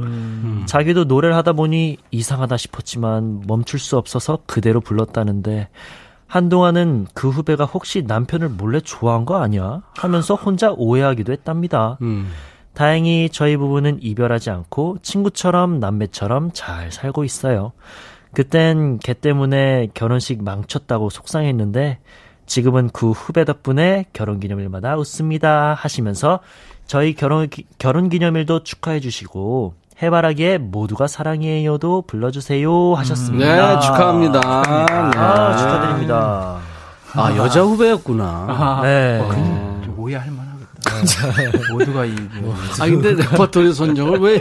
자기도 0.66 1.02
노래를 1.02 1.34
하다 1.34 1.54
보니 1.54 1.96
이상하다 2.12 2.58
싶었지만 2.58 3.42
멈출 3.48 3.80
수 3.80 3.98
없어서 3.98 4.38
그대로 4.46 4.80
불렀다는데 4.80 5.68
한동안은 6.28 7.08
그 7.12 7.28
후배가 7.28 7.64
혹시 7.64 8.04
남편을 8.06 8.50
몰래 8.50 8.78
좋아한 8.78 9.24
거 9.24 9.42
아니야? 9.42 9.82
하면서 9.96 10.36
혼자 10.36 10.70
오해하기도 10.70 11.32
했답니다. 11.32 11.98
음. 12.02 12.30
다행히 12.72 13.30
저희 13.32 13.56
부부는 13.56 13.98
이별하지 14.00 14.50
않고 14.50 14.98
친구처럼 15.02 15.80
남매처럼 15.80 16.52
잘 16.54 16.92
살고 16.92 17.24
있어요. 17.24 17.72
그땐 18.32 19.00
걔 19.00 19.12
때문에 19.12 19.88
결혼식 19.92 20.44
망쳤다고 20.44 21.10
속상했는데 21.10 21.98
지금은 22.46 22.90
그 22.92 23.10
후배 23.10 23.44
덕분에 23.44 24.06
결혼 24.12 24.40
기념일마다 24.40 24.96
웃습니다 24.96 25.74
하시면서 25.78 26.40
저희 26.86 27.14
결혼 27.14 27.48
기- 27.48 27.66
결혼 27.78 28.08
기념일도 28.08 28.62
축하해 28.62 29.00
주시고 29.00 29.74
해바라기에 30.02 30.58
모두가 30.58 31.06
사랑이에요도 31.06 32.02
불러주세요 32.06 32.94
하셨습니다. 32.94 33.74
네, 33.74 33.80
축하합니다. 33.80 34.40
아, 34.44 35.50
네. 35.50 35.58
축하드립니다. 35.58 36.58
아, 37.14 37.36
여자 37.36 37.62
후배였구나. 37.62 38.24
아, 38.48 38.80
네. 38.82 39.18
어, 39.22 39.80
좀 39.84 39.94
오해할 39.98 40.28
만하겠다. 40.30 41.72
모두가 41.72 42.04
이별. 42.04 42.26
아, 42.80 42.84
근데 42.86 43.12
레퍼토리 43.14 43.72
선정을 43.72 44.18
왜 44.20 44.38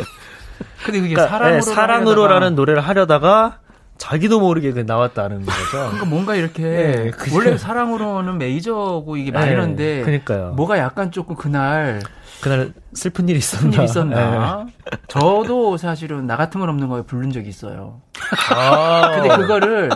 근데 0.84 1.00
그게 1.02 1.14
그러니까, 1.14 1.28
사랑으로 1.28 1.56
네, 1.56 1.62
사랑으로라는 1.62 2.56
노래를 2.56 2.82
하려다가 2.82 3.60
자기도 3.98 4.40
모르게 4.40 4.72
그 4.72 4.80
나왔다는 4.82 5.46
거죠. 5.46 5.58
그러니까 5.72 6.06
뭔가 6.06 6.36
이렇게 6.36 6.64
네. 6.64 7.12
원래 7.34 7.58
사랑으로는 7.58 8.38
메이저고 8.38 9.18
이게 9.18 9.32
마이너인데 9.32 9.98
네, 9.98 10.02
그러니까요. 10.02 10.52
뭐가 10.52 10.78
약간 10.78 11.12
조금 11.12 11.36
그날 11.36 12.02
그날 12.42 12.74
슬픈 12.94 13.30
일이 13.30 13.40
있었나? 13.40 13.68
무슨 13.68 13.74
일이 13.82 13.86
있었나? 13.86 14.66
네. 14.66 14.98
저도 15.08 15.78
사실은 15.78 16.28
나 16.28 16.36
같은 16.36 16.60
건 16.60 16.70
없는 16.70 16.90
거에 16.90 17.04
부른 17.04 17.32
적이 17.32 17.50
있어요. 17.50 18.02
아. 18.54 19.12
근데 19.16 19.36
그거를 19.38 19.90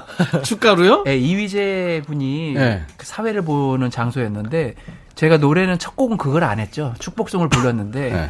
축가로요? 0.44 1.04
예, 1.08 1.18
이휘재 1.18 2.04
분이 2.06 2.54
네. 2.54 2.84
그 2.98 3.06
사회를 3.06 3.42
보는 3.42 3.90
장소였는데 3.90 4.76
제가 5.16 5.38
노래는 5.38 5.78
첫 5.78 5.98
곡은 5.98 6.18
그걸 6.18 6.46
안 6.46 6.60
했죠. 6.60 6.94
축복송을 7.00 7.50
불렀는데 7.50 8.12
네. 8.12 8.30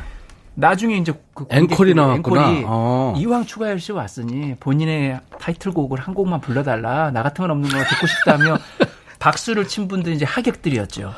나중에 0.59 0.97
이제 0.97 1.13
그 1.33 1.45
앵콜이 1.49 1.93
나왔구나. 1.93 2.49
앵콜이 2.49 2.63
어. 2.67 3.13
이왕 3.17 3.45
추가열 3.45 3.79
씨 3.79 3.91
왔으니 3.91 4.55
본인의 4.59 5.19
타이틀곡을 5.39 5.99
한 5.99 6.13
곡만 6.13 6.41
불러달라. 6.41 7.11
나 7.11 7.23
같은 7.23 7.43
건 7.43 7.51
없는 7.51 7.69
거 7.69 7.77
듣고 7.77 8.07
싶다며 8.07 8.57
박수를 9.19 9.67
친 9.67 9.87
분들이 9.87 10.15
이제 10.15 10.25
하객들이었죠. 10.25 11.13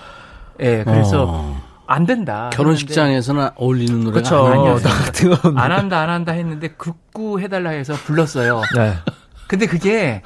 예, 0.59 0.83
그래서 0.83 1.25
어. 1.27 1.61
안 1.87 2.05
된다. 2.05 2.49
결혼식장에서는 2.53 3.49
어울리는 3.55 3.99
노래가 4.01 4.75
같은 4.75 5.35
건. 5.35 5.57
안 5.57 5.71
한다 5.71 5.99
안 5.99 6.09
한다 6.09 6.31
했는데 6.31 6.69
극구 6.69 7.39
해달라 7.41 7.71
해서 7.71 7.93
불렀어요. 7.93 8.61
네. 8.75 8.93
근데 9.47 9.65
그게 9.65 10.21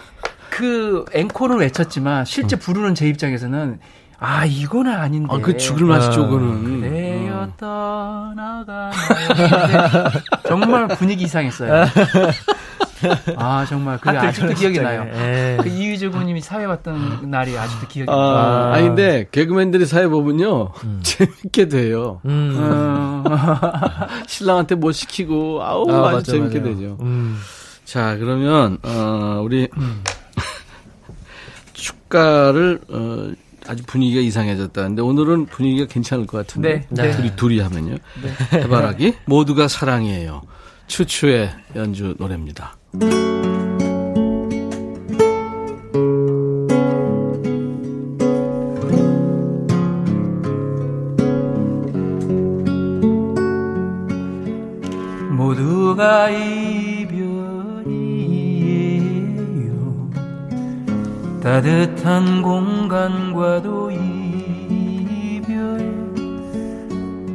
그 0.49 1.05
앵콜을 1.13 1.57
외쳤지만 1.57 2.21
음. 2.21 2.25
실제 2.25 2.55
부르는 2.55 2.95
제 2.95 3.07
입장에서는 3.07 3.79
아 4.25 4.43
이거는 4.43 4.91
아닌데. 4.91 5.27
아, 5.31 5.37
그 5.37 5.55
죽을 5.55 5.85
맛이죠, 5.85 6.27
그거는. 6.27 6.81
그래요 6.81 7.47
떠나가나요. 7.57 8.91
근데 9.37 10.19
정말 10.47 10.87
분위기 10.87 11.25
이상했어요. 11.25 11.85
아 13.37 13.65
정말 13.69 13.99
그게 13.99 14.17
하필 14.17 14.29
아직도 14.29 14.53
기억이 14.55 14.79
나요. 14.79 15.05
예. 15.13 15.57
그 15.61 15.69
이휘재 15.69 16.09
군님이 16.09 16.41
사회 16.41 16.65
왔던 16.65 17.29
날이 17.29 17.55
아직도 17.55 17.87
기억이 17.87 18.09
나요. 18.09 18.19
아, 18.19 18.71
아니, 18.73 18.87
근데 18.87 19.27
개그맨들이 19.31 19.85
사회 19.85 20.07
보면요. 20.07 20.71
재밌게 21.03 21.67
돼요. 21.67 22.19
음. 22.25 22.55
어, 22.57 23.23
신랑한테 24.25 24.73
뭐 24.73 24.91
시키고, 24.91 25.61
아우, 25.61 25.87
아, 25.91 26.07
아주 26.07 26.15
맞아, 26.15 26.31
재밌게 26.31 26.59
맞아요. 26.61 26.75
되죠. 26.75 26.97
음. 27.01 27.37
자, 27.83 28.17
그러면, 28.17 28.79
어, 28.81 29.39
우리, 29.43 29.67
축가를, 31.73 32.79
어, 32.89 33.31
아주 33.67 33.83
분위기가 33.85 34.21
이상해졌다는데, 34.21 35.01
오늘은 35.01 35.47
분위기가 35.47 35.87
괜찮을 35.87 36.27
것 36.27 36.37
같은데. 36.37 36.87
네, 36.89 37.03
네. 37.03 37.11
둘이, 37.11 37.35
둘이 37.35 37.59
하면요. 37.59 37.97
해바라기, 38.53 39.15
모두가 39.25 39.67
사랑이에요. 39.67 40.41
추추의 40.87 41.49
연주 41.75 42.15
노래입니다. 42.19 42.77
따뜻한 61.65 62.43
공간과도 62.43 63.89
이별. 63.89 65.49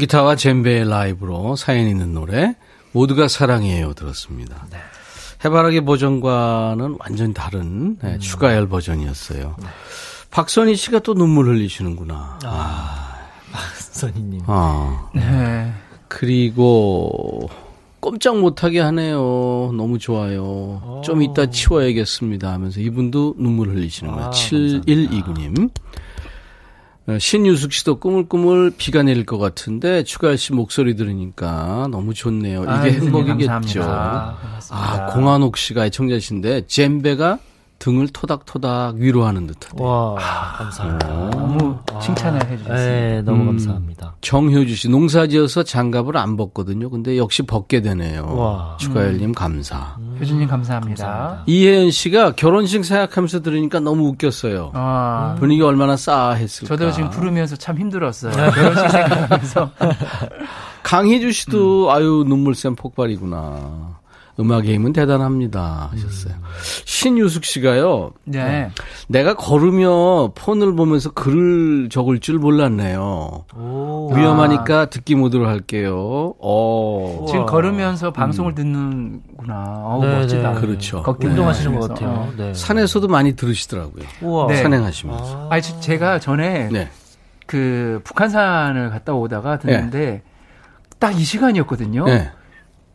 통기타와 0.00 0.36
젬베의 0.36 0.88
라이브로 0.88 1.56
사연 1.56 1.86
있는 1.86 2.14
노래 2.14 2.54
모두가 2.92 3.28
사랑해요 3.28 3.92
들었습니다. 3.94 4.66
해바라기 5.44 5.82
버전과는 5.82 6.96
완전 6.98 7.34
다른 7.34 7.98
네, 7.98 8.18
추가열 8.18 8.68
버전이었어요. 8.68 9.56
박선희 10.30 10.76
씨가 10.76 11.00
또 11.00 11.14
눈물 11.14 11.48
흘리시는구나. 11.48 12.38
아, 12.44 13.14
선희님. 13.74 14.42
아. 14.46 15.10
네. 15.14 15.72
그리고 16.08 17.50
꼼짝 18.00 18.38
못하게 18.38 18.80
하네요. 18.80 19.72
너무 19.76 19.98
좋아요. 19.98 21.02
좀 21.04 21.22
이따 21.22 21.50
치워야겠습니다 21.50 22.52
하면서 22.52 22.80
이분도 22.80 23.34
눈물 23.38 23.68
흘리시는 23.68 24.12
거예요. 24.12 24.28
아, 24.28 24.30
7129님. 24.30 25.70
어, 27.10 27.18
신유숙 27.18 27.72
씨도 27.72 27.98
꾸물꾸물 27.98 28.72
비가 28.76 29.02
내릴 29.02 29.26
것 29.26 29.38
같은데 29.38 30.04
추가할 30.04 30.38
씨 30.38 30.52
목소리 30.52 30.94
들으니까 30.94 31.88
너무 31.90 32.14
좋네요. 32.14 32.62
이게 32.62 32.70
아, 32.70 32.82
행복이겠죠. 32.82 33.48
감사합니다. 33.48 34.36
아, 34.70 35.06
공한옥 35.06 35.56
씨가 35.56 35.86
애청자신데 35.86 36.66
젬베가 36.66 37.38
등을 37.80 38.08
토닥토닥 38.08 38.96
위로하는 38.96 39.46
듯하대요. 39.46 39.86
와, 39.86 40.14
감사합니다. 40.58 41.08
너무 41.30 41.78
칭찬을 42.00 42.46
해주셨어요. 42.50 42.76
네, 42.76 43.22
너무 43.22 43.42
음. 43.42 43.46
감사합니다. 43.46 43.99
정효주 44.20 44.74
씨 44.76 44.88
농사지어서 44.88 45.62
장갑을 45.62 46.16
안 46.16 46.36
벗거든요. 46.36 46.90
근데 46.90 47.16
역시 47.16 47.42
벗게 47.42 47.80
되네요. 47.80 48.34
와. 48.36 48.76
추가열님 48.78 49.32
감사. 49.32 49.96
효준님 50.18 50.46
감사합니다. 50.46 51.44
이혜연 51.46 51.90
씨가 51.90 52.32
결혼식 52.32 52.84
생각하면서 52.84 53.40
들으니까 53.40 53.80
너무 53.80 54.08
웃겼어요. 54.08 54.72
아, 54.74 55.36
분위기 55.38 55.62
얼마나 55.62 55.96
싸했을까. 55.96 56.76
저도 56.76 56.92
지금 56.92 57.08
부르면서 57.08 57.56
참 57.56 57.78
힘들었어요. 57.78 58.32
결혼식 58.52 58.90
생각하면서. 58.90 59.70
강희주 60.82 61.32
씨도 61.32 61.90
아유 61.92 62.24
눈물샘 62.26 62.74
폭발이구나. 62.76 63.99
음악의 64.38 64.74
힘은 64.74 64.92
대단합니다 64.92 65.90
하셨어요. 65.92 66.34
신유숙 66.84 67.44
씨가요. 67.44 68.12
네. 68.24 68.70
내가 69.08 69.34
걸으며 69.34 70.32
폰을 70.34 70.74
보면서 70.76 71.10
글을 71.10 71.88
적을 71.90 72.20
줄 72.20 72.38
몰랐네요. 72.38 73.44
오. 73.56 74.12
위험하니까 74.14 74.86
듣기 74.86 75.14
모드로 75.16 75.46
할게요. 75.46 76.34
어. 76.40 77.26
지금. 77.28 77.44
걸으면서 77.46 78.12
방송을 78.12 78.54
듣는구나. 78.54 79.64
어우, 79.84 80.04
네, 80.04 80.18
멋지다. 80.20 80.52
네. 80.54 80.60
그렇죠. 80.60 81.02
걷기 81.02 81.26
운동하시는 81.26 81.78
것. 81.78 81.88
같아요. 81.88 82.08
어. 82.10 82.32
네. 82.36 82.54
산에서도 82.54 83.08
많이 83.08 83.34
들으시더라고요. 83.36 84.04
우와. 84.22 84.46
네. 84.46 84.56
산행하시면서. 84.62 85.48
아니, 85.50 85.60
저- 85.62 85.80
제가 85.80 86.18
전에 86.18 86.68
네. 86.70 86.88
그 87.46 88.00
북한산을 88.04 88.90
갔다 88.90 89.12
오다가 89.12 89.58
듣는데 89.58 90.22
딱 90.98 91.12
이 91.18 91.24
시간이었거든요. 91.24 92.04
네. 92.04 92.30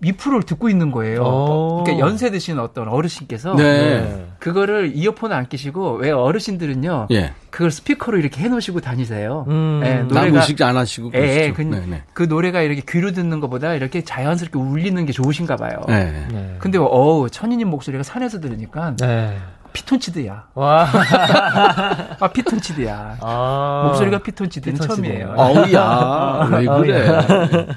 미프를 0.05 0.43
듣고 0.43 0.69
있는 0.69 0.91
거예요. 0.91 1.21
오. 1.23 1.83
그러니까 1.83 2.05
연세 2.05 2.29
드신 2.29 2.59
어떤 2.59 2.87
어르신께서 2.87 3.55
네. 3.55 4.27
그거를 4.39 4.91
이어폰을 4.93 5.35
안 5.35 5.47
끼시고 5.47 5.95
왜 5.95 6.11
어르신들은요 6.11 7.07
예. 7.11 7.33
그걸 7.49 7.71
스피커로 7.71 8.19
이렇게 8.19 8.41
해놓으시고 8.43 8.81
다니세요. 8.81 9.45
음. 9.47 9.81
예, 9.83 9.95
남 9.95 10.07
노래가 10.07 10.39
의식 10.39 10.61
안 10.61 10.77
하시고 10.77 11.11
예. 11.15 11.19
예, 11.19 11.51
그, 11.51 11.61
네, 11.61 12.03
그 12.13 12.23
노래가 12.23 12.61
이렇게 12.61 12.81
귀로 12.87 13.11
듣는 13.11 13.39
것보다 13.39 13.73
이렇게 13.73 14.03
자연스럽게 14.03 14.59
울리는 14.59 15.03
게 15.05 15.11
좋으신가 15.11 15.55
봐요. 15.55 15.81
네. 15.87 16.11
네. 16.11 16.27
네. 16.31 16.55
근데 16.59 16.77
어우 16.77 17.29
천희님 17.29 17.69
목소리가 17.69 18.03
산에서 18.03 18.39
들으니까 18.39 18.95
네. 18.97 19.37
피톤치드야. 19.75 20.47
와. 20.55 20.87
아 22.19 22.27
피톤치드야. 22.33 23.17
아. 23.21 23.83
목소리가 23.87 24.19
피톤치드는 24.19 24.79
피톤치드예요. 24.79 25.35
처음이에요. 25.35 25.61
어우야 25.67 26.47
왜 26.57 26.67
어우야. 26.67 27.25
그래? 27.27 27.75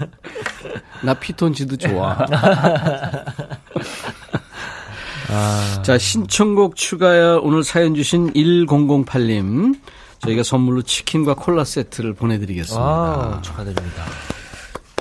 나 1.02 1.14
피톤치드 1.14 1.76
좋아. 1.78 2.16
아. 5.30 5.82
자 5.82 5.98
신청곡 5.98 6.76
추가열 6.76 7.40
오늘 7.42 7.62
사연 7.62 7.94
주신 7.94 8.32
1008님 8.32 9.78
저희가 10.20 10.42
선물로 10.42 10.82
치킨과 10.82 11.34
콜라 11.34 11.64
세트를 11.64 12.14
보내드리겠습니다. 12.14 12.84
아, 12.84 13.38
축하드립니다. 13.42 14.04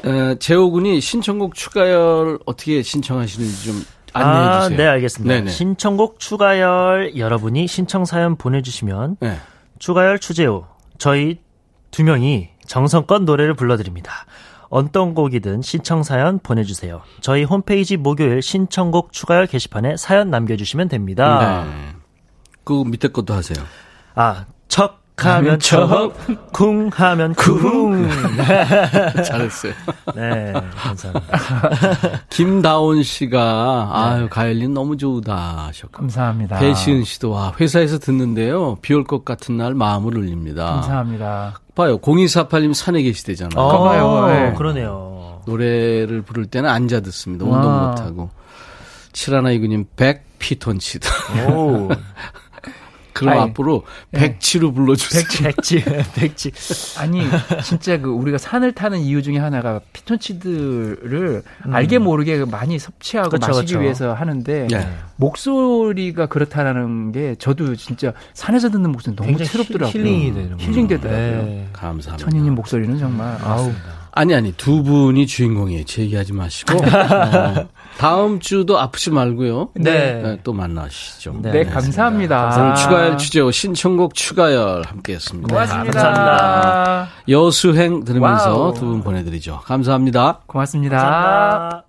에, 0.06 0.36
재호군이 0.38 1.02
신청곡 1.02 1.56
추가열 1.56 2.40
어떻게 2.46 2.84
신청하시는지 2.84 3.66
좀 3.66 3.84
안내해 4.18 4.48
아, 4.50 4.62
주세요. 4.64 4.78
네, 4.78 4.88
알겠습니다. 4.88 5.34
네네. 5.36 5.52
신청곡 5.52 6.20
추가열 6.20 7.18
여러분이 7.18 7.68
신청 7.68 8.06
사연 8.06 8.36
보내주시면 8.36 9.18
네. 9.20 9.38
추가열 9.80 10.20
추재호 10.20 10.66
저희 10.98 11.40
두 11.92 12.04
명이 12.04 12.50
정성껏 12.66 13.24
노래를 13.24 13.54
불러드립니다. 13.54 14.12
어떤 14.70 15.14
곡이든 15.14 15.62
신청 15.62 16.04
사연 16.04 16.40
보내주세요. 16.40 17.02
저희 17.22 17.44
홈페이지 17.44 17.96
목요일 17.96 18.42
신청곡 18.42 19.14
추가열 19.14 19.48
게시판에 19.48 19.96
사연 19.98 20.30
남겨주시면 20.30 20.90
됩니다. 20.90 21.66
네. 21.66 21.96
그 22.64 22.84
밑에 22.86 23.08
것도 23.08 23.34
하세요. 23.34 23.58
아, 24.16 24.46
척 24.68 25.07
하면 25.20 25.60
척, 25.60 26.14
쿵 26.54 26.90
하면 26.94 27.34
쿵. 27.34 28.08
잘했어요. 29.26 29.74
네, 30.16 30.54
감사합니다. 30.76 32.22
김다온 32.30 33.02
씨가 33.02 33.90
아유 33.92 34.28
가을님 34.30 34.74
너무 34.76 34.96
좋다 34.96 35.66
하셨고 35.68 35.92
감사합니다. 35.98 36.60
배시은 36.60 37.04
씨도 37.04 37.32
와 37.32 37.52
회사에서 37.60 37.98
듣는데요 37.98 38.76
비 38.82 38.94
올 38.94 39.04
것 39.06 39.26
같은 39.26 39.58
날 39.58 39.74
마음을 39.74 40.16
울립니다. 40.18 40.66
감사합니다. 40.76 41.60
봐요 41.74 41.98
0248님 42.00 42.74
산에 42.76 43.02
계시대잖아요. 43.02 43.60
어. 43.60 43.84
봐요. 43.84 44.28
네. 44.28 44.54
그러네요. 44.56 45.42
노래를 45.48 46.22
부를 46.24 46.46
때는 46.46 46.70
앉아 46.70 47.00
듣습니다. 47.02 47.44
운동 47.46 47.72
와. 47.72 47.88
못 47.90 48.00
하고. 48.02 48.30
칠하나 49.14 49.50
이구님 49.52 49.86
백 49.96 50.26
피톤치드. 50.38 51.08
오, 53.18 53.20
그럼 53.20 53.34
아이, 53.34 53.40
앞으로 53.40 53.84
백치로 54.12 54.72
불러주세요. 54.72 55.24
백지, 55.44 55.84
백지. 56.16 56.52
아니 57.00 57.22
진짜 57.64 57.98
그 57.98 58.10
우리가 58.10 58.38
산을 58.38 58.74
타는 58.74 59.00
이유 59.00 59.22
중에 59.22 59.38
하나가 59.38 59.80
피톤치드를 59.94 61.44
알게 61.72 62.00
모르게 62.00 62.46
많이 62.46 62.80
섭취하고 62.80 63.30
그쵸, 63.30 63.48
마시기 63.48 63.74
그쵸. 63.74 63.80
위해서 63.82 64.14
하는데 64.14 64.68
네. 64.70 64.88
목소리가 65.16 66.28
그렇다라는 66.28 67.12
게 67.12 67.36
저도 67.40 67.76
진짜 67.76 68.14
산에서 68.34 68.70
듣는 68.70 68.92
목소리 68.92 69.16
너무 69.16 69.44
새롭더라고요. 69.44 69.92
힐링이 69.92 70.34
되는 70.34 70.60
힐링 70.60 70.88
되더라고요. 70.88 71.44
네. 71.44 71.68
감사합니다. 71.74 72.18
천희님 72.30 72.54
목소리는 72.56 72.98
정말 73.00 73.38
아우 73.42 73.72
아니 74.12 74.34
아니 74.34 74.52
두 74.52 74.84
분이 74.84 75.28
주인공이에요. 75.28 75.86
제 75.86 76.02
얘기하지 76.04 76.34
마시고 76.34 76.74
어, 76.76 76.80
다음 77.98 78.40
주도 78.40 78.80
아프지 78.80 79.10
말고요. 79.12 79.70
네. 79.76 80.22
네, 80.22 80.38
또 80.44 80.54
만나시죠. 80.54 81.40
네, 81.42 81.52
네. 81.52 81.64
감사합니다. 81.66 82.56
오늘 82.56 82.76
추가열 82.76 83.18
주제호 83.18 83.50
신청곡 83.52 84.14
추가열 84.14 84.84
함께 84.86 85.14
했습니다. 85.16 85.48
고맙습니다. 85.48 86.02
감사합니다. 86.02 87.10
여수행 87.30 88.04
들으면서. 88.04 88.74
두 88.74 88.88
분 88.88 89.02
보내드리죠. 89.02 89.62
감사합니다. 89.66 90.42
고맙습니다. 90.46 90.98
감사합니다. 90.98 91.84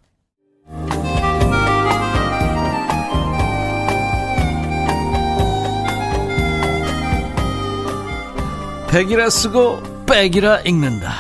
백이라 8.91 9.29
쓰고 9.31 9.81
백이라 10.07 10.61
읽는다. 10.61 11.13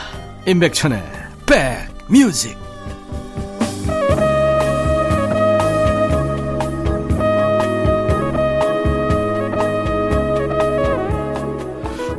임백천의 0.46 1.02
백뮤직. 1.46 2.67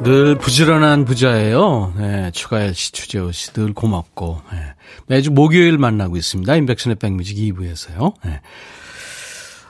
늘 0.03 0.35
부지런한 0.35 1.03
부자예요. 1.05 1.93
네, 1.97 2.31
추가열 2.31 2.73
씨, 2.73 2.91
추재호 2.93 3.31
씨 3.31 3.51
늘 3.53 3.73
고맙고 3.73 4.41
네, 4.51 4.57
매주 5.07 5.29
목요일 5.31 5.77
만나고 5.77 6.15
있습니다. 6.15 6.55
임백천의 6.55 6.95
백뮤직 6.95 7.37
2부에서요. 7.37 8.13
네. 8.23 8.39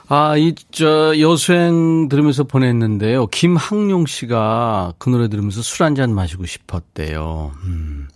아, 0.08 0.36
이, 0.36 0.54
저, 0.72 1.18
여수행 1.18 2.08
들으면서 2.08 2.44
보냈는데요. 2.44 3.26
김학용 3.28 4.06
씨가 4.06 4.94
그 4.98 5.08
노래 5.10 5.28
들으면서 5.28 5.62
술 5.62 5.84
한 5.84 5.94
잔 5.94 6.14
마시고 6.14 6.46
싶었대요. 6.46 7.52
음. 7.64 8.08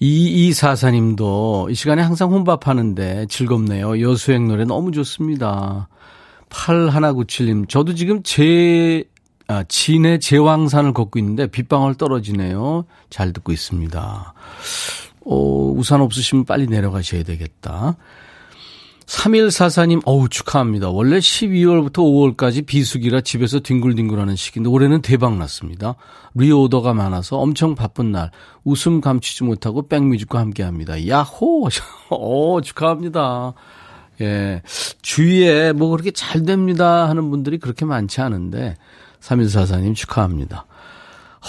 2244님도 0.00 1.70
이 1.70 1.74
시간에 1.74 2.02
항상 2.02 2.30
혼밥하는데 2.30 3.26
즐겁네요. 3.28 4.00
여수행 4.00 4.46
노래 4.48 4.64
너무 4.64 4.92
좋습니다. 4.92 5.88
8197님, 6.50 7.68
저도 7.68 7.94
지금 7.94 8.22
제, 8.22 9.04
아, 9.48 9.64
진해 9.68 10.18
제왕산을 10.18 10.92
걷고 10.92 11.18
있는데 11.20 11.46
빗방울 11.46 11.94
떨어지네요. 11.94 12.84
잘 13.10 13.32
듣고 13.32 13.52
있습니다. 13.52 14.34
어, 15.24 15.72
우산 15.76 16.00
없으시면 16.00 16.44
빨리 16.44 16.66
내려가셔야 16.66 17.22
되겠다. 17.22 17.96
3144님, 19.06 20.02
어우, 20.04 20.28
축하합니다. 20.28 20.90
원래 20.90 21.18
12월부터 21.18 21.98
5월까지 22.36 22.66
비수기라 22.66 23.20
집에서 23.20 23.60
뒹굴뒹굴하는 23.60 24.34
시기인데 24.34 24.68
올해는 24.68 25.00
대박 25.00 25.36
났습니다. 25.36 25.94
리오더가 26.34 26.92
많아서 26.92 27.38
엄청 27.38 27.76
바쁜 27.76 28.10
날, 28.10 28.32
웃음 28.64 29.00
감추지 29.00 29.44
못하고 29.44 29.86
백뮤직과 29.86 30.40
함께 30.40 30.64
합니다. 30.64 31.06
야호! 31.06 31.68
어, 32.10 32.60
축하합니다. 32.60 33.54
예. 34.22 34.62
주위에 35.02 35.72
뭐 35.72 35.90
그렇게 35.90 36.10
잘 36.10 36.42
됩니다 36.42 37.08
하는 37.08 37.30
분들이 37.30 37.58
그렇게 37.58 37.84
많지 37.84 38.20
않은데, 38.20 38.76
3144님 39.26 39.94
축하합니다. 39.94 40.66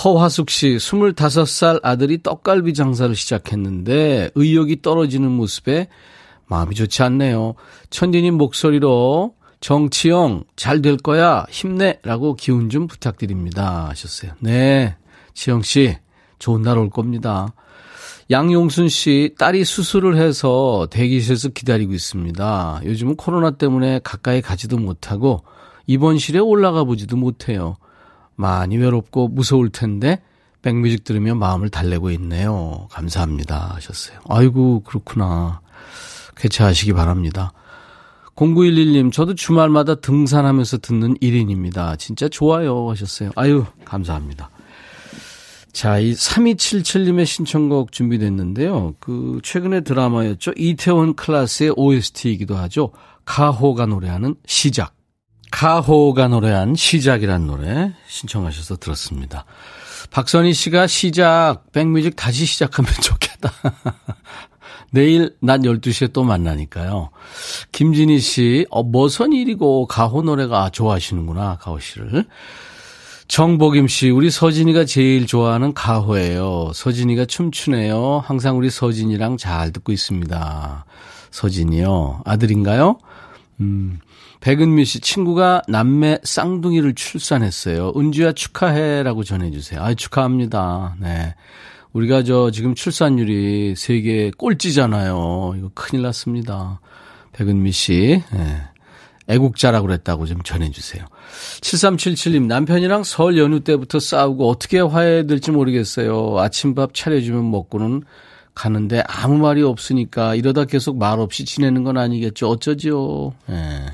허화숙 0.03 0.49
씨, 0.49 0.78
25살 0.78 1.80
아들이 1.84 2.21
떡갈비 2.21 2.73
장사를 2.73 3.15
시작했는데 3.15 4.32
의욕이 4.36 4.82
떨어지는 4.82 5.32
모습에 5.32 5.88
마음이 6.45 6.75
좋지 6.75 7.03
않네요. 7.03 7.55
천디님 7.89 8.36
목소리로 8.36 9.34
정치영 9.59 10.43
잘 10.55 10.82
될 10.82 10.97
거야 10.97 11.45
힘내라고 11.49 12.36
기운 12.36 12.69
좀 12.69 12.86
부탁드립니다 12.88 13.88
하셨어요. 13.89 14.34
네, 14.39 14.95
지영 15.34 15.63
씨 15.63 15.97
좋은 16.39 16.61
날 16.61 16.78
올 16.78 16.89
겁니다. 16.91 17.53
양용순 18.30 18.89
씨 18.89 19.34
딸이 19.39 19.63
수술을 19.63 20.17
해서 20.17 20.88
대기실에서 20.91 21.49
기다리고 21.49 21.93
있습니다. 21.93 22.82
요즘은 22.84 23.15
코로나 23.15 23.51
때문에 23.51 24.01
가까이 24.03 24.41
가지도 24.41 24.78
못하고 24.78 25.43
입원실에 25.88 26.39
올라가 26.39 26.83
보지도 26.83 27.17
못해요. 27.17 27.77
많이 28.35 28.77
외롭고 28.77 29.27
무서울 29.29 29.69
텐데 29.69 30.21
백뮤직 30.61 31.03
들으면 31.03 31.39
마음을 31.39 31.69
달래고 31.69 32.11
있네요. 32.11 32.88
감사합니다 32.91 33.73
하셨어요. 33.75 34.19
아이고 34.29 34.81
그렇구나. 34.81 35.61
쾌차하시기 36.35 36.93
바랍니다. 36.93 37.53
0911님, 38.35 39.11
저도 39.11 39.33
주말마다 39.33 39.95
등산하면서 39.95 40.77
듣는 40.77 41.15
1인입니다. 41.15 41.97
진짜 41.97 42.29
좋아요 42.29 42.89
하셨어요. 42.91 43.31
아유, 43.35 43.65
감사합니다. 43.83 44.51
자, 45.73 45.97
이 45.97 46.13
3277님의 46.13 47.25
신청곡 47.25 47.91
준비됐는데요. 47.91 48.95
그, 48.99 49.39
최근에 49.43 49.81
드라마였죠. 49.81 50.51
이태원 50.55 51.15
클라스의 51.15 51.73
OST이기도 51.75 52.55
하죠. 52.57 52.91
가호가 53.25 53.88
노래하는 53.88 54.35
시작. 54.45 54.97
가호가 55.52 56.28
노래한 56.28 56.76
시작이란 56.76 57.48
노래 57.48 57.93
신청하셔서 58.08 58.78
들었습니다. 58.78 59.45
박선희 60.12 60.54
씨가 60.54 60.88
시작, 60.88 61.72
백뮤직 61.72 62.16
다시 62.16 62.45
시작하면 62.45 62.91
좋겠다. 63.02 63.52
내일 64.91 65.36
낮 65.41 65.62
12시에 65.62 66.14
또 66.14 66.24
만나니까요. 66.24 67.10
김진희 67.72 68.20
씨, 68.20 68.66
어, 68.70 68.84
뭐선 68.84 69.34
일이고 69.34 69.88
가호 69.88 70.22
노래가 70.22 70.70
좋아하시는구나, 70.70 71.58
가호 71.58 71.80
씨를. 71.80 72.26
정복임 73.28 73.89
씨, 73.89 74.10
우리 74.10 74.32
서진이가 74.32 74.86
제일 74.86 75.28
좋아하는 75.28 75.74
가호예요. 75.74 76.72
서진이가 76.74 77.26
춤추네요. 77.26 78.24
항상 78.26 78.58
우리 78.58 78.70
서진이랑 78.70 79.36
잘 79.36 79.74
듣고 79.74 79.91
있습니다. 79.91 80.86
서진이요. 81.32 82.22
아들인가요? 82.24 83.00
음. 83.60 84.00
백은미 84.39 84.85
씨 84.85 84.99
친구가 84.99 85.63
남매 85.67 86.19
쌍둥이를 86.23 86.93
출산했어요. 86.93 87.93
은주야 87.95 88.33
축하해라고 88.33 89.23
전해주세요. 89.23 89.81
아 89.81 89.93
축하합니다. 89.93 90.95
네. 90.99 91.35
우리가 91.93 92.23
저 92.23 92.51
지금 92.51 92.75
출산율이 92.75 93.75
세계 93.75 94.31
꼴찌잖아요. 94.38 95.55
이거 95.57 95.71
큰일 95.73 96.03
났습니다. 96.03 96.79
백은미 97.33 97.71
씨. 97.71 98.23
네. 98.31 98.61
애국자라고 99.29 99.88
그랬다고 99.88 100.25
좀 100.25 100.41
전해주세요. 100.41 101.03
7377님, 101.61 102.45
남편이랑 102.45 103.03
설 103.03 103.38
연휴 103.38 103.59
때부터 103.59 103.99
싸우고 103.99 104.47
어떻게 104.49 104.79
화해될지 104.79 105.51
모르겠어요. 105.51 106.39
아침밥 106.39 106.93
차려주면 106.93 107.51
먹고는 107.51 108.03
가는데 108.55 109.03
아무 109.05 109.38
말이 109.38 109.61
없으니까 109.63 110.35
이러다 110.35 110.65
계속 110.65 110.97
말 110.97 111.19
없이 111.19 111.45
지내는 111.45 111.83
건 111.83 111.97
아니겠죠. 111.97 112.49
어쩌지요. 112.49 113.33
예. 113.49 113.85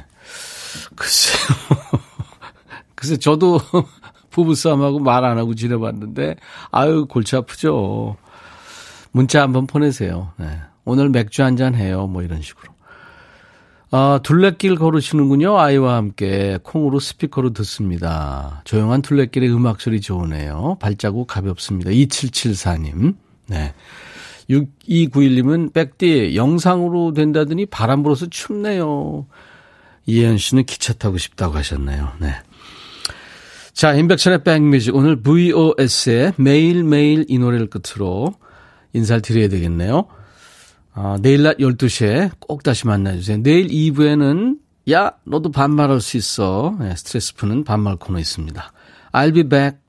네. 0.89 0.95
글쎄요. 0.95 1.37
글쎄, 2.95 3.17
저도 3.17 3.59
부부싸움하고 4.31 4.99
말 4.99 5.23
안 5.25 5.37
하고 5.37 5.53
지내봤는데, 5.55 6.35
아유, 6.71 7.05
골치 7.07 7.35
아프죠. 7.35 8.15
문자 9.11 9.41
한번 9.41 9.67
보내세요. 9.67 10.31
네. 10.37 10.59
오늘 10.85 11.09
맥주 11.09 11.43
한 11.43 11.55
잔 11.55 11.75
해요. 11.75 12.07
뭐 12.07 12.23
이런 12.23 12.41
식으로. 12.41 12.73
아, 13.91 14.19
둘레길 14.23 14.75
걸으시는군요. 14.75 15.59
아이와 15.59 15.95
함께 15.97 16.57
콩으로 16.63 16.99
스피커로 16.99 17.53
듣습니다. 17.53 18.61
조용한 18.63 19.03
둘레길의 19.03 19.53
음악 19.53 19.81
소리 19.81 20.01
좋으네요. 20.01 20.77
발자국 20.79 21.27
가볍습니다. 21.27 21.91
2774님. 21.91 23.15
네. 23.47 23.73
6291님은 24.49 25.73
백디 25.73 26.35
영상으로 26.35 27.13
된다더니 27.13 27.67
바람 27.67 28.01
불어서 28.01 28.25
춥네요. 28.25 29.27
이혜연 30.05 30.37
씨는 30.37 30.65
기차 30.65 30.93
타고 30.93 31.17
싶다고 31.17 31.55
하셨네요. 31.55 32.13
네. 32.19 32.35
자, 33.73 33.93
인백천의 33.93 34.43
백뮤직. 34.43 34.95
오늘 34.95 35.21
VOS의 35.21 36.33
매일매일 36.37 37.25
이 37.27 37.39
노래를 37.39 37.67
끝으로 37.67 38.35
인사를 38.93 39.21
드려야 39.21 39.47
되겠네요. 39.47 40.05
아, 40.93 41.17
내일 41.21 41.43
낮 41.43 41.57
12시에 41.57 42.31
꼭 42.39 42.61
다시 42.63 42.85
만나주세요. 42.85 43.37
내일 43.41 43.67
2부에는 43.67 44.57
야, 44.91 45.13
너도 45.23 45.51
반말할 45.51 46.01
수 46.01 46.17
있어. 46.17 46.75
네, 46.79 46.95
스트레스 46.95 47.33
푸는 47.35 47.63
반말 47.63 47.95
코너 47.95 48.19
있습니다. 48.19 48.71
I'll 49.13 49.33
be 49.33 49.43
back. 49.43 49.82